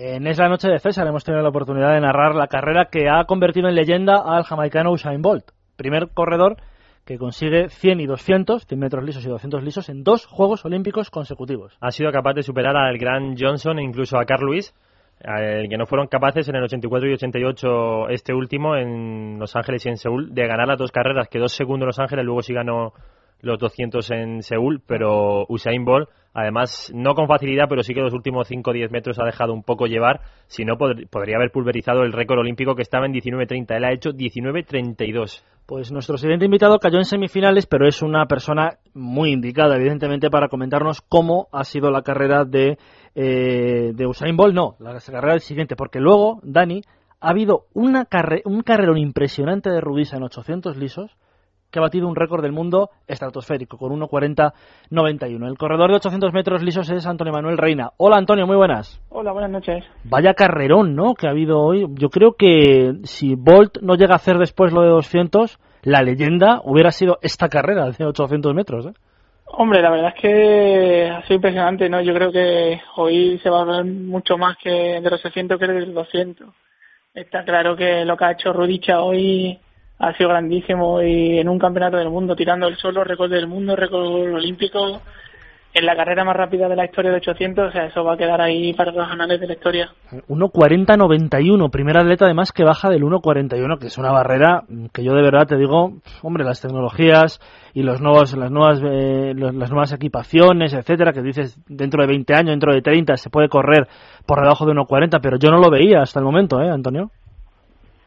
En 0.00 0.28
Es 0.28 0.38
la 0.38 0.48
Noche 0.48 0.68
de 0.68 0.78
César 0.78 1.08
hemos 1.08 1.24
tenido 1.24 1.42
la 1.42 1.48
oportunidad 1.48 1.92
de 1.92 2.00
narrar 2.00 2.36
la 2.36 2.46
carrera 2.46 2.84
que 2.84 3.08
ha 3.08 3.24
convertido 3.24 3.68
en 3.68 3.74
leyenda 3.74 4.22
al 4.24 4.44
jamaicano 4.44 4.92
Usain 4.92 5.20
Bolt, 5.20 5.50
primer 5.74 6.10
corredor 6.14 6.56
que 7.04 7.18
consigue 7.18 7.68
100 7.68 7.98
y 7.98 8.06
200, 8.06 8.64
100 8.64 8.78
metros 8.78 9.02
lisos 9.02 9.26
y 9.26 9.28
200 9.28 9.60
lisos 9.64 9.88
en 9.88 10.04
dos 10.04 10.24
Juegos 10.24 10.64
Olímpicos 10.64 11.10
consecutivos. 11.10 11.76
ha 11.80 11.90
sido 11.90 12.12
capaz 12.12 12.34
de 12.34 12.44
superar 12.44 12.76
al 12.76 12.96
gran 12.96 13.34
Johnson 13.36 13.80
e 13.80 13.82
incluso 13.82 14.20
a 14.20 14.24
Carl 14.24 14.46
Lewis, 14.46 14.72
al 15.24 15.68
que 15.68 15.76
no 15.76 15.86
fueron 15.86 16.06
capaces 16.06 16.48
en 16.48 16.54
el 16.54 16.62
84 16.62 17.08
y 17.08 17.14
88 17.14 18.08
este 18.10 18.32
último 18.32 18.76
en 18.76 19.40
Los 19.40 19.56
Ángeles 19.56 19.84
y 19.84 19.88
en 19.88 19.96
Seúl 19.96 20.32
de 20.32 20.46
ganar 20.46 20.68
las 20.68 20.78
dos 20.78 20.92
carreras, 20.92 21.26
quedó 21.26 21.48
segundo 21.48 21.86
en 21.86 21.88
Los 21.88 21.98
Ángeles, 21.98 22.24
luego 22.24 22.42
sí 22.42 22.54
ganó 22.54 22.92
los 23.40 23.58
200 23.58 24.10
en 24.12 24.42
Seúl, 24.42 24.80
pero 24.86 25.44
Usain 25.48 25.84
Bolt, 25.84 26.08
además, 26.40 26.90
no 26.94 27.14
con 27.14 27.26
facilidad, 27.26 27.66
pero 27.68 27.82
sí 27.82 27.94
que 27.94 28.00
los 28.00 28.14
últimos 28.14 28.46
5 28.48 28.70
o 28.70 28.72
10 28.72 28.90
metros 28.90 29.18
ha 29.18 29.24
dejado 29.24 29.52
un 29.52 29.62
poco 29.62 29.86
llevar, 29.86 30.20
si 30.46 30.64
no 30.64 30.76
pod- 30.76 31.08
podría 31.08 31.36
haber 31.36 31.50
pulverizado 31.50 32.02
el 32.02 32.12
récord 32.12 32.38
olímpico 32.40 32.74
que 32.74 32.82
estaba 32.82 33.06
en 33.06 33.12
19.30, 33.12 33.76
él 33.76 33.84
ha 33.84 33.92
hecho 33.92 34.10
19.32. 34.12 35.42
Pues 35.66 35.92
nuestro 35.92 36.16
siguiente 36.16 36.46
invitado 36.46 36.78
cayó 36.78 36.96
en 36.98 37.04
semifinales, 37.04 37.66
pero 37.66 37.86
es 37.86 38.00
una 38.00 38.24
persona 38.26 38.78
muy 38.94 39.32
indicada, 39.32 39.76
evidentemente, 39.76 40.30
para 40.30 40.48
comentarnos 40.48 41.02
cómo 41.02 41.48
ha 41.52 41.64
sido 41.64 41.90
la 41.90 42.00
carrera 42.02 42.44
de, 42.44 42.78
eh, 43.14 43.92
de 43.94 44.06
Usain 44.06 44.36
Bolt. 44.36 44.54
No, 44.54 44.76
la 44.78 44.98
carrera 44.98 45.32
del 45.32 45.40
siguiente, 45.42 45.76
porque 45.76 46.00
luego, 46.00 46.40
Dani, 46.42 46.80
ha 47.20 47.30
habido 47.30 47.66
una 47.74 48.06
carre 48.06 48.42
un 48.44 48.62
carrerón 48.62 48.96
impresionante 48.96 49.70
de 49.70 49.80
Rubisa 49.80 50.16
en 50.16 50.22
800 50.22 50.76
lisos 50.76 51.16
que 51.70 51.78
ha 51.78 51.82
batido 51.82 52.08
un 52.08 52.16
récord 52.16 52.42
del 52.42 52.52
mundo 52.52 52.90
estratosférico 53.06 53.76
con 53.76 53.92
1.40.91. 53.98 55.48
El 55.48 55.58
corredor 55.58 55.90
de 55.90 55.96
800 55.96 56.32
metros 56.32 56.62
lisos 56.62 56.88
es 56.90 57.06
Antonio 57.06 57.32
Manuel 57.32 57.58
Reina. 57.58 57.90
Hola 57.96 58.16
Antonio, 58.16 58.46
muy 58.46 58.56
buenas. 58.56 59.00
Hola, 59.10 59.32
buenas 59.32 59.50
noches. 59.50 59.84
Vaya 60.04 60.34
carrerón, 60.34 60.94
¿no? 60.94 61.14
Que 61.14 61.26
ha 61.26 61.30
habido 61.30 61.60
hoy. 61.60 61.86
Yo 61.94 62.08
creo 62.08 62.32
que 62.32 62.94
si 63.04 63.34
Bolt 63.34 63.78
no 63.82 63.96
llega 63.96 64.14
a 64.14 64.16
hacer 64.16 64.38
después 64.38 64.72
lo 64.72 64.82
de 64.82 64.88
200, 64.88 65.58
la 65.82 66.02
leyenda 66.02 66.60
hubiera 66.64 66.90
sido 66.90 67.18
esta 67.22 67.48
carrera 67.48 67.90
de 67.90 68.04
800 68.04 68.54
metros. 68.54 68.86
¿eh? 68.86 68.92
Hombre, 69.46 69.82
la 69.82 69.90
verdad 69.90 70.12
es 70.14 70.20
que 70.20 71.10
ha 71.10 71.22
sido 71.22 71.36
impresionante, 71.36 71.88
¿no? 71.88 72.00
Yo 72.00 72.14
creo 72.14 72.32
que 72.32 72.80
hoy 72.96 73.38
se 73.42 73.50
va 73.50 73.58
a 73.58 73.62
hablar 73.62 73.84
mucho 73.84 74.36
más 74.36 74.56
que 74.62 74.70
de 74.70 75.10
los 75.10 75.24
800 75.24 75.58
que 75.58 75.66
de 75.66 75.86
los 75.86 75.94
200. 75.94 76.48
Está 77.14 77.44
claro 77.44 77.74
que 77.74 78.04
lo 78.04 78.16
que 78.16 78.24
ha 78.24 78.32
hecho 78.32 78.52
Rudicha 78.52 79.00
hoy 79.00 79.58
ha 79.98 80.12
sido 80.16 80.28
grandísimo 80.28 81.02
y 81.02 81.38
en 81.38 81.48
un 81.48 81.58
campeonato 81.58 81.96
del 81.96 82.10
mundo, 82.10 82.36
tirando 82.36 82.68
el 82.68 82.76
solo, 82.76 83.04
récord 83.04 83.30
del 83.30 83.46
mundo, 83.46 83.74
récord 83.74 84.06
olímpico, 84.34 85.00
en 85.74 85.84
la 85.84 85.94
carrera 85.94 86.24
más 86.24 86.36
rápida 86.36 86.68
de 86.68 86.76
la 86.76 86.86
historia 86.86 87.10
de 87.10 87.18
800, 87.18 87.68
o 87.68 87.72
sea, 87.72 87.86
eso 87.86 88.02
va 88.02 88.14
a 88.14 88.16
quedar 88.16 88.40
ahí 88.40 88.72
para 88.72 88.90
los 88.90 89.06
anales 89.08 89.38
de 89.38 89.46
la 89.46 89.52
historia. 89.52 89.90
1.40.91, 90.28 91.70
primera 91.70 92.00
atleta 92.00 92.24
además 92.24 92.52
que 92.52 92.64
baja 92.64 92.88
del 92.88 93.02
1.41, 93.02 93.78
que 93.78 93.88
es 93.88 93.98
una 93.98 94.10
barrera 94.10 94.64
que 94.92 95.04
yo 95.04 95.12
de 95.12 95.22
verdad 95.22 95.46
te 95.46 95.56
digo, 95.56 95.92
hombre, 96.22 96.44
las 96.44 96.60
tecnologías 96.60 97.38
y 97.74 97.82
los 97.82 98.00
nuevos, 98.00 98.34
las 98.36 98.50
nuevas, 98.50 98.80
eh, 98.82 99.34
las 99.36 99.70
nuevas 99.70 99.92
equipaciones, 99.92 100.72
etcétera, 100.72 101.12
que 101.12 101.22
dices 101.22 101.60
dentro 101.68 102.02
de 102.02 102.08
20 102.08 102.34
años, 102.34 102.50
dentro 102.50 102.72
de 102.72 102.80
30 102.80 103.16
se 103.16 103.30
puede 103.30 103.48
correr 103.48 103.86
por 104.26 104.40
debajo 104.40 104.64
de 104.64 104.72
1.40, 104.72 105.20
pero 105.22 105.38
yo 105.38 105.50
no 105.50 105.58
lo 105.58 105.70
veía 105.70 106.00
hasta 106.00 106.18
el 106.18 106.24
momento, 106.24 106.60
¿eh, 106.60 106.70
Antonio? 106.70 107.10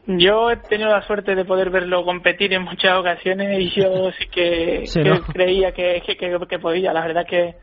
Yo 0.06 0.50
he 0.50 0.56
tenido 0.56 0.90
la 0.90 1.02
suerte 1.02 1.34
de 1.34 1.44
poder 1.44 1.70
verlo 1.70 2.04
competir 2.04 2.52
en 2.52 2.62
muchas 2.62 2.98
ocasiones 2.98 3.58
y 3.60 3.70
yo 3.70 4.10
sí 4.18 4.26
que, 4.28 4.84
creía 5.32 5.72
que, 5.72 6.02
que, 6.02 6.58
podía. 6.58 6.92
La 6.92 7.06
verdad 7.06 7.26
que 7.26 7.54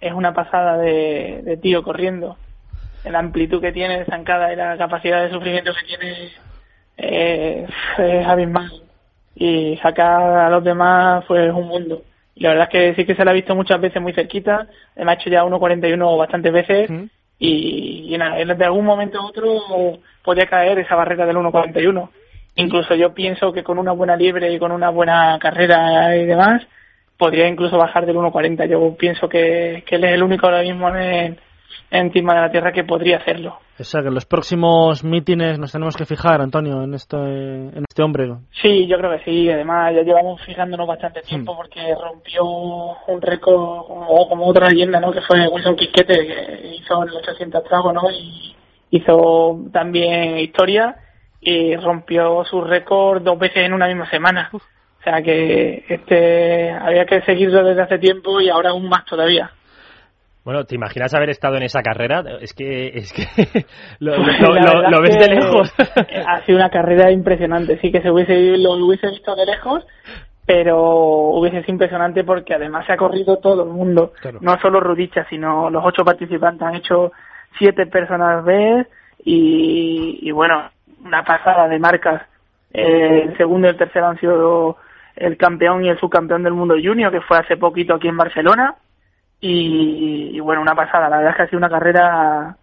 es 0.00 0.12
una 0.12 0.32
pasada 0.32 0.78
de, 0.78 1.58
tío 1.60 1.82
corriendo. 1.82 2.36
La 3.04 3.18
amplitud 3.18 3.60
que 3.60 3.72
tiene 3.72 4.04
zancada 4.06 4.52
y 4.52 4.56
la 4.56 4.76
capacidad 4.78 5.22
de 5.22 5.30
sufrimiento 5.30 5.72
que 5.74 5.86
tiene 5.86 6.30
eh, 6.96 7.66
es 7.98 8.26
abismal. 8.26 8.70
Y 9.34 9.76
sacar 9.82 10.22
a 10.22 10.50
los 10.50 10.62
demás 10.64 11.24
fue 11.26 11.50
un 11.50 11.66
mundo. 11.66 12.02
Y 12.34 12.44
la 12.44 12.50
verdad 12.50 12.68
es 12.70 12.72
que 12.72 12.94
sí 12.94 13.06
que 13.06 13.14
se 13.14 13.24
la 13.24 13.32
ha 13.32 13.34
visto 13.34 13.54
muchas 13.54 13.80
veces 13.80 14.00
muy 14.00 14.12
cerquita. 14.12 14.66
Me 14.96 15.10
ha 15.10 15.14
hecho 15.14 15.28
ya 15.28 15.44
1.41 15.44 16.18
bastantes 16.18 16.52
veces 16.52 16.90
y, 17.44 18.14
en, 18.14 18.56
de 18.56 18.64
algún 18.64 18.84
momento 18.84 19.20
u 19.20 19.26
otro 19.26 19.98
podía 20.22 20.46
caer 20.46 20.78
esa 20.78 20.94
barrera 20.94 21.26
del 21.26 21.36
1.41. 21.36 22.08
Incluso 22.54 22.94
yo 22.94 23.12
pienso 23.14 23.52
que 23.52 23.64
con 23.64 23.78
una 23.78 23.92
buena 23.92 24.16
libre 24.16 24.52
y 24.52 24.58
con 24.58 24.70
una 24.70 24.90
buena 24.90 25.38
carrera 25.40 26.16
y 26.16 26.24
demás, 26.24 26.62
podría 27.18 27.48
incluso 27.48 27.76
bajar 27.76 28.06
del 28.06 28.16
1.40. 28.16 28.68
Yo 28.68 28.94
pienso 28.96 29.28
que, 29.28 29.82
que 29.86 29.96
él 29.96 30.04
es 30.04 30.12
el 30.12 30.22
único 30.22 30.46
ahora 30.46 30.62
mismo 30.62 30.94
en, 30.94 31.38
encima 31.92 32.34
de 32.34 32.40
la 32.40 32.50
Tierra 32.50 32.72
que 32.72 32.84
podría 32.84 33.18
hacerlo. 33.18 33.58
Exacto, 33.78 34.08
en 34.08 34.14
los 34.14 34.24
próximos 34.24 35.04
mítines 35.04 35.58
nos 35.58 35.72
tenemos 35.72 35.96
que 35.96 36.06
fijar, 36.06 36.40
Antonio, 36.40 36.82
en 36.82 36.94
este, 36.94 37.16
en 37.16 37.84
este 37.88 38.02
hombre. 38.02 38.32
Sí, 38.50 38.86
yo 38.86 38.96
creo 38.96 39.10
que 39.12 39.24
sí. 39.24 39.50
Además, 39.50 39.94
ya 39.94 40.02
llevamos 40.02 40.40
fijándonos 40.42 40.86
bastante 40.86 41.20
hmm. 41.20 41.28
tiempo 41.28 41.56
porque 41.56 41.94
rompió 41.94 42.44
un 42.44 43.20
récord 43.20 43.86
como, 43.86 44.28
como 44.28 44.46
otra 44.46 44.68
leyenda, 44.68 45.00
¿no? 45.00 45.12
Que 45.12 45.20
fue 45.20 45.46
Wilson 45.48 45.76
Quisquete, 45.76 46.26
que 46.26 46.76
hizo 46.76 47.02
el 47.02 47.10
800 47.10 47.64
tragos, 47.64 47.94
¿no? 47.94 48.10
Y 48.10 48.56
hizo 48.90 49.60
también 49.72 50.38
historia 50.38 50.96
y 51.40 51.76
rompió 51.76 52.44
su 52.44 52.62
récord 52.62 53.22
dos 53.22 53.38
veces 53.38 53.66
en 53.66 53.74
una 53.74 53.88
misma 53.88 54.08
semana. 54.08 54.50
O 54.52 55.02
sea 55.02 55.20
que 55.20 55.84
este 55.88 56.70
había 56.70 57.04
que 57.04 57.22
seguirlo 57.22 57.64
desde 57.64 57.82
hace 57.82 57.98
tiempo 57.98 58.40
y 58.40 58.48
ahora 58.48 58.70
aún 58.70 58.88
más 58.88 59.04
todavía. 59.04 59.50
Bueno, 60.44 60.64
¿te 60.64 60.74
imaginas 60.74 61.14
haber 61.14 61.30
estado 61.30 61.56
en 61.56 61.62
esa 61.62 61.82
carrera? 61.82 62.24
Es 62.40 62.52
que, 62.52 62.88
es 62.88 63.12
que 63.12 63.24
lo, 64.00 64.12
ves 65.02 65.18
de 65.18 65.28
lejos. 65.28 65.72
ha 66.26 66.44
sido 66.44 66.58
una 66.58 66.70
carrera 66.70 67.12
impresionante. 67.12 67.78
Sí 67.78 67.92
que 67.92 68.02
se 68.02 68.10
hubiese, 68.10 68.56
lo 68.58 68.72
hubiese 68.72 69.08
visto 69.08 69.36
de 69.36 69.46
lejos, 69.46 69.86
pero 70.44 70.80
hubiese 70.80 71.60
sido 71.60 71.74
impresionante 71.74 72.24
porque 72.24 72.54
además 72.54 72.86
se 72.86 72.92
ha 72.92 72.96
corrido 72.96 73.38
todo 73.38 73.62
el 73.62 73.70
mundo. 73.70 74.12
No 74.40 74.58
solo 74.58 74.80
Rudicha, 74.80 75.24
sino 75.30 75.70
los 75.70 75.84
ocho 75.84 76.04
participantes 76.04 76.66
han 76.66 76.74
hecho 76.74 77.12
siete 77.56 77.86
personas 77.86 78.44
B 78.44 78.84
y, 79.24 80.18
y 80.22 80.30
bueno, 80.32 80.70
una 81.04 81.22
pasada 81.24 81.68
de 81.68 81.78
marcas. 81.78 82.22
Eh, 82.74 83.26
el 83.28 83.36
segundo 83.36 83.68
y 83.68 83.70
el 83.70 83.76
tercero 83.76 84.08
han 84.08 84.18
sido 84.18 84.76
el 85.14 85.36
campeón 85.36 85.84
y 85.84 85.90
el 85.90 86.00
subcampeón 86.00 86.42
del 86.42 86.54
mundo 86.54 86.74
junior, 86.82 87.12
que 87.12 87.20
fue 87.20 87.38
hace 87.38 87.56
poquito 87.56 87.94
aquí 87.94 88.08
en 88.08 88.16
Barcelona 88.16 88.74
y, 89.42 90.40
bueno, 90.40 90.62
una 90.62 90.74
pasada. 90.74 91.08
La 91.08 91.18
verdad 91.18 91.32
es 91.32 91.36
que 91.36 91.42
ha 91.42 91.48
sido 91.48 91.58
una 91.58 91.68
carrera 91.68 92.56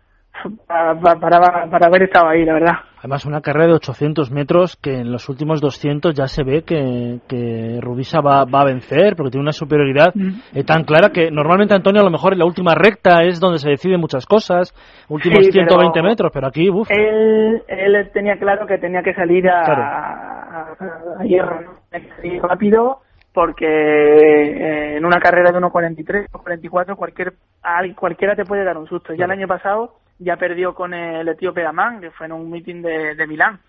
para, 0.65 0.95
para, 0.99 1.69
para 1.69 1.88
haber 1.88 2.03
estado 2.03 2.30
ahí, 2.30 2.45
la 2.45 2.53
verdad. 2.53 2.73
Además, 2.99 3.25
una 3.25 3.41
carrera 3.41 3.67
de 3.67 3.73
800 3.73 4.30
metros 4.32 4.75
que 4.75 4.97
en 4.97 5.11
los 5.11 5.30
últimos 5.30 5.61
200 5.61 6.13
ya 6.13 6.27
se 6.27 6.43
ve 6.43 6.63
que, 6.63 7.19
que 7.30 7.80
Rubisa 7.82 8.19
va, 8.19 8.43
va 8.43 8.61
a 8.61 8.65
vencer 8.65 9.15
porque 9.15 9.32
tiene 9.32 9.43
una 9.43 9.53
superioridad 9.53 10.13
eh, 10.53 10.63
tan 10.65 10.84
clara 10.84 11.09
que 11.09 11.32
normalmente 11.32 11.73
Antonio 11.73 12.01
a 12.01 12.03
lo 12.03 12.11
mejor 12.11 12.34
en 12.34 12.39
la 12.39 12.45
última 12.45 12.75
recta 12.75 13.23
es 13.23 13.39
donde 13.39 13.59
se 13.59 13.69
deciden 13.69 14.01
muchas 14.01 14.25
cosas, 14.25 14.73
últimos 15.07 15.47
120 15.47 16.01
metros, 16.01 16.30
pero 16.34 16.47
aquí, 16.47 16.69
uff. 16.69 16.91
Él, 16.91 17.63
él 17.67 18.09
tenía 18.13 18.38
claro 18.38 18.67
que 18.67 18.77
tenía 18.77 19.01
que 19.01 19.13
salir 19.13 19.47
a, 19.47 19.63
a, 21.19 21.23
hierro, 21.23 21.61
¿no? 21.61 21.80
rápido 22.41 22.99
porque 23.34 23.65
eh, 23.67 24.97
en 24.97 25.05
una 25.05 25.19
carrera 25.19 25.51
de 25.51 25.59
1.43 25.59 26.27
o 26.32 26.39
44 26.39 26.95
cualquier, 26.95 27.34
cualquiera 27.95 28.36
te 28.36 28.45
puede 28.45 28.63
dar 28.63 28.77
un 28.77 28.88
susto. 28.88 29.13
Ya 29.13 29.25
el 29.25 29.32
año 29.32 29.47
pasado 29.47 29.95
ya 30.17 30.38
perdió 30.38 30.73
con 30.73 30.93
el 30.93 31.27
etíope 31.27 31.65
Amán, 31.65 32.01
que 32.01 32.11
fue 32.11 32.25
en 32.25 32.34
un 32.34 32.49
meeting 32.49 32.82
de, 32.82 33.15
de 33.15 33.27
Milán. 33.27 33.59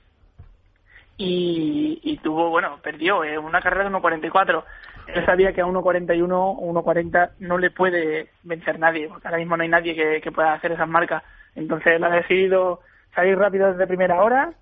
Y, 1.17 2.01
y, 2.03 2.17
tuvo, 2.19 2.49
bueno, 2.49 2.79
perdió 2.83 3.23
en 3.25 3.39
una 3.41 3.61
carrera 3.61 3.85
de 3.85 3.91
1.44. 3.91 4.65
Él 5.09 5.27
sabía 5.27 5.53
que 5.53 5.61
a 5.61 5.67
1.41 5.67 6.31
o 6.33 6.73
1.40 6.73 7.33
no 7.41 7.59
le 7.59 7.71
puede 7.71 8.31
vencer 8.43 8.79
nadie, 8.79 9.09
porque 9.09 9.29
ahora 9.29 9.39
mismo 9.39 9.57
no 9.57 9.63
hay 9.63 9.69
nadie 9.69 9.95
que, 9.95 10.21
que 10.23 10.33
pueda 10.33 10.55
hacer 10.55 10.73
esas 10.73 10.89
marcas. 10.89 11.23
Entonces 11.55 11.95
él 11.95 12.05
ha 12.05 12.11
decidido 12.11 12.81
salir 13.15 13.37
rápido 13.37 13.71
desde 13.71 13.87
primera 13.87 14.23
hora 14.23 14.53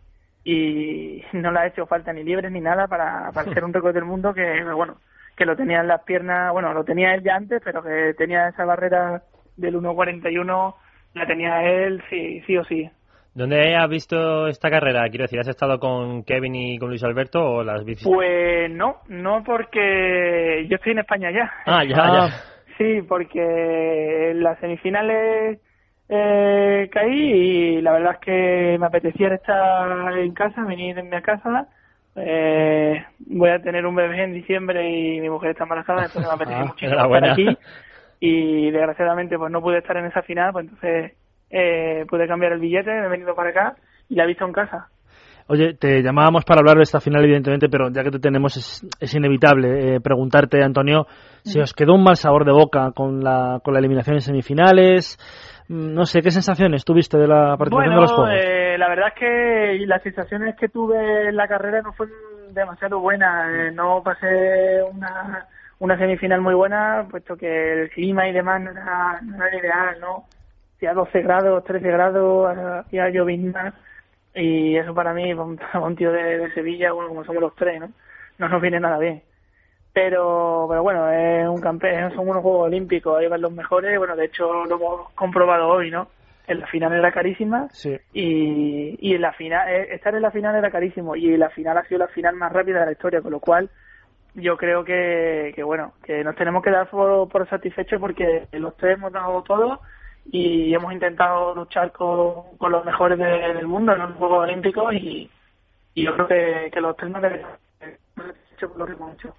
y 0.49 1.23
no 1.35 1.53
le 1.53 1.59
ha 1.59 1.67
hecho 1.67 1.87
falta 1.87 2.13
ni 2.13 2.25
libre 2.25 2.51
ni 2.51 2.61
nada 2.61 2.87
para, 2.89 3.31
para 3.33 3.51
hacer 3.51 3.65
un 3.65 3.73
récord 3.75 3.95
del 3.95 4.07
mundo 4.07 4.33
que, 4.33 4.65
bueno, 4.75 4.97
que 5.37 5.45
lo 5.45 5.55
tenía 5.55 5.81
en 5.81 5.89
las 5.89 6.03
piernas, 6.05 6.53
bueno, 6.53 6.73
lo 6.73 6.85
tenía 6.85 7.15
él 7.15 7.23
ya 7.23 7.37
antes, 7.37 7.61
pero 7.63 7.83
que 7.83 8.15
tenía 8.17 8.49
esa 8.49 8.65
barrera 8.65 9.23
del 9.57 9.77
1.41, 9.77 10.75
la 11.15 11.27
tenía 11.27 11.63
él 11.63 12.03
sí, 12.09 12.41
sí 12.47 12.57
o 12.57 12.65
sí. 12.65 12.91
¿Dónde 13.35 13.77
has 13.77 13.89
visto 13.89 14.49
esta 14.49 14.71
carrera? 14.71 15.09
Quiero 15.11 15.25
decir, 15.25 15.39
¿has 15.39 15.49
estado 15.49 15.79
con 15.79 16.25
Kevin 16.25 16.55
y 16.55 16.79
con 16.79 16.89
Luis 16.89 17.05
Alberto 17.05 17.41
o 17.45 17.63
las 17.63 17.85
visto? 17.85 18.11
Pues 18.11 18.71
no, 18.71 18.97
no 19.09 19.45
porque 19.45 20.67
yo 20.69 20.77
estoy 20.77 20.93
en 20.93 20.99
España 21.01 21.31
ya. 21.31 21.53
Ah, 21.67 21.85
ya, 21.85 21.97
ya. 21.97 22.29
Sí, 22.79 23.03
porque 23.09 24.31
en 24.31 24.41
las 24.41 24.57
semifinales 24.61 25.59
eh, 26.09 26.89
caí 26.91 27.13
y 27.13 27.83
la 27.83 27.93
verdad 27.93 28.15
es 28.15 28.21
que 28.21 28.77
me 28.79 28.87
apetecía 28.87 29.35
estar 29.35 30.19
en 30.19 30.33
casa, 30.33 30.65
venir 30.65 30.99
en 30.99 31.11
mi 31.11 31.21
casa. 31.21 31.69
Eh, 32.17 33.05
voy 33.21 33.51
a 33.51 33.61
tener 33.61 33.87
un 33.87 33.95
bebé 33.95 34.25
en 34.25 34.33
diciembre 34.33 34.91
y 34.91 35.21
mi 35.21 35.29
mujer 35.29 35.51
está 35.51 35.65
embarazada, 35.65 36.07
entonces 36.07 36.27
me 36.27 36.35
apetecía 36.35 36.61
ah, 36.63 36.67
muchísimo 36.67 37.15
estar 37.15 37.31
aquí. 37.31 37.59
Y 38.21 38.71
desgraciadamente 38.71 39.39
pues 39.39 39.53
no 39.53 39.61
pude 39.61 39.79
estar 39.79 39.97
en 39.97 40.07
esa 40.07 40.23
final, 40.23 40.53
pues 40.53 40.65
entonces 40.65 41.13
eh, 41.51 42.05
pude 42.09 42.27
cambiar 42.27 42.53
el 42.53 42.61
billete, 42.61 42.91
me 42.91 43.07
he 43.07 43.11
venido 43.11 43.35
para 43.35 43.51
acá 43.51 43.77
y 44.09 44.15
la 44.15 44.25
he 44.25 44.29
visto 44.29 44.45
en 44.45 44.53
casa. 44.53 44.89
Oye, 45.51 45.73
te 45.73 46.03
llamábamos 46.03 46.45
para 46.45 46.61
hablar 46.61 46.77
de 46.77 46.83
esta 46.83 47.01
final, 47.01 47.25
evidentemente, 47.25 47.71
pero 47.71 47.91
ya 47.91 48.05
que 48.05 48.11
te 48.11 48.19
tenemos, 48.19 48.55
es, 49.01 49.15
inevitable 49.15 49.95
eh, 49.95 50.01
preguntarte, 50.01 50.63
Antonio, 50.63 51.07
si 51.43 51.59
os 51.59 51.73
quedó 51.73 51.95
un 51.95 52.03
mal 52.03 52.17
sabor 52.17 52.45
de 52.45 52.53
boca 52.53 52.93
con 52.95 53.25
la, 53.25 53.59
con 53.65 53.73
la 53.73 53.81
eliminación 53.81 54.17
en 54.17 54.21
semifinales, 54.21 55.19
no 55.69 56.07
sé, 56.07 56.23
¿qué 56.23 56.31
sensaciones 56.31 56.85
tuviste 56.85 57.19
de 57.19 57.27
la 57.27 57.57
participación 57.57 57.95
de 57.95 58.01
los 58.01 58.13
Juegos? 58.13 58.35
Eh, 58.35 58.79
la 58.79 58.89
verdad 58.89 59.09
es 59.09 59.15
que 59.15 59.87
las 59.87 60.03
sensaciones 60.03 60.57
que 60.57 60.69
tuve 60.69 61.29
en 61.29 61.37
la 61.37 61.47
carrera 61.47 61.83
no 61.83 61.93
fueron 61.93 62.17
demasiado 62.55 63.01
buenas. 63.01 63.51
Eh, 63.53 63.71
no 63.73 64.03
pasé 64.03 64.83
una, 64.83 65.47
una 65.79 65.99
semifinal 65.99 66.41
muy 66.41 66.55
buena, 66.55 67.07
puesto 67.11 67.37
que 67.37 67.83
el 67.83 67.91
clima 67.91 68.27
y 68.29 68.33
demás 68.33 68.63
no 68.63 68.71
era, 68.71 69.21
no 69.23 69.45
era 69.45 69.59
ideal, 69.59 70.01
¿no? 70.01 70.25
Hacía 70.77 70.95
12 70.95 71.23
grados, 71.23 71.65
13 71.65 71.87
grados, 71.91 72.57
hacía 72.87 73.11
llovizna, 73.11 73.75
y 74.35 74.77
eso 74.77 74.95
para 74.95 75.13
mí, 75.13 75.35
para 75.73 75.85
un 75.85 75.97
tío 75.97 76.13
de, 76.13 76.39
de 76.39 76.55
Sevilla, 76.55 76.93
bueno, 76.93 77.11
como 77.11 77.25
somos 77.25 77.43
los 77.43 77.55
tres, 77.57 77.81
¿no? 77.81 77.91
No 78.39 78.49
nos 78.49 78.63
viene 78.63 78.81
nada 78.81 78.99
bien 78.99 79.23
pero 79.93 80.67
pero 80.69 80.83
bueno 80.83 81.11
es 81.11 81.49
un 81.49 81.61
campeón 81.61 82.13
son 82.15 82.29
unos 82.29 82.43
juegos 82.43 82.67
olímpicos 82.67 83.19
ahí 83.19 83.27
van 83.27 83.41
los 83.41 83.53
mejores 83.53 83.99
bueno 83.99 84.17
de 84.17 84.27
hecho 84.27 84.65
lo 84.65 84.77
hemos 84.77 85.11
comprobado 85.13 85.69
hoy 85.69 85.91
no 85.91 86.09
en 86.47 86.61
la 86.61 86.67
final 86.67 86.93
era 86.93 87.13
carísima 87.13 87.69
sí. 87.73 87.97
y, 88.13 88.97
y 89.01 89.15
en 89.15 89.21
la 89.21 89.33
final 89.33 89.69
eh, 89.69 89.95
estar 89.95 90.15
en 90.15 90.23
la 90.23 90.31
final 90.31 90.55
era 90.55 90.71
carísimo 90.71 91.17
y 91.17 91.37
la 91.37 91.51
final 91.51 91.79
ha 91.79 91.85
sido 91.85 91.99
la 91.99 92.09
final 92.09 92.37
más 92.37 92.53
rápida 92.53 92.81
de 92.81 92.87
la 92.87 92.93
historia 92.93 93.21
con 93.21 93.33
lo 93.33 93.41
cual 93.41 93.71
yo 94.35 94.57
creo 94.57 94.85
que, 94.85 95.53
que 95.55 95.63
bueno, 95.63 95.93
que 96.03 96.23
nos 96.23 96.37
tenemos 96.37 96.63
que 96.63 96.71
dar 96.71 96.89
por, 96.89 97.29
por 97.29 97.49
satisfechos 97.49 98.01
porque 98.01 98.47
los 98.53 98.77
tres 98.77 98.97
hemos 98.97 99.13
dado 99.13 99.43
todo 99.43 99.81
y 100.31 100.75
hemos 100.75 100.93
intentado 100.93 101.55
luchar 101.55 101.93
con, 101.93 102.57
con 102.59 102.73
los 102.73 102.85
mejores 102.85 103.19
del 103.19 103.67
mundo 103.67 103.93
en 103.93 103.99
los 103.99 104.13
Juegos 104.17 104.45
Olímpicos 104.45 104.93
y, 104.95 105.31
y 105.95 106.05
yo 106.05 106.15
creo 106.15 106.29
que, 106.29 106.71
que 106.73 106.81
los 106.81 106.97
tres 106.97 107.11
nos 107.11 107.23
satisfechos 107.23 108.71
por 108.71 108.79
lo 108.79 108.87
que 108.87 108.93
hemos 108.93 109.15
hecho. 109.15 109.35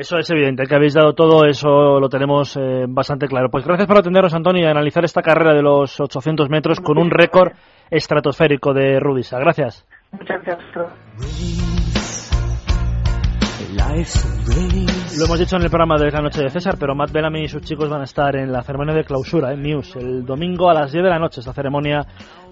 Eso 0.00 0.16
es 0.16 0.30
evidente, 0.30 0.64
que 0.64 0.74
habéis 0.74 0.94
dado 0.94 1.12
todo, 1.12 1.44
eso 1.44 2.00
lo 2.00 2.08
tenemos 2.08 2.56
eh, 2.56 2.86
bastante 2.88 3.28
claro. 3.28 3.50
Pues 3.50 3.66
gracias 3.66 3.86
por 3.86 3.98
atendernos, 3.98 4.32
Antonio, 4.32 4.62
y 4.62 4.66
analizar 4.66 5.04
esta 5.04 5.20
carrera 5.20 5.52
de 5.52 5.60
los 5.60 6.00
800 6.00 6.48
metros 6.48 6.80
con 6.80 6.96
un 6.96 7.10
récord 7.10 7.52
estratosférico 7.90 8.72
de 8.72 8.98
Rudisa. 8.98 9.38
Gracias. 9.38 9.86
Muchas 10.12 10.42
gracias. 10.42 10.70
Lo 15.18 15.24
hemos 15.26 15.38
dicho 15.38 15.56
en 15.56 15.62
el 15.62 15.68
programa 15.68 15.98
de 15.98 16.10
la 16.10 16.22
noche 16.22 16.42
de 16.42 16.50
César, 16.50 16.76
pero 16.78 16.94
Matt 16.94 17.12
Bellamy 17.12 17.44
y 17.44 17.48
sus 17.48 17.62
chicos 17.62 17.90
van 17.90 18.00
a 18.00 18.04
estar 18.04 18.36
en 18.36 18.50
la 18.50 18.62
ceremonia 18.62 18.94
de 18.94 19.04
clausura 19.04 19.52
en 19.52 19.62
News 19.62 19.96
el 19.96 20.24
domingo 20.24 20.70
a 20.70 20.74
las 20.74 20.92
10 20.92 21.04
de 21.04 21.10
la 21.10 21.18
noche, 21.18 21.40
esta 21.40 21.52
ceremonia 21.52 22.06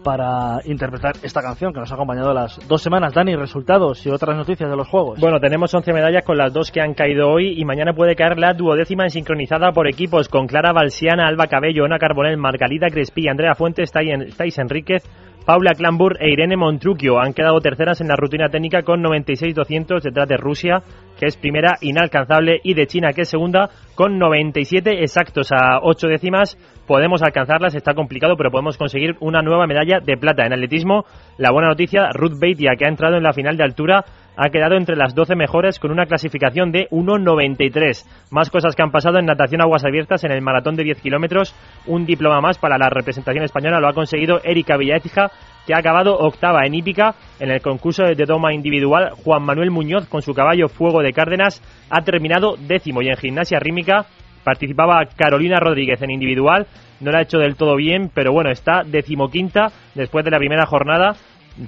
para 0.08 0.60
interpretar 0.64 1.16
esta 1.22 1.42
canción 1.42 1.70
que 1.70 1.80
nos 1.80 1.92
ha 1.92 1.94
acompañado 1.94 2.32
las 2.32 2.58
dos 2.66 2.80
semanas. 2.80 3.12
Dani, 3.12 3.36
resultados 3.36 4.06
y 4.06 4.08
otras 4.08 4.38
noticias 4.38 4.70
de 4.70 4.74
los 4.74 4.88
Juegos. 4.88 5.20
Bueno, 5.20 5.38
tenemos 5.38 5.74
11 5.74 5.92
medallas 5.92 6.24
con 6.24 6.38
las 6.38 6.50
dos 6.50 6.70
que 6.70 6.80
han 6.80 6.94
caído 6.94 7.28
hoy 7.28 7.60
y 7.60 7.66
mañana 7.66 7.92
puede 7.92 8.16
caer 8.16 8.38
la 8.38 8.54
duodécima 8.54 9.04
en 9.04 9.10
sincronizada 9.10 9.70
por 9.72 9.86
equipos 9.86 10.30
con 10.30 10.46
Clara 10.46 10.72
Balsiana, 10.72 11.28
Alba 11.28 11.48
Cabello, 11.48 11.84
Ana 11.84 11.98
Carbonell, 11.98 12.38
Margalita 12.38 12.86
Crespi, 12.88 13.28
Andrea 13.28 13.54
Fuentes, 13.54 13.92
Thais 13.92 14.58
Enríquez, 14.58 15.04
Paula 15.48 15.72
Clambur 15.72 16.18
e 16.20 16.28
Irene 16.28 16.58
Montruquio 16.58 17.18
han 17.18 17.32
quedado 17.32 17.58
terceras 17.60 18.02
en 18.02 18.08
la 18.08 18.16
rutina 18.16 18.50
técnica 18.50 18.82
con 18.82 19.02
96-200 19.02 20.02
detrás 20.02 20.28
de 20.28 20.36
Rusia, 20.36 20.82
que 21.18 21.24
es 21.24 21.38
primera 21.38 21.76
inalcanzable, 21.80 22.60
y 22.62 22.74
de 22.74 22.86
China, 22.86 23.14
que 23.14 23.22
es 23.22 23.30
segunda, 23.30 23.70
con 23.94 24.18
97 24.18 25.02
exactos 25.02 25.50
a 25.50 25.78
8 25.80 26.06
décimas. 26.08 26.58
Podemos 26.86 27.22
alcanzarlas, 27.22 27.74
está 27.74 27.94
complicado, 27.94 28.36
pero 28.36 28.50
podemos 28.50 28.76
conseguir 28.76 29.16
una 29.20 29.40
nueva 29.40 29.66
medalla 29.66 30.00
de 30.00 30.18
plata. 30.18 30.44
En 30.44 30.52
atletismo, 30.52 31.06
la 31.38 31.50
buena 31.50 31.68
noticia, 31.68 32.10
Ruth 32.12 32.38
Beitia, 32.38 32.72
que 32.78 32.84
ha 32.84 32.90
entrado 32.90 33.16
en 33.16 33.22
la 33.22 33.32
final 33.32 33.56
de 33.56 33.64
altura, 33.64 34.04
ha 34.38 34.50
quedado 34.50 34.76
entre 34.76 34.94
las 34.94 35.16
12 35.16 35.34
mejores 35.34 35.80
con 35.80 35.90
una 35.90 36.06
clasificación 36.06 36.70
de 36.70 36.88
1.93. 36.90 38.06
Más 38.30 38.50
cosas 38.50 38.76
que 38.76 38.82
han 38.82 38.92
pasado 38.92 39.18
en 39.18 39.26
natación 39.26 39.60
aguas 39.60 39.84
abiertas 39.84 40.22
en 40.22 40.30
el 40.30 40.42
maratón 40.42 40.76
de 40.76 40.84
10 40.84 41.00
kilómetros. 41.00 41.56
Un 41.86 42.06
diploma 42.06 42.40
más 42.40 42.56
para 42.56 42.78
la 42.78 42.88
representación 42.88 43.44
española 43.44 43.80
lo 43.80 43.88
ha 43.88 43.94
conseguido 43.94 44.40
Erika 44.44 44.76
Villaécija, 44.76 45.32
que 45.66 45.74
ha 45.74 45.78
acabado 45.78 46.16
octava 46.16 46.64
en 46.64 46.74
hípica 46.74 47.16
en 47.40 47.50
el 47.50 47.60
concurso 47.60 48.04
de 48.04 48.24
doma 48.24 48.54
individual. 48.54 49.10
Juan 49.24 49.42
Manuel 49.42 49.72
Muñoz, 49.72 50.06
con 50.08 50.22
su 50.22 50.32
caballo 50.34 50.68
Fuego 50.68 51.02
de 51.02 51.12
Cárdenas, 51.12 51.60
ha 51.90 52.02
terminado 52.02 52.54
décimo. 52.56 53.02
Y 53.02 53.08
en 53.08 53.16
gimnasia 53.16 53.58
rítmica 53.58 54.06
participaba 54.44 55.04
Carolina 55.16 55.58
Rodríguez 55.58 56.00
en 56.00 56.12
individual. 56.12 56.68
No 57.00 57.10
lo 57.10 57.18
ha 57.18 57.22
hecho 57.22 57.38
del 57.38 57.56
todo 57.56 57.74
bien, 57.74 58.08
pero 58.14 58.32
bueno, 58.32 58.50
está 58.50 58.84
decimoquinta 58.84 59.72
después 59.96 60.24
de 60.24 60.30
la 60.30 60.38
primera 60.38 60.64
jornada 60.64 61.16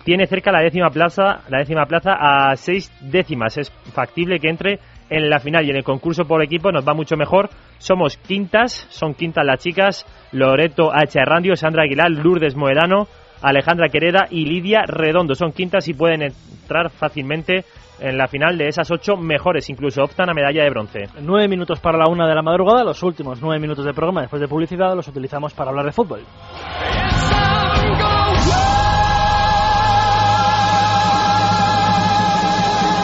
tiene 0.05 0.26
cerca 0.26 0.53
la 0.53 0.61
décima 0.61 0.91
plaza, 0.91 1.41
la 1.49 1.59
décima 1.59 1.86
plaza 1.86 2.12
a 2.12 2.57
seis 2.57 2.93
décimas. 3.01 3.57
Es 3.59 3.70
factible 3.70 4.38
que 4.38 4.49
entre 4.49 4.78
en 5.09 5.28
la 5.28 5.41
final 5.41 5.66
y 5.66 5.70
en 5.70 5.76
el 5.76 5.84
concurso 5.84 6.24
por 6.24 6.43
equipo 6.43 6.70
nos 6.70 6.86
va 6.86 6.95
mucho 6.95 7.16
mejor. 7.16 7.51
Somos 7.78 8.16
quintas, 8.16 8.86
son 8.91 9.14
quintas 9.14 9.45
las 9.45 9.59
chicas, 9.59 10.07
Loreto 10.32 10.93
H. 10.93 11.18
Randio, 11.24 11.57
Sandra 11.57 11.82
Aguilar, 11.82 12.11
Lourdes 12.11 12.55
Moedano, 12.57 13.09
Alejandra 13.43 13.88
Quereda 13.88 14.26
y 14.30 14.45
Lidia 14.45 14.82
Redondo. 14.86 15.34
Son 15.34 15.53
quintas 15.53 15.88
y 15.88 15.95
pueden 15.95 16.22
entrar 16.22 16.91
fácilmente 16.91 17.64
en 17.99 18.16
la 18.16 18.28
final 18.28 18.57
de 18.57 18.68
esas 18.68 18.91
ocho 18.91 19.16
mejores, 19.16 19.68
incluso 19.68 20.03
optan 20.03 20.30
a 20.30 20.34
medalla 20.34 20.62
de 20.62 20.70
bronce. 20.70 21.01
Nueve 21.20 21.49
minutos 21.49 21.80
para 21.80 21.99
la 21.99 22.09
una 22.09 22.26
de 22.26 22.34
la 22.34 22.43
madrugada, 22.43 22.82
los 22.82 23.03
últimos 23.03 23.43
nueve 23.43 23.61
minutos 23.61 23.84
de 23.84 23.93
programa 23.93 24.22
después 24.22 24.41
de 24.41 24.49
publicidad 24.49 24.95
los 24.95 25.07
utilizamos 25.09 25.53
para 25.53 25.70
hablar 25.70 25.84
de 25.84 25.93
fútbol. 25.93 26.20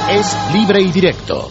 Es 0.08 0.36
libre 0.52 0.80
y 0.80 0.92
directo. 0.92 1.50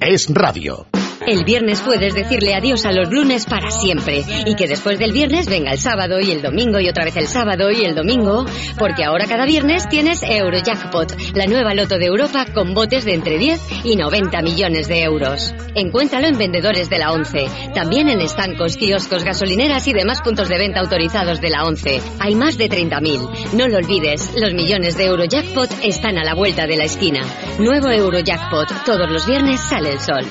Es 0.00 0.28
radio. 0.34 0.97
El 1.28 1.44
viernes 1.44 1.82
puedes 1.82 2.14
decirle 2.14 2.54
adiós 2.54 2.86
a 2.86 2.92
los 2.92 3.10
lunes 3.10 3.44
para 3.44 3.70
siempre 3.70 4.24
y 4.46 4.54
que 4.54 4.66
después 4.66 4.98
del 4.98 5.12
viernes 5.12 5.46
venga 5.46 5.72
el 5.72 5.78
sábado 5.78 6.20
y 6.20 6.30
el 6.30 6.40
domingo 6.40 6.80
y 6.80 6.88
otra 6.88 7.04
vez 7.04 7.16
el 7.18 7.28
sábado 7.28 7.70
y 7.70 7.84
el 7.84 7.94
domingo, 7.94 8.46
porque 8.78 9.04
ahora 9.04 9.26
cada 9.26 9.44
viernes 9.44 9.86
tienes 9.90 10.22
Eurojackpot, 10.22 11.34
la 11.34 11.44
nueva 11.44 11.74
loto 11.74 11.98
de 11.98 12.06
Europa 12.06 12.46
con 12.54 12.72
botes 12.72 13.04
de 13.04 13.12
entre 13.12 13.36
10 13.36 13.60
y 13.84 13.96
90 13.96 14.40
millones 14.40 14.88
de 14.88 15.02
euros. 15.02 15.54
Encuéntralo 15.74 16.28
en 16.28 16.38
vendedores 16.38 16.88
de 16.88 16.98
la 16.98 17.12
11, 17.12 17.46
también 17.74 18.08
en 18.08 18.22
estancos, 18.22 18.78
kioscos, 18.78 19.22
gasolineras 19.22 19.86
y 19.86 19.92
demás 19.92 20.22
puntos 20.22 20.48
de 20.48 20.56
venta 20.56 20.80
autorizados 20.80 21.42
de 21.42 21.50
la 21.50 21.64
11. 21.64 22.00
Hay 22.20 22.36
más 22.36 22.56
de 22.56 22.70
30.000. 22.70 23.52
No 23.52 23.68
lo 23.68 23.76
olvides, 23.76 24.32
los 24.34 24.54
millones 24.54 24.96
de 24.96 25.04
Eurojackpot 25.04 25.68
están 25.82 26.16
a 26.16 26.24
la 26.24 26.34
vuelta 26.34 26.66
de 26.66 26.78
la 26.78 26.84
esquina. 26.84 27.20
Nuevo 27.58 27.90
Eurojackpot, 27.90 28.86
todos 28.86 29.10
los 29.10 29.26
viernes 29.26 29.60
sale 29.60 29.90
el 29.90 30.00
sol. 30.00 30.24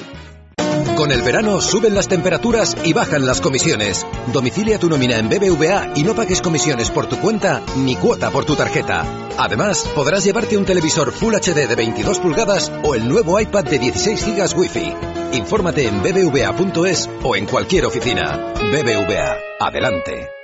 Con 0.97 1.11
el 1.11 1.21
verano 1.21 1.61
suben 1.61 1.93
las 1.93 2.07
temperaturas 2.07 2.75
y 2.83 2.91
bajan 2.91 3.27
las 3.27 3.39
comisiones. 3.39 4.03
Domicilia 4.33 4.79
tu 4.79 4.89
nómina 4.89 5.19
en 5.19 5.29
BBVA 5.29 5.93
y 5.95 6.03
no 6.03 6.15
pagues 6.15 6.41
comisiones 6.41 6.89
por 6.89 7.05
tu 7.05 7.19
cuenta 7.19 7.61
ni 7.75 7.95
cuota 7.95 8.31
por 8.31 8.45
tu 8.45 8.55
tarjeta. 8.55 9.05
Además, 9.37 9.87
podrás 9.93 10.23
llevarte 10.23 10.57
un 10.57 10.65
televisor 10.65 11.11
Full 11.11 11.35
HD 11.35 11.67
de 11.67 11.75
22 11.75 12.17
pulgadas 12.17 12.71
o 12.83 12.95
el 12.95 13.07
nuevo 13.07 13.39
iPad 13.39 13.65
de 13.65 13.77
16 13.77 14.25
GB 14.25 14.57
Wi-Fi. 14.57 14.93
Infórmate 15.33 15.87
en 15.87 16.01
bbva.es 16.01 17.07
o 17.21 17.35
en 17.35 17.45
cualquier 17.45 17.85
oficina. 17.85 18.53
BBVA, 18.55 19.37
adelante. 19.59 20.36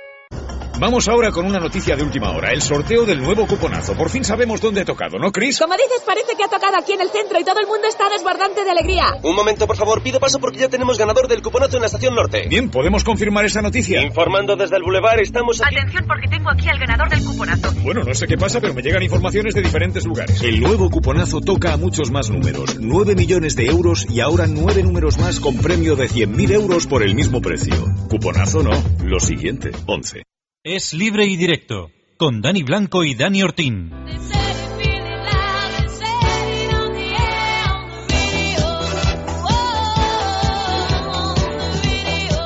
Vamos 0.78 1.06
ahora 1.06 1.30
con 1.30 1.46
una 1.46 1.60
noticia 1.60 1.94
de 1.94 2.02
última 2.02 2.32
hora, 2.32 2.50
el 2.50 2.60
sorteo 2.60 3.04
del 3.04 3.22
nuevo 3.22 3.46
cuponazo. 3.46 3.94
Por 3.94 4.10
fin 4.10 4.24
sabemos 4.24 4.60
dónde 4.60 4.80
ha 4.80 4.84
tocado, 4.84 5.18
¿no, 5.18 5.30
Chris? 5.30 5.60
Como 5.60 5.74
dices, 5.74 6.02
parece 6.04 6.34
que 6.36 6.42
ha 6.42 6.48
tocado 6.48 6.76
aquí 6.76 6.92
en 6.92 7.00
el 7.00 7.10
centro 7.10 7.38
y 7.38 7.44
todo 7.44 7.60
el 7.60 7.66
mundo 7.68 7.86
está 7.88 8.08
desbordante 8.10 8.64
de 8.64 8.70
alegría. 8.70 9.04
Un 9.22 9.36
momento, 9.36 9.68
por 9.68 9.76
favor, 9.76 10.02
pido 10.02 10.18
paso 10.18 10.40
porque 10.40 10.58
ya 10.58 10.68
tenemos 10.68 10.98
ganador 10.98 11.28
del 11.28 11.42
cuponazo 11.42 11.76
en 11.76 11.82
la 11.82 11.86
estación 11.86 12.14
norte. 12.16 12.48
Bien, 12.48 12.70
¿podemos 12.70 13.04
confirmar 13.04 13.44
esa 13.44 13.62
noticia? 13.62 14.02
Informando 14.02 14.56
desde 14.56 14.76
el 14.76 14.82
Boulevard, 14.82 15.20
estamos 15.20 15.62
aquí... 15.62 15.76
Atención 15.76 16.04
porque 16.08 16.26
tengo 16.28 16.50
aquí 16.50 16.68
al 16.68 16.78
ganador 16.80 17.08
del 17.08 17.24
cuponazo. 17.24 17.72
Bueno, 17.82 18.02
no 18.02 18.14
sé 18.14 18.26
qué 18.26 18.36
pasa, 18.36 18.60
pero 18.60 18.74
me 18.74 18.82
llegan 18.82 19.02
informaciones 19.02 19.54
de 19.54 19.62
diferentes 19.62 20.04
lugares. 20.04 20.42
El 20.42 20.60
nuevo 20.60 20.90
cuponazo 20.90 21.40
toca 21.40 21.72
a 21.72 21.76
muchos 21.76 22.10
más 22.10 22.30
números. 22.30 22.78
9 22.80 23.14
millones 23.14 23.54
de 23.54 23.66
euros 23.66 24.06
y 24.10 24.20
ahora 24.20 24.46
nueve 24.48 24.82
números 24.82 25.18
más 25.18 25.38
con 25.38 25.56
premio 25.56 25.94
de 25.94 26.08
100.000 26.08 26.50
euros 26.50 26.88
por 26.88 27.04
el 27.04 27.14
mismo 27.14 27.40
precio. 27.40 27.74
Cuponazo 28.10 28.64
no, 28.64 28.72
lo 29.04 29.20
siguiente, 29.20 29.70
11. 29.86 30.24
Es 30.66 30.94
libre 30.94 31.26
y 31.26 31.36
directo, 31.36 31.90
con 32.16 32.40
Dani 32.40 32.62
Blanco 32.62 33.04
y 33.04 33.14
Dani 33.14 33.42
Ortín. 33.42 33.92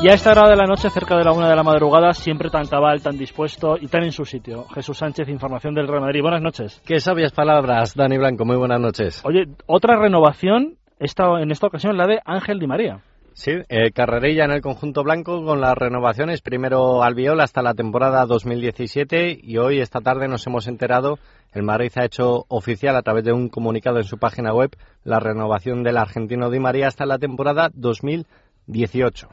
Y 0.02 0.08
a 0.08 0.14
esta 0.14 0.32
hora 0.32 0.48
de 0.48 0.56
la 0.56 0.66
noche, 0.66 0.90
cerca 0.90 1.16
de 1.16 1.22
la 1.22 1.30
una 1.30 1.48
de 1.48 1.54
la 1.54 1.62
madrugada, 1.62 2.12
siempre 2.12 2.50
tan 2.50 2.66
cabal, 2.66 3.00
tan 3.00 3.16
dispuesto 3.16 3.76
y 3.80 3.86
tan 3.86 4.02
en 4.02 4.10
su 4.10 4.24
sitio. 4.24 4.64
Jesús 4.74 4.98
Sánchez, 4.98 5.28
información 5.28 5.74
del 5.74 5.86
Real 5.86 6.00
Madrid. 6.00 6.20
Buenas 6.20 6.42
noches. 6.42 6.82
Qué 6.84 6.98
sabias 6.98 7.30
palabras, 7.30 7.94
Dani 7.94 8.18
Blanco. 8.18 8.44
Muy 8.44 8.56
buenas 8.56 8.80
noches. 8.80 9.24
Oye, 9.24 9.44
otra 9.66 9.96
renovación, 9.96 10.74
esta, 10.98 11.40
en 11.40 11.52
esta 11.52 11.68
ocasión 11.68 11.96
la 11.96 12.08
de 12.08 12.18
Ángel 12.24 12.58
Di 12.58 12.66
María. 12.66 13.00
Sí, 13.38 13.52
eh, 13.68 13.92
carrerilla 13.92 14.46
en 14.46 14.50
el 14.50 14.60
conjunto 14.60 15.04
blanco 15.04 15.44
con 15.44 15.60
las 15.60 15.78
renovaciones. 15.78 16.42
Primero 16.42 17.04
Albiol 17.04 17.40
hasta 17.40 17.62
la 17.62 17.72
temporada 17.72 18.26
2017 18.26 19.38
y 19.40 19.58
hoy, 19.58 19.78
esta 19.78 20.00
tarde, 20.00 20.26
nos 20.26 20.44
hemos 20.48 20.66
enterado, 20.66 21.20
el 21.52 21.62
Madrid 21.62 21.92
ha 21.94 22.04
hecho 22.04 22.46
oficial 22.48 22.96
a 22.96 23.02
través 23.02 23.22
de 23.22 23.32
un 23.32 23.48
comunicado 23.48 23.98
en 23.98 24.02
su 24.02 24.18
página 24.18 24.52
web 24.52 24.72
la 25.04 25.20
renovación 25.20 25.84
del 25.84 25.98
argentino 25.98 26.50
Di 26.50 26.58
María 26.58 26.88
hasta 26.88 27.06
la 27.06 27.18
temporada 27.18 27.70
2018. 27.74 29.28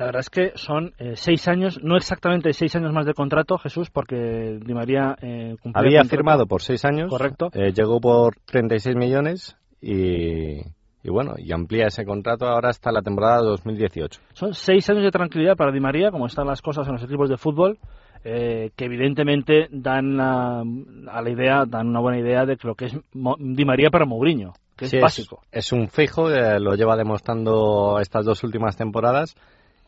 La 0.00 0.06
verdad 0.06 0.20
es 0.22 0.30
que 0.30 0.50
son 0.56 0.92
eh, 0.98 1.12
seis 1.14 1.46
años, 1.46 1.78
no 1.80 1.96
exactamente 1.96 2.52
seis 2.54 2.74
años 2.74 2.92
más 2.92 3.06
de 3.06 3.14
contrato, 3.14 3.56
Jesús, 3.58 3.88
porque 3.88 4.58
Di 4.66 4.74
María 4.74 5.14
eh, 5.22 5.54
Había 5.74 6.02
firmado 6.02 6.46
por 6.48 6.60
seis 6.60 6.84
años. 6.84 7.08
Correcto. 7.08 7.50
Eh, 7.52 7.72
llegó 7.72 8.00
por 8.00 8.34
36 8.46 8.96
millones 8.96 9.56
y, 9.80 10.58
y 11.04 11.10
bueno, 11.10 11.34
y 11.38 11.52
amplía 11.52 11.86
ese 11.86 12.04
contrato 12.04 12.46
ahora 12.46 12.70
hasta 12.70 12.90
la 12.90 13.02
temporada 13.02 13.42
2018. 13.42 14.20
Son 14.32 14.54
seis 14.54 14.88
años 14.90 15.04
de 15.04 15.10
tranquilidad 15.10 15.54
para 15.56 15.70
Di 15.70 15.78
María, 15.78 16.10
como 16.10 16.26
están 16.26 16.46
las 16.48 16.60
cosas 16.62 16.86
en 16.88 16.94
los 16.94 17.02
equipos 17.04 17.28
de 17.28 17.36
fútbol, 17.36 17.78
eh, 18.24 18.70
que 18.74 18.86
evidentemente 18.86 19.68
dan 19.70 20.18
a, 20.18 20.60
a 20.60 21.22
la 21.22 21.30
idea, 21.30 21.64
dan 21.66 21.88
una 21.88 22.00
buena 22.00 22.18
idea 22.18 22.46
de 22.46 22.56
lo 22.62 22.74
que 22.74 22.86
es 22.86 22.96
Mo- 23.12 23.36
Di 23.38 23.64
María 23.66 23.90
para 23.90 24.06
Mourinho, 24.06 24.54
que 24.76 24.88
Sí, 24.88 24.96
es 24.96 25.02
básico. 25.02 25.42
Es, 25.52 25.72
un 25.72 25.88
fijo, 25.88 26.30
eh, 26.30 26.58
lo 26.58 26.74
lleva 26.74 26.96
demostrando 26.96 27.98
estas 28.00 28.24
dos 28.24 28.42
últimas 28.42 28.76
temporadas. 28.76 29.34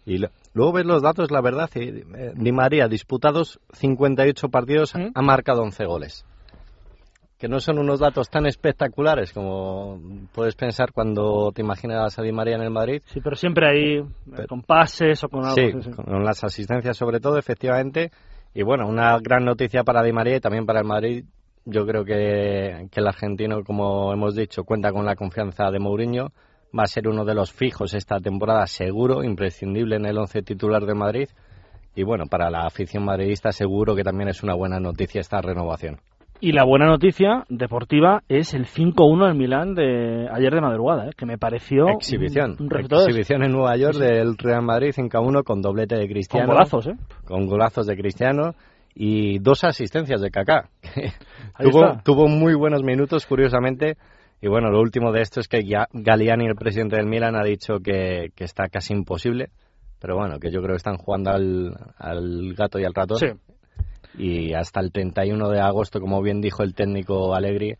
Y 0.04 0.18
lo- 0.18 0.28
luego 0.54 0.72
ves 0.74 0.84
los 0.86 1.02
datos, 1.02 1.30
la 1.32 1.40
verdad, 1.40 1.68
y, 1.74 1.80
eh, 1.80 2.32
Di 2.36 2.52
María, 2.52 2.86
disputados 2.88 3.58
58 3.72 4.50
partidos, 4.50 4.94
ha 4.94 5.22
marcado 5.22 5.62
11 5.62 5.84
goles. 5.86 6.24
Que 7.38 7.48
no 7.48 7.60
son 7.60 7.78
unos 7.78 8.00
datos 8.00 8.30
tan 8.30 8.46
espectaculares 8.46 9.32
como 9.32 10.00
puedes 10.32 10.54
pensar 10.54 10.92
cuando 10.92 11.52
te 11.52 11.62
imaginas 11.62 12.18
a 12.18 12.22
Di 12.22 12.32
María 12.32 12.56
en 12.56 12.62
el 12.62 12.70
Madrid. 12.70 13.02
Sí, 13.06 13.20
pero 13.22 13.36
siempre 13.36 13.68
ahí, 13.68 14.02
con 14.48 14.62
pases 14.62 15.22
o 15.24 15.28
con 15.28 15.44
algo. 15.44 15.82
Sí, 15.82 15.90
con 15.90 16.24
las 16.24 16.42
asistencias 16.44 16.96
sobre 16.96 17.20
todo, 17.20 17.38
efectivamente. 17.38 18.10
Y 18.54 18.62
bueno, 18.62 18.88
una 18.88 19.18
gran 19.18 19.44
noticia 19.44 19.84
para 19.84 20.02
Di 20.02 20.12
María 20.12 20.36
y 20.36 20.40
también 20.40 20.64
para 20.64 20.80
el 20.80 20.86
Madrid. 20.86 21.24
Yo 21.66 21.84
creo 21.84 22.04
que, 22.04 22.88
que 22.90 23.00
el 23.00 23.08
argentino, 23.08 23.64
como 23.64 24.12
hemos 24.12 24.34
dicho, 24.34 24.64
cuenta 24.64 24.92
con 24.92 25.04
la 25.04 25.16
confianza 25.16 25.70
de 25.70 25.78
Mourinho. 25.78 26.28
Va 26.76 26.84
a 26.84 26.86
ser 26.86 27.08
uno 27.08 27.24
de 27.24 27.34
los 27.34 27.52
fijos 27.52 27.92
esta 27.94 28.18
temporada, 28.20 28.66
seguro, 28.66 29.24
imprescindible 29.24 29.96
en 29.96 30.06
el 30.06 30.16
once 30.16 30.42
titular 30.42 30.84
de 30.86 30.94
Madrid. 30.94 31.28
Y 31.94 32.02
bueno, 32.02 32.26
para 32.26 32.50
la 32.50 32.66
afición 32.66 33.04
madridista 33.04 33.50
seguro 33.52 33.94
que 33.94 34.04
también 34.04 34.28
es 34.28 34.42
una 34.42 34.54
buena 34.54 34.78
noticia 34.78 35.20
esta 35.20 35.40
renovación. 35.40 35.98
Y 36.40 36.52
la 36.52 36.64
buena 36.64 36.86
noticia 36.86 37.44
deportiva 37.48 38.22
es 38.28 38.52
el 38.52 38.66
5-1 38.66 39.30
en 39.30 39.38
Milán 39.38 39.74
de 39.74 40.28
ayer 40.30 40.54
de 40.54 40.60
madrugada, 40.60 41.08
¿eh? 41.08 41.12
que 41.16 41.24
me 41.24 41.38
pareció 41.38 41.88
exhibición, 41.88 42.56
un, 42.60 42.68
exhibición 42.76 43.42
en 43.42 43.52
Nueva 43.52 43.76
York 43.76 43.96
del 43.96 44.36
Real 44.36 44.62
Madrid 44.62 44.92
5-1 44.94 45.44
con 45.44 45.62
doblete 45.62 45.96
de 45.96 46.06
Cristiano, 46.06 46.46
con 46.46 46.54
golazos, 46.54 46.86
¿eh? 46.88 46.96
con 47.24 47.46
golazos 47.46 47.86
de 47.86 47.96
Cristiano 47.96 48.54
y 48.94 49.38
dos 49.38 49.64
asistencias 49.64 50.20
de 50.20 50.30
Kaká. 50.30 50.68
tuvo, 51.58 52.00
tuvo 52.04 52.28
muy 52.28 52.54
buenos 52.54 52.82
minutos, 52.82 53.26
curiosamente. 53.26 53.96
Y 54.40 54.48
bueno, 54.48 54.70
lo 54.70 54.80
último 54.80 55.12
de 55.12 55.22
esto 55.22 55.40
es 55.40 55.48
que 55.48 55.64
ya 55.64 55.88
Galiani, 55.92 56.46
el 56.46 56.56
presidente 56.56 56.96
del 56.96 57.06
Milan, 57.06 57.36
ha 57.36 57.44
dicho 57.44 57.78
que, 57.82 58.30
que 58.34 58.44
está 58.44 58.68
casi 58.68 58.92
imposible. 58.92 59.48
Pero 59.98 60.16
bueno, 60.16 60.38
que 60.38 60.50
yo 60.50 60.60
creo 60.60 60.72
que 60.72 60.78
están 60.78 60.98
jugando 60.98 61.30
al, 61.30 61.74
al 61.98 62.54
gato 62.54 62.78
y 62.78 62.84
al 62.84 62.94
ratón. 62.94 63.18
Sí 63.18 63.26
y 64.16 64.54
hasta 64.54 64.80
el 64.80 64.92
31 64.92 65.48
de 65.48 65.60
agosto, 65.60 66.00
como 66.00 66.22
bien 66.22 66.40
dijo 66.40 66.62
el 66.62 66.74
técnico 66.74 67.34
Alegri, 67.34 67.76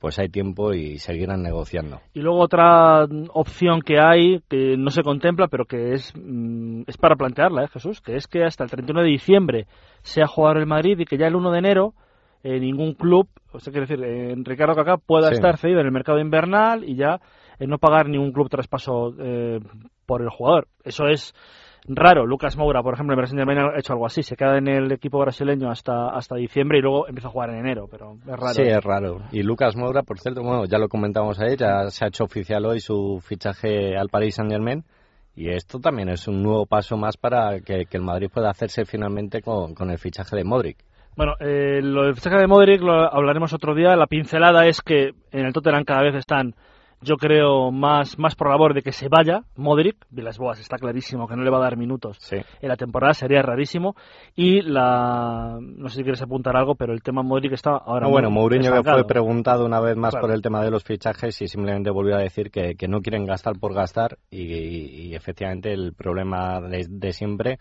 pues 0.00 0.18
hay 0.18 0.28
tiempo 0.28 0.72
y 0.72 0.98
seguirán 0.98 1.42
negociando. 1.42 2.00
Y 2.14 2.20
luego 2.20 2.40
otra 2.40 3.04
opción 3.34 3.82
que 3.82 4.00
hay, 4.00 4.40
que 4.48 4.76
no 4.78 4.90
se 4.90 5.02
contempla, 5.02 5.48
pero 5.48 5.66
que 5.66 5.92
es, 5.92 6.12
mm, 6.16 6.82
es 6.86 6.96
para 6.96 7.16
plantearla, 7.16 7.64
¿eh, 7.64 7.68
Jesús, 7.68 8.00
que 8.00 8.16
es 8.16 8.26
que 8.26 8.44
hasta 8.44 8.64
el 8.64 8.70
31 8.70 9.02
de 9.02 9.08
diciembre 9.08 9.66
sea 10.02 10.26
jugar 10.26 10.56
el 10.56 10.66
Madrid 10.66 10.98
y 10.98 11.04
que 11.04 11.18
ya 11.18 11.26
el 11.26 11.36
1 11.36 11.50
de 11.50 11.58
enero 11.58 11.94
eh, 12.42 12.58
ningún 12.58 12.94
club, 12.94 13.28
o 13.52 13.60
sea, 13.60 13.70
quiere 13.70 13.86
decir, 13.86 14.02
eh, 14.02 14.34
Ricardo 14.38 14.74
Kaká 14.74 14.96
pueda 14.96 15.30
estar 15.30 15.58
cedido 15.58 15.80
en 15.80 15.86
el 15.86 15.92
mercado 15.92 16.18
invernal 16.18 16.84
y 16.88 16.96
ya 16.96 17.20
eh, 17.58 17.66
no 17.66 17.76
pagar 17.76 18.08
ningún 18.08 18.32
club 18.32 18.48
traspaso 18.48 19.14
por 20.06 20.22
el 20.22 20.30
jugador. 20.30 20.66
Eso 20.82 21.06
es 21.06 21.34
raro. 21.96 22.26
Lucas 22.26 22.56
Moura, 22.56 22.82
por 22.82 22.94
ejemplo, 22.94 23.14
en 23.14 23.18
Brasil 23.18 23.40
ha 23.40 23.78
hecho 23.78 23.92
algo 23.92 24.06
así. 24.06 24.22
Se 24.22 24.36
queda 24.36 24.58
en 24.58 24.68
el 24.68 24.92
equipo 24.92 25.18
brasileño 25.18 25.70
hasta, 25.70 26.08
hasta 26.10 26.36
diciembre 26.36 26.78
y 26.78 26.82
luego 26.82 27.08
empieza 27.08 27.28
a 27.28 27.30
jugar 27.30 27.50
en 27.50 27.58
enero, 27.58 27.88
pero 27.90 28.16
es 28.20 28.26
raro. 28.26 28.54
Sí, 28.54 28.62
es 28.62 28.82
raro. 28.82 29.22
Y 29.32 29.42
Lucas 29.42 29.76
Moura, 29.76 30.02
por 30.02 30.18
cierto, 30.18 30.42
bueno, 30.42 30.64
ya 30.66 30.78
lo 30.78 30.88
comentamos 30.88 31.40
ahí, 31.40 31.56
ya 31.56 31.90
se 31.90 32.04
ha 32.04 32.08
hecho 32.08 32.24
oficial 32.24 32.64
hoy 32.66 32.80
su 32.80 33.20
fichaje 33.22 33.96
al 33.96 34.08
Paris 34.08 34.36
Saint-Germain. 34.36 34.84
Y 35.36 35.48
esto 35.48 35.78
también 35.78 36.08
es 36.08 36.26
un 36.28 36.42
nuevo 36.42 36.66
paso 36.66 36.96
más 36.96 37.16
para 37.16 37.60
que, 37.60 37.86
el 37.90 38.02
Madrid 38.02 38.28
pueda 38.32 38.50
hacerse 38.50 38.84
finalmente 38.84 39.42
con, 39.42 39.74
con 39.74 39.90
el 39.90 39.98
fichaje 39.98 40.36
de 40.36 40.44
Modric. 40.44 40.78
Bueno, 41.16 41.34
eh, 41.40 41.80
lo 41.82 42.04
del 42.04 42.14
fichaje 42.14 42.38
de 42.38 42.46
Modric 42.46 42.80
lo 42.80 42.92
hablaremos 42.92 43.52
otro 43.52 43.74
día. 43.74 43.96
La 43.96 44.06
pincelada 44.06 44.66
es 44.66 44.80
que 44.80 45.12
en 45.32 45.46
el 45.46 45.52
Tottenham 45.52 45.84
cada 45.84 46.02
vez 46.02 46.14
están 46.14 46.54
yo 47.02 47.16
creo, 47.16 47.70
más, 47.70 48.18
más 48.18 48.34
por 48.34 48.50
labor 48.50 48.74
de 48.74 48.82
que 48.82 48.92
se 48.92 49.08
vaya 49.08 49.42
Modric. 49.56 49.96
Vilas 50.10 50.38
Boas 50.38 50.60
está 50.60 50.76
clarísimo 50.76 51.26
que 51.26 51.36
no 51.36 51.42
le 51.42 51.50
va 51.50 51.58
a 51.58 51.62
dar 51.62 51.76
minutos 51.76 52.18
en 52.32 52.68
la 52.68 52.76
temporada, 52.76 53.14
sería 53.14 53.42
rarísimo. 53.42 53.94
Y 54.36 54.62
la. 54.62 55.58
No 55.60 55.88
sé 55.88 55.96
si 55.96 56.02
quieres 56.02 56.22
apuntar 56.22 56.56
algo, 56.56 56.74
pero 56.74 56.92
el 56.92 57.02
tema 57.02 57.22
Modric 57.22 57.52
está 57.52 57.70
ahora. 57.70 58.06
No, 58.06 58.10
bueno, 58.12 58.30
Mourinho 58.30 58.72
que 58.72 58.90
fue 58.90 59.06
preguntado 59.06 59.64
una 59.64 59.80
vez 59.80 59.96
más 59.96 60.14
por 60.14 60.30
el 60.30 60.42
tema 60.42 60.62
de 60.62 60.70
los 60.70 60.84
fichajes 60.84 61.40
y 61.40 61.48
simplemente 61.48 61.90
volvió 61.90 62.16
a 62.16 62.20
decir 62.20 62.50
que, 62.50 62.74
que 62.74 62.88
no 62.88 63.00
quieren 63.00 63.24
gastar 63.24 63.58
por 63.58 63.74
gastar 63.74 64.18
y, 64.30 65.14
efectivamente 65.14 65.72
el 65.72 65.94
problema 65.94 66.60
de, 66.60 67.12
siempre. 67.12 67.58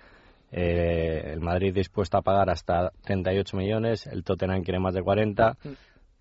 Eh, 0.51 1.31
el 1.33 1.41
Madrid 1.41 1.73
dispuesto 1.73 2.17
a 2.17 2.23
pagar 2.23 2.49
hasta 2.49 2.91
38 3.03 3.55
millones, 3.55 4.07
el 4.07 4.23
Tottenham 4.23 4.63
quiere 4.63 4.79
más 4.79 4.95
de 4.95 5.03
40. 5.03 5.57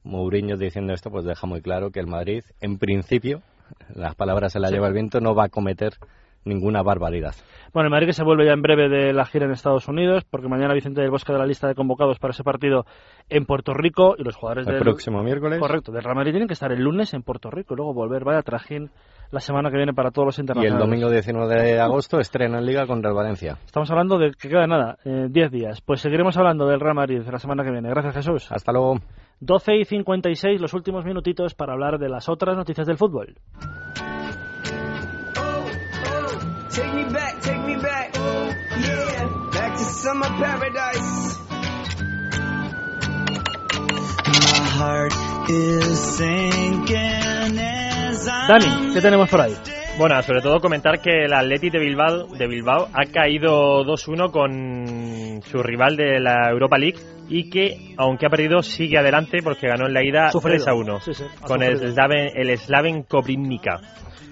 Mourinho 0.09 0.57
diciendo 0.57 0.95
esto, 0.95 1.11
pues 1.11 1.25
deja 1.25 1.47
muy 1.47 1.61
claro 1.61 1.91
que 1.91 2.01
el 2.01 2.07
Madrid, 2.07 2.43
en 2.61 2.79
principio, 2.79 3.43
las 3.95 4.15
palabras 4.15 4.53
se 4.53 4.61
las 4.61 4.73
lleva 4.73 4.89
el 4.89 4.95
viento, 4.95 5.21
no 5.21 5.35
va 5.35 5.45
a 5.45 5.49
cometer 5.49 5.93
ninguna 6.45 6.83
barbaridad. 6.83 7.35
Bueno, 7.75 7.89
el 7.89 7.91
Madrid 7.91 8.07
que 8.07 8.13
se 8.15 8.25
vuelve 8.25 8.47
ya 8.47 8.53
en 8.53 8.63
breve 8.63 8.89
de 8.89 9.13
la 9.13 9.27
gira 9.27 9.45
en 9.45 9.53
Estados 9.53 9.87
Unidos, 9.89 10.25
porque 10.25 10.49
mañana 10.49 10.73
Vicente 10.73 11.03
del 11.03 11.11
Bosque 11.11 11.33
de 11.33 11.39
la 11.39 11.45
lista 11.45 11.69
de 11.69 11.75
convocados 11.75 12.19
para 12.19 12.31
ese 12.31 12.43
partido 12.43 12.87
en 13.29 13.45
Puerto 13.45 13.75
Rico 13.75 14.15
y 14.17 14.25
los 14.25 14.37
jugadores 14.37 14.67
el 14.67 14.75
del 14.75 14.83
próximo 14.83 15.23
miércoles. 15.23 15.59
Correcto, 15.61 15.93
del 15.93 16.03
Real 16.03 16.17
Madrid 16.17 16.33
tienen 16.33 16.49
que 16.49 16.55
estar 16.55 16.73
el 16.73 16.81
lunes 16.81 17.13
en 17.13 17.23
Puerto 17.23 17.51
Rico 17.51 17.75
y 17.75 17.77
luego 17.77 17.93
volver, 17.93 18.25
vaya 18.25 18.43
trajín 18.43 18.91
la 19.31 19.41
semana 19.41 19.71
que 19.71 19.77
viene 19.77 19.93
para 19.93 20.11
todos 20.11 20.25
los 20.25 20.39
internacionales. 20.39 20.81
Y 20.81 20.83
el 20.83 20.89
domingo 20.89 21.11
19 21.11 21.63
de 21.63 21.81
agosto 21.81 22.19
estrena 22.19 22.59
en 22.59 22.65
Liga 22.65 22.87
contra 22.87 23.11
el 23.11 23.17
Valencia. 23.17 23.59
Estamos 23.67 23.91
hablando 23.91 24.19
de 24.19 24.33
que 24.33 24.49
queda 24.49 24.67
nada, 24.67 24.97
10 25.05 25.37
eh, 25.37 25.49
días. 25.51 25.83
Pues 25.83 26.01
seguiremos 26.01 26.39
hablando 26.39 26.67
del 26.67 26.81
Real 26.81 26.95
Madrid 26.95 27.21
la 27.31 27.39
semana 27.39 27.63
que 27.63 27.71
viene. 27.71 27.91
Gracias, 27.91 28.15
Jesús. 28.15 28.51
Hasta 28.51 28.73
luego. 28.73 28.99
12 29.41 29.77
y 29.77 29.85
56, 29.85 30.61
los 30.61 30.75
últimos 30.75 31.05
minutitos 31.05 31.55
para 31.55 31.73
hablar 31.73 31.99
de 31.99 32.09
las 32.09 32.29
otras 32.29 32.57
noticias 32.57 32.87
del 32.87 32.99
fútbol. 32.99 33.37
Dani, 48.49 48.95
¿qué 48.95 49.01
tenemos 49.01 49.29
por 49.29 49.41
ahí? 49.41 49.55
Bueno, 49.99 50.23
sobre 50.23 50.41
todo 50.41 50.61
comentar 50.61 51.01
que 51.01 51.25
el 51.25 51.33
Atleti 51.33 51.71
de 51.71 51.81
Bilbao, 51.81 52.29
de 52.29 52.47
Bilbao 52.47 52.87
ha 52.93 53.05
caído 53.07 53.85
2-1 53.85 54.31
con 54.31 55.43
su 55.43 55.61
rival 55.61 55.97
de 55.97 56.21
la 56.21 56.49
Europa 56.51 56.79
League 56.79 57.01
y 57.29 57.51
que, 57.51 57.95
aunque 57.97 58.27
ha 58.27 58.31
perdido, 58.31 58.63
sigue 58.63 58.97
adelante 58.97 59.39
porque 59.43 59.67
ganó 59.67 59.87
en 59.89 59.95
la 59.95 60.05
ida 60.05 60.31
3-1 60.31 61.41
con 61.41 61.65
el 61.65 61.79
Slaven, 61.79 62.29
el 62.33 62.57
Slaven 62.57 63.03
Koprivnica. 63.03 63.81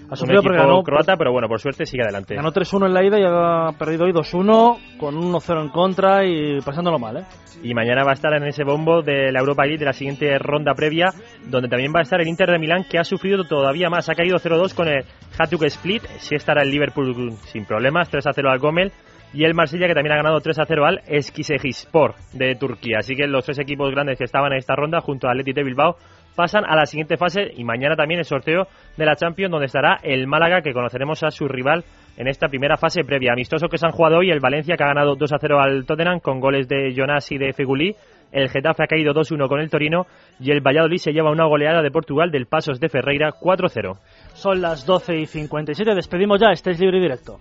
Ha 0.08 0.16
sufrido 0.16 0.40
un 0.40 0.54
equipo 0.54 0.82
croata, 0.82 1.16
pero 1.16 1.32
bueno, 1.32 1.48
por 1.48 1.60
suerte 1.60 1.84
sigue 1.84 2.04
adelante. 2.04 2.36
Ganó 2.36 2.52
3-1 2.52 2.86
en 2.86 2.94
la 2.94 3.04
ida 3.04 3.18
y 3.18 3.24
ha 3.26 3.76
perdido 3.78 4.04
hoy 4.04 4.12
2-1 4.12 4.98
con 4.98 5.16
1-0 5.16 5.62
en 5.62 5.68
contra 5.70 6.24
y 6.24 6.60
pasándolo 6.60 6.98
mal, 6.98 7.18
¿eh? 7.18 7.24
Y 7.62 7.74
mañana 7.74 8.04
va 8.04 8.10
a 8.10 8.14
estar 8.14 8.32
en 8.34 8.44
ese 8.44 8.62
bombo 8.64 9.02
de 9.02 9.32
la 9.32 9.40
Europa 9.40 9.64
League 9.64 9.78
de 9.78 9.86
la 9.86 9.92
siguiente 9.92 10.38
ronda 10.38 10.74
previa, 10.74 11.06
donde 11.48 11.68
también 11.68 11.92
va 11.94 12.00
a 12.00 12.02
estar 12.02 12.20
el 12.20 12.28
Inter 12.28 12.50
de 12.50 12.58
Milán, 12.58 12.84
que 12.88 12.98
ha 12.98 13.04
sufrido 13.04 13.44
todavía 13.44 13.88
más. 13.90 14.08
Ha 14.08 14.14
caído 14.14 14.36
0-2 14.36 14.74
con 14.74 14.88
el 14.88 15.04
Hatuk 15.38 15.64
Split. 15.64 16.02
Sí 16.18 16.34
estará 16.34 16.62
el 16.62 16.70
Liverpool 16.70 17.32
sin 17.46 17.64
problemas, 17.64 18.12
3-0 18.12 18.48
al 18.48 18.58
Gomel. 18.58 18.92
Y 19.32 19.44
el 19.44 19.54
Marsella, 19.54 19.88
que 19.88 19.94
también 19.94 20.12
ha 20.12 20.22
ganado 20.22 20.38
3-0 20.38 20.86
al 20.86 21.00
Eskişehirspor 21.06 22.14
de 22.32 22.54
Turquía. 22.54 22.98
Así 23.00 23.16
que 23.16 23.26
los 23.26 23.44
tres 23.44 23.58
equipos 23.58 23.90
grandes 23.90 24.18
que 24.18 24.24
estaban 24.24 24.52
en 24.52 24.58
esta 24.58 24.76
ronda, 24.76 25.00
junto 25.00 25.26
al 25.26 25.32
Atleti 25.32 25.52
de 25.52 25.64
Bilbao, 25.64 25.96
pasan 26.36 26.64
a 26.64 26.76
la 26.76 26.86
siguiente 26.86 27.16
fase 27.16 27.50
y 27.56 27.64
mañana 27.64 27.96
también 27.96 28.20
el 28.20 28.24
sorteo 28.24 28.68
de 28.96 29.06
la 29.06 29.16
Champions 29.16 29.50
donde 29.50 29.66
estará 29.66 29.98
el 30.02 30.26
Málaga 30.26 30.62
que 30.62 30.72
conoceremos 30.72 31.22
a 31.24 31.30
su 31.30 31.48
rival 31.48 31.84
en 32.16 32.28
esta 32.28 32.48
primera 32.48 32.76
fase 32.76 33.02
previa. 33.04 33.32
Amistoso 33.32 33.68
que 33.68 33.78
se 33.78 33.86
han 33.86 33.92
jugado 33.92 34.18
hoy 34.18 34.30
el 34.30 34.40
Valencia 34.40 34.76
que 34.76 34.84
ha 34.84 34.88
ganado 34.88 35.16
2 35.16 35.32
a 35.32 35.38
0 35.40 35.60
al 35.60 35.86
Tottenham 35.86 36.20
con 36.20 36.40
goles 36.40 36.68
de 36.68 36.92
Jonas 36.94 37.30
y 37.32 37.38
de 37.38 37.52
Fegulí. 37.52 37.96
El 38.32 38.50
Getafe 38.50 38.82
ha 38.82 38.86
caído 38.86 39.14
2-1 39.14 39.48
con 39.48 39.60
el 39.60 39.70
Torino 39.70 40.06
y 40.40 40.50
el 40.50 40.60
Valladolid 40.60 40.98
se 40.98 41.12
lleva 41.12 41.30
una 41.30 41.46
goleada 41.46 41.80
de 41.80 41.90
Portugal 41.90 42.30
del 42.30 42.46
Pasos 42.46 42.80
de 42.80 42.88
Ferreira 42.88 43.30
4-0. 43.30 43.98
Son 44.34 44.60
las 44.60 44.84
12 44.84 45.16
y 45.16 45.26
57. 45.26 45.94
Despedimos 45.94 46.40
ya. 46.40 46.50
Estáis 46.50 46.80
libre 46.80 46.98
y 46.98 47.02
directo. 47.02 47.38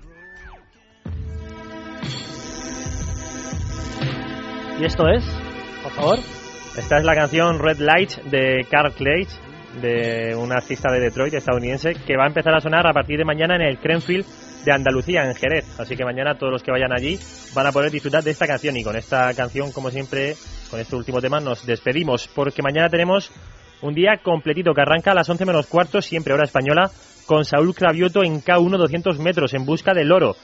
¿Y 4.80 4.86
esto 4.86 5.08
es? 5.08 5.24
Por 5.84 5.92
favor. 5.94 6.45
Esta 6.78 6.98
es 6.98 7.06
la 7.06 7.16
canción 7.16 7.58
Red 7.58 7.80
Light 7.80 8.12
de 8.26 8.68
Carl 8.70 8.92
Clay, 8.92 9.26
de 9.82 10.36
un 10.36 10.52
artista 10.52 10.92
de 10.92 11.00
Detroit 11.00 11.34
estadounidense, 11.34 11.94
que 12.06 12.18
va 12.18 12.26
a 12.26 12.28
empezar 12.28 12.54
a 12.54 12.60
sonar 12.60 12.86
a 12.86 12.92
partir 12.92 13.18
de 13.18 13.24
mañana 13.24 13.56
en 13.56 13.62
el 13.62 13.80
Crenfield 13.80 14.26
de 14.66 14.74
Andalucía, 14.74 15.24
en 15.24 15.34
Jerez. 15.36 15.80
Así 15.80 15.96
que 15.96 16.04
mañana 16.04 16.38
todos 16.38 16.52
los 16.52 16.62
que 16.62 16.72
vayan 16.72 16.92
allí 16.92 17.18
van 17.54 17.68
a 17.68 17.72
poder 17.72 17.92
disfrutar 17.92 18.24
de 18.24 18.32
esta 18.32 18.46
canción. 18.46 18.76
Y 18.76 18.84
con 18.84 18.98
esta 18.98 19.34
canción, 19.34 19.72
como 19.72 19.90
siempre, 19.90 20.36
con 20.70 20.82
este 20.82 20.98
último 20.98 21.22
tema, 21.22 21.40
nos 21.40 21.66
despedimos, 21.66 22.28
porque 22.28 22.62
mañana 22.62 22.90
tenemos 22.90 23.32
un 23.82 23.94
día 23.94 24.18
completito 24.22 24.74
que 24.74 24.82
arranca 24.82 25.12
a 25.12 25.16
las 25.16 25.30
11 25.30 25.46
menos 25.46 25.68
cuarto, 25.68 26.02
siempre 26.02 26.34
hora 26.34 26.44
española, 26.44 26.92
con 27.26 27.46
Saúl 27.46 27.74
Cravioto 27.74 28.22
en 28.22 28.42
K1 28.42 28.78
200 28.78 29.18
metros 29.20 29.54
en 29.54 29.66
busca 29.66 29.94
del 29.94 30.12
oro. 30.12 30.36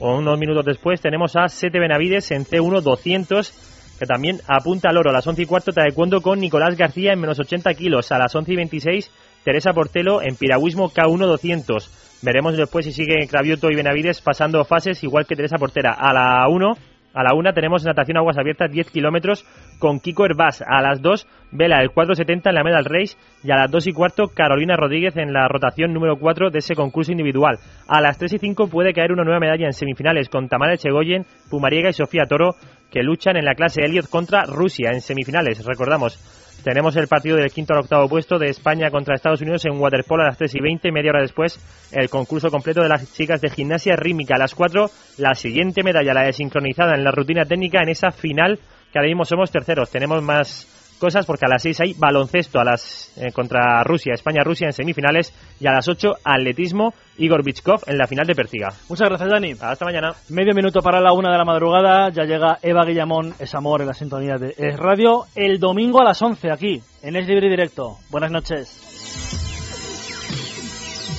O 0.00 0.18
unos 0.18 0.36
minutos 0.36 0.64
después 0.64 1.00
tenemos 1.00 1.36
a 1.36 1.46
Sete 1.46 1.78
Benavides 1.78 2.32
en 2.32 2.44
C1 2.44 2.80
200 2.80 3.75
que 3.98 4.06
también 4.06 4.38
apunta 4.48 4.90
al 4.90 4.96
oro. 4.96 5.10
A 5.10 5.14
las 5.14 5.26
11 5.26 5.42
y 5.42 5.46
cuarto, 5.46 5.72
taekwondo 5.72 6.20
con 6.20 6.40
Nicolás 6.40 6.76
García 6.76 7.12
en 7.12 7.20
menos 7.20 7.38
80 7.38 7.74
kilos. 7.74 8.12
A 8.12 8.18
las 8.18 8.34
11 8.34 8.52
y 8.52 8.56
26, 8.56 9.10
Teresa 9.44 9.72
Portelo 9.72 10.22
en 10.22 10.36
piragüismo 10.36 10.90
K1 10.90 11.26
200. 11.26 12.18
Veremos 12.22 12.56
después 12.56 12.84
si 12.84 12.92
sigue 12.92 13.26
Cravioto 13.28 13.70
y 13.70 13.76
Benavides 13.76 14.20
pasando 14.20 14.64
fases 14.64 15.02
igual 15.04 15.26
que 15.26 15.36
Teresa 15.36 15.58
Portera. 15.58 15.92
A 15.92 16.12
la 16.12 16.48
1, 16.48 16.74
A 17.14 17.22
la 17.22 17.34
una 17.34 17.54
tenemos 17.54 17.82
natación 17.82 18.18
aguas 18.18 18.36
abiertas 18.36 18.70
10 18.70 18.90
kilómetros 18.90 19.46
con 19.78 20.00
Kiko 20.00 20.26
Herbás. 20.26 20.62
A 20.62 20.82
las 20.82 21.00
2, 21.00 21.26
Vela 21.52 21.80
el 21.80 21.90
470 21.90 22.50
en 22.50 22.54
la 22.54 22.62
Medal 22.62 22.84
Race. 22.84 23.16
Y 23.42 23.50
a 23.50 23.56
las 23.56 23.70
2 23.70 23.86
y 23.86 23.92
cuarto, 23.92 24.28
Carolina 24.34 24.76
Rodríguez 24.76 25.16
en 25.16 25.32
la 25.32 25.48
rotación 25.48 25.94
número 25.94 26.18
4 26.18 26.50
de 26.50 26.58
ese 26.58 26.74
concurso 26.74 27.12
individual. 27.12 27.58
A 27.88 28.02
las 28.02 28.18
3 28.18 28.34
y 28.34 28.38
5 28.38 28.68
puede 28.68 28.92
caer 28.92 29.12
una 29.12 29.24
nueva 29.24 29.40
medalla 29.40 29.64
en 29.64 29.72
semifinales 29.72 30.28
con 30.28 30.48
Tamara 30.48 30.74
Echegoyen, 30.74 31.24
Pumariega 31.48 31.88
y 31.88 31.94
Sofía 31.94 32.24
Toro 32.28 32.56
que 32.96 33.02
luchan 33.02 33.36
en 33.36 33.44
la 33.44 33.54
clase 33.54 33.82
Elliot 33.84 34.08
contra 34.08 34.44
Rusia 34.46 34.88
en 34.90 35.02
semifinales. 35.02 35.62
Recordamos, 35.66 36.18
tenemos 36.64 36.96
el 36.96 37.08
partido 37.08 37.36
del 37.36 37.52
quinto 37.52 37.74
al 37.74 37.80
octavo 37.80 38.08
puesto 38.08 38.38
de 38.38 38.46
España 38.46 38.90
contra 38.90 39.14
Estados 39.14 39.42
Unidos 39.42 39.66
en 39.66 39.78
waterpolo 39.78 40.22
a 40.22 40.28
las 40.28 40.38
3 40.38 40.54
y 40.54 40.62
20, 40.62 40.92
media 40.92 41.10
hora 41.10 41.20
después 41.20 41.60
el 41.92 42.08
concurso 42.08 42.50
completo 42.50 42.80
de 42.80 42.88
las 42.88 43.12
chicas 43.12 43.42
de 43.42 43.50
gimnasia 43.50 43.96
rítmica 43.96 44.36
a 44.36 44.38
las 44.38 44.54
4, 44.54 44.86
la 45.18 45.34
siguiente 45.34 45.82
medalla, 45.82 46.14
la 46.14 46.22
de 46.22 46.32
sincronizada 46.32 46.94
en 46.94 47.04
la 47.04 47.10
rutina 47.10 47.44
técnica 47.44 47.82
en 47.82 47.90
esa 47.90 48.12
final 48.12 48.58
que 48.90 48.98
ahora 48.98 49.08
mismo 49.08 49.26
somos 49.26 49.50
terceros. 49.50 49.90
Tenemos 49.90 50.22
más 50.22 50.66
cosas 50.98 51.26
porque 51.26 51.46
a 51.46 51.48
las 51.48 51.62
6 51.62 51.80
hay 51.80 51.94
baloncesto 51.94 52.58
a 52.58 52.64
las 52.64 53.12
eh, 53.16 53.32
contra 53.32 53.82
Rusia, 53.84 54.14
España-Rusia 54.14 54.66
en 54.66 54.72
semifinales 54.72 55.32
y 55.60 55.66
a 55.66 55.72
las 55.72 55.88
8 55.88 56.14
atletismo 56.24 56.92
Igor 57.18 57.44
Bichkov 57.44 57.82
en 57.86 57.98
la 57.98 58.06
final 58.06 58.26
de 58.26 58.34
Pertiga. 58.34 58.68
Muchas 58.88 59.08
gracias 59.08 59.30
Dani. 59.30 59.52
Hasta 59.60 59.84
mañana. 59.84 60.12
Medio 60.28 60.54
minuto 60.54 60.80
para 60.80 61.00
la 61.00 61.12
una 61.12 61.32
de 61.32 61.38
la 61.38 61.44
madrugada, 61.44 62.10
ya 62.10 62.24
llega 62.24 62.58
Eva 62.62 62.84
Guillamón, 62.84 63.34
es 63.38 63.54
amor 63.54 63.80
en 63.80 63.88
la 63.88 63.94
sintonía 63.94 64.36
de 64.36 64.54
Es 64.56 64.76
Radio, 64.76 65.24
el 65.34 65.58
domingo 65.58 66.00
a 66.00 66.04
las 66.04 66.20
11 66.20 66.50
aquí 66.50 66.80
en 67.02 67.16
Es 67.16 67.26
Libre 67.26 67.46
y 67.46 67.50
Directo. 67.50 67.98
Buenas 68.10 68.30
noches. 68.30 69.45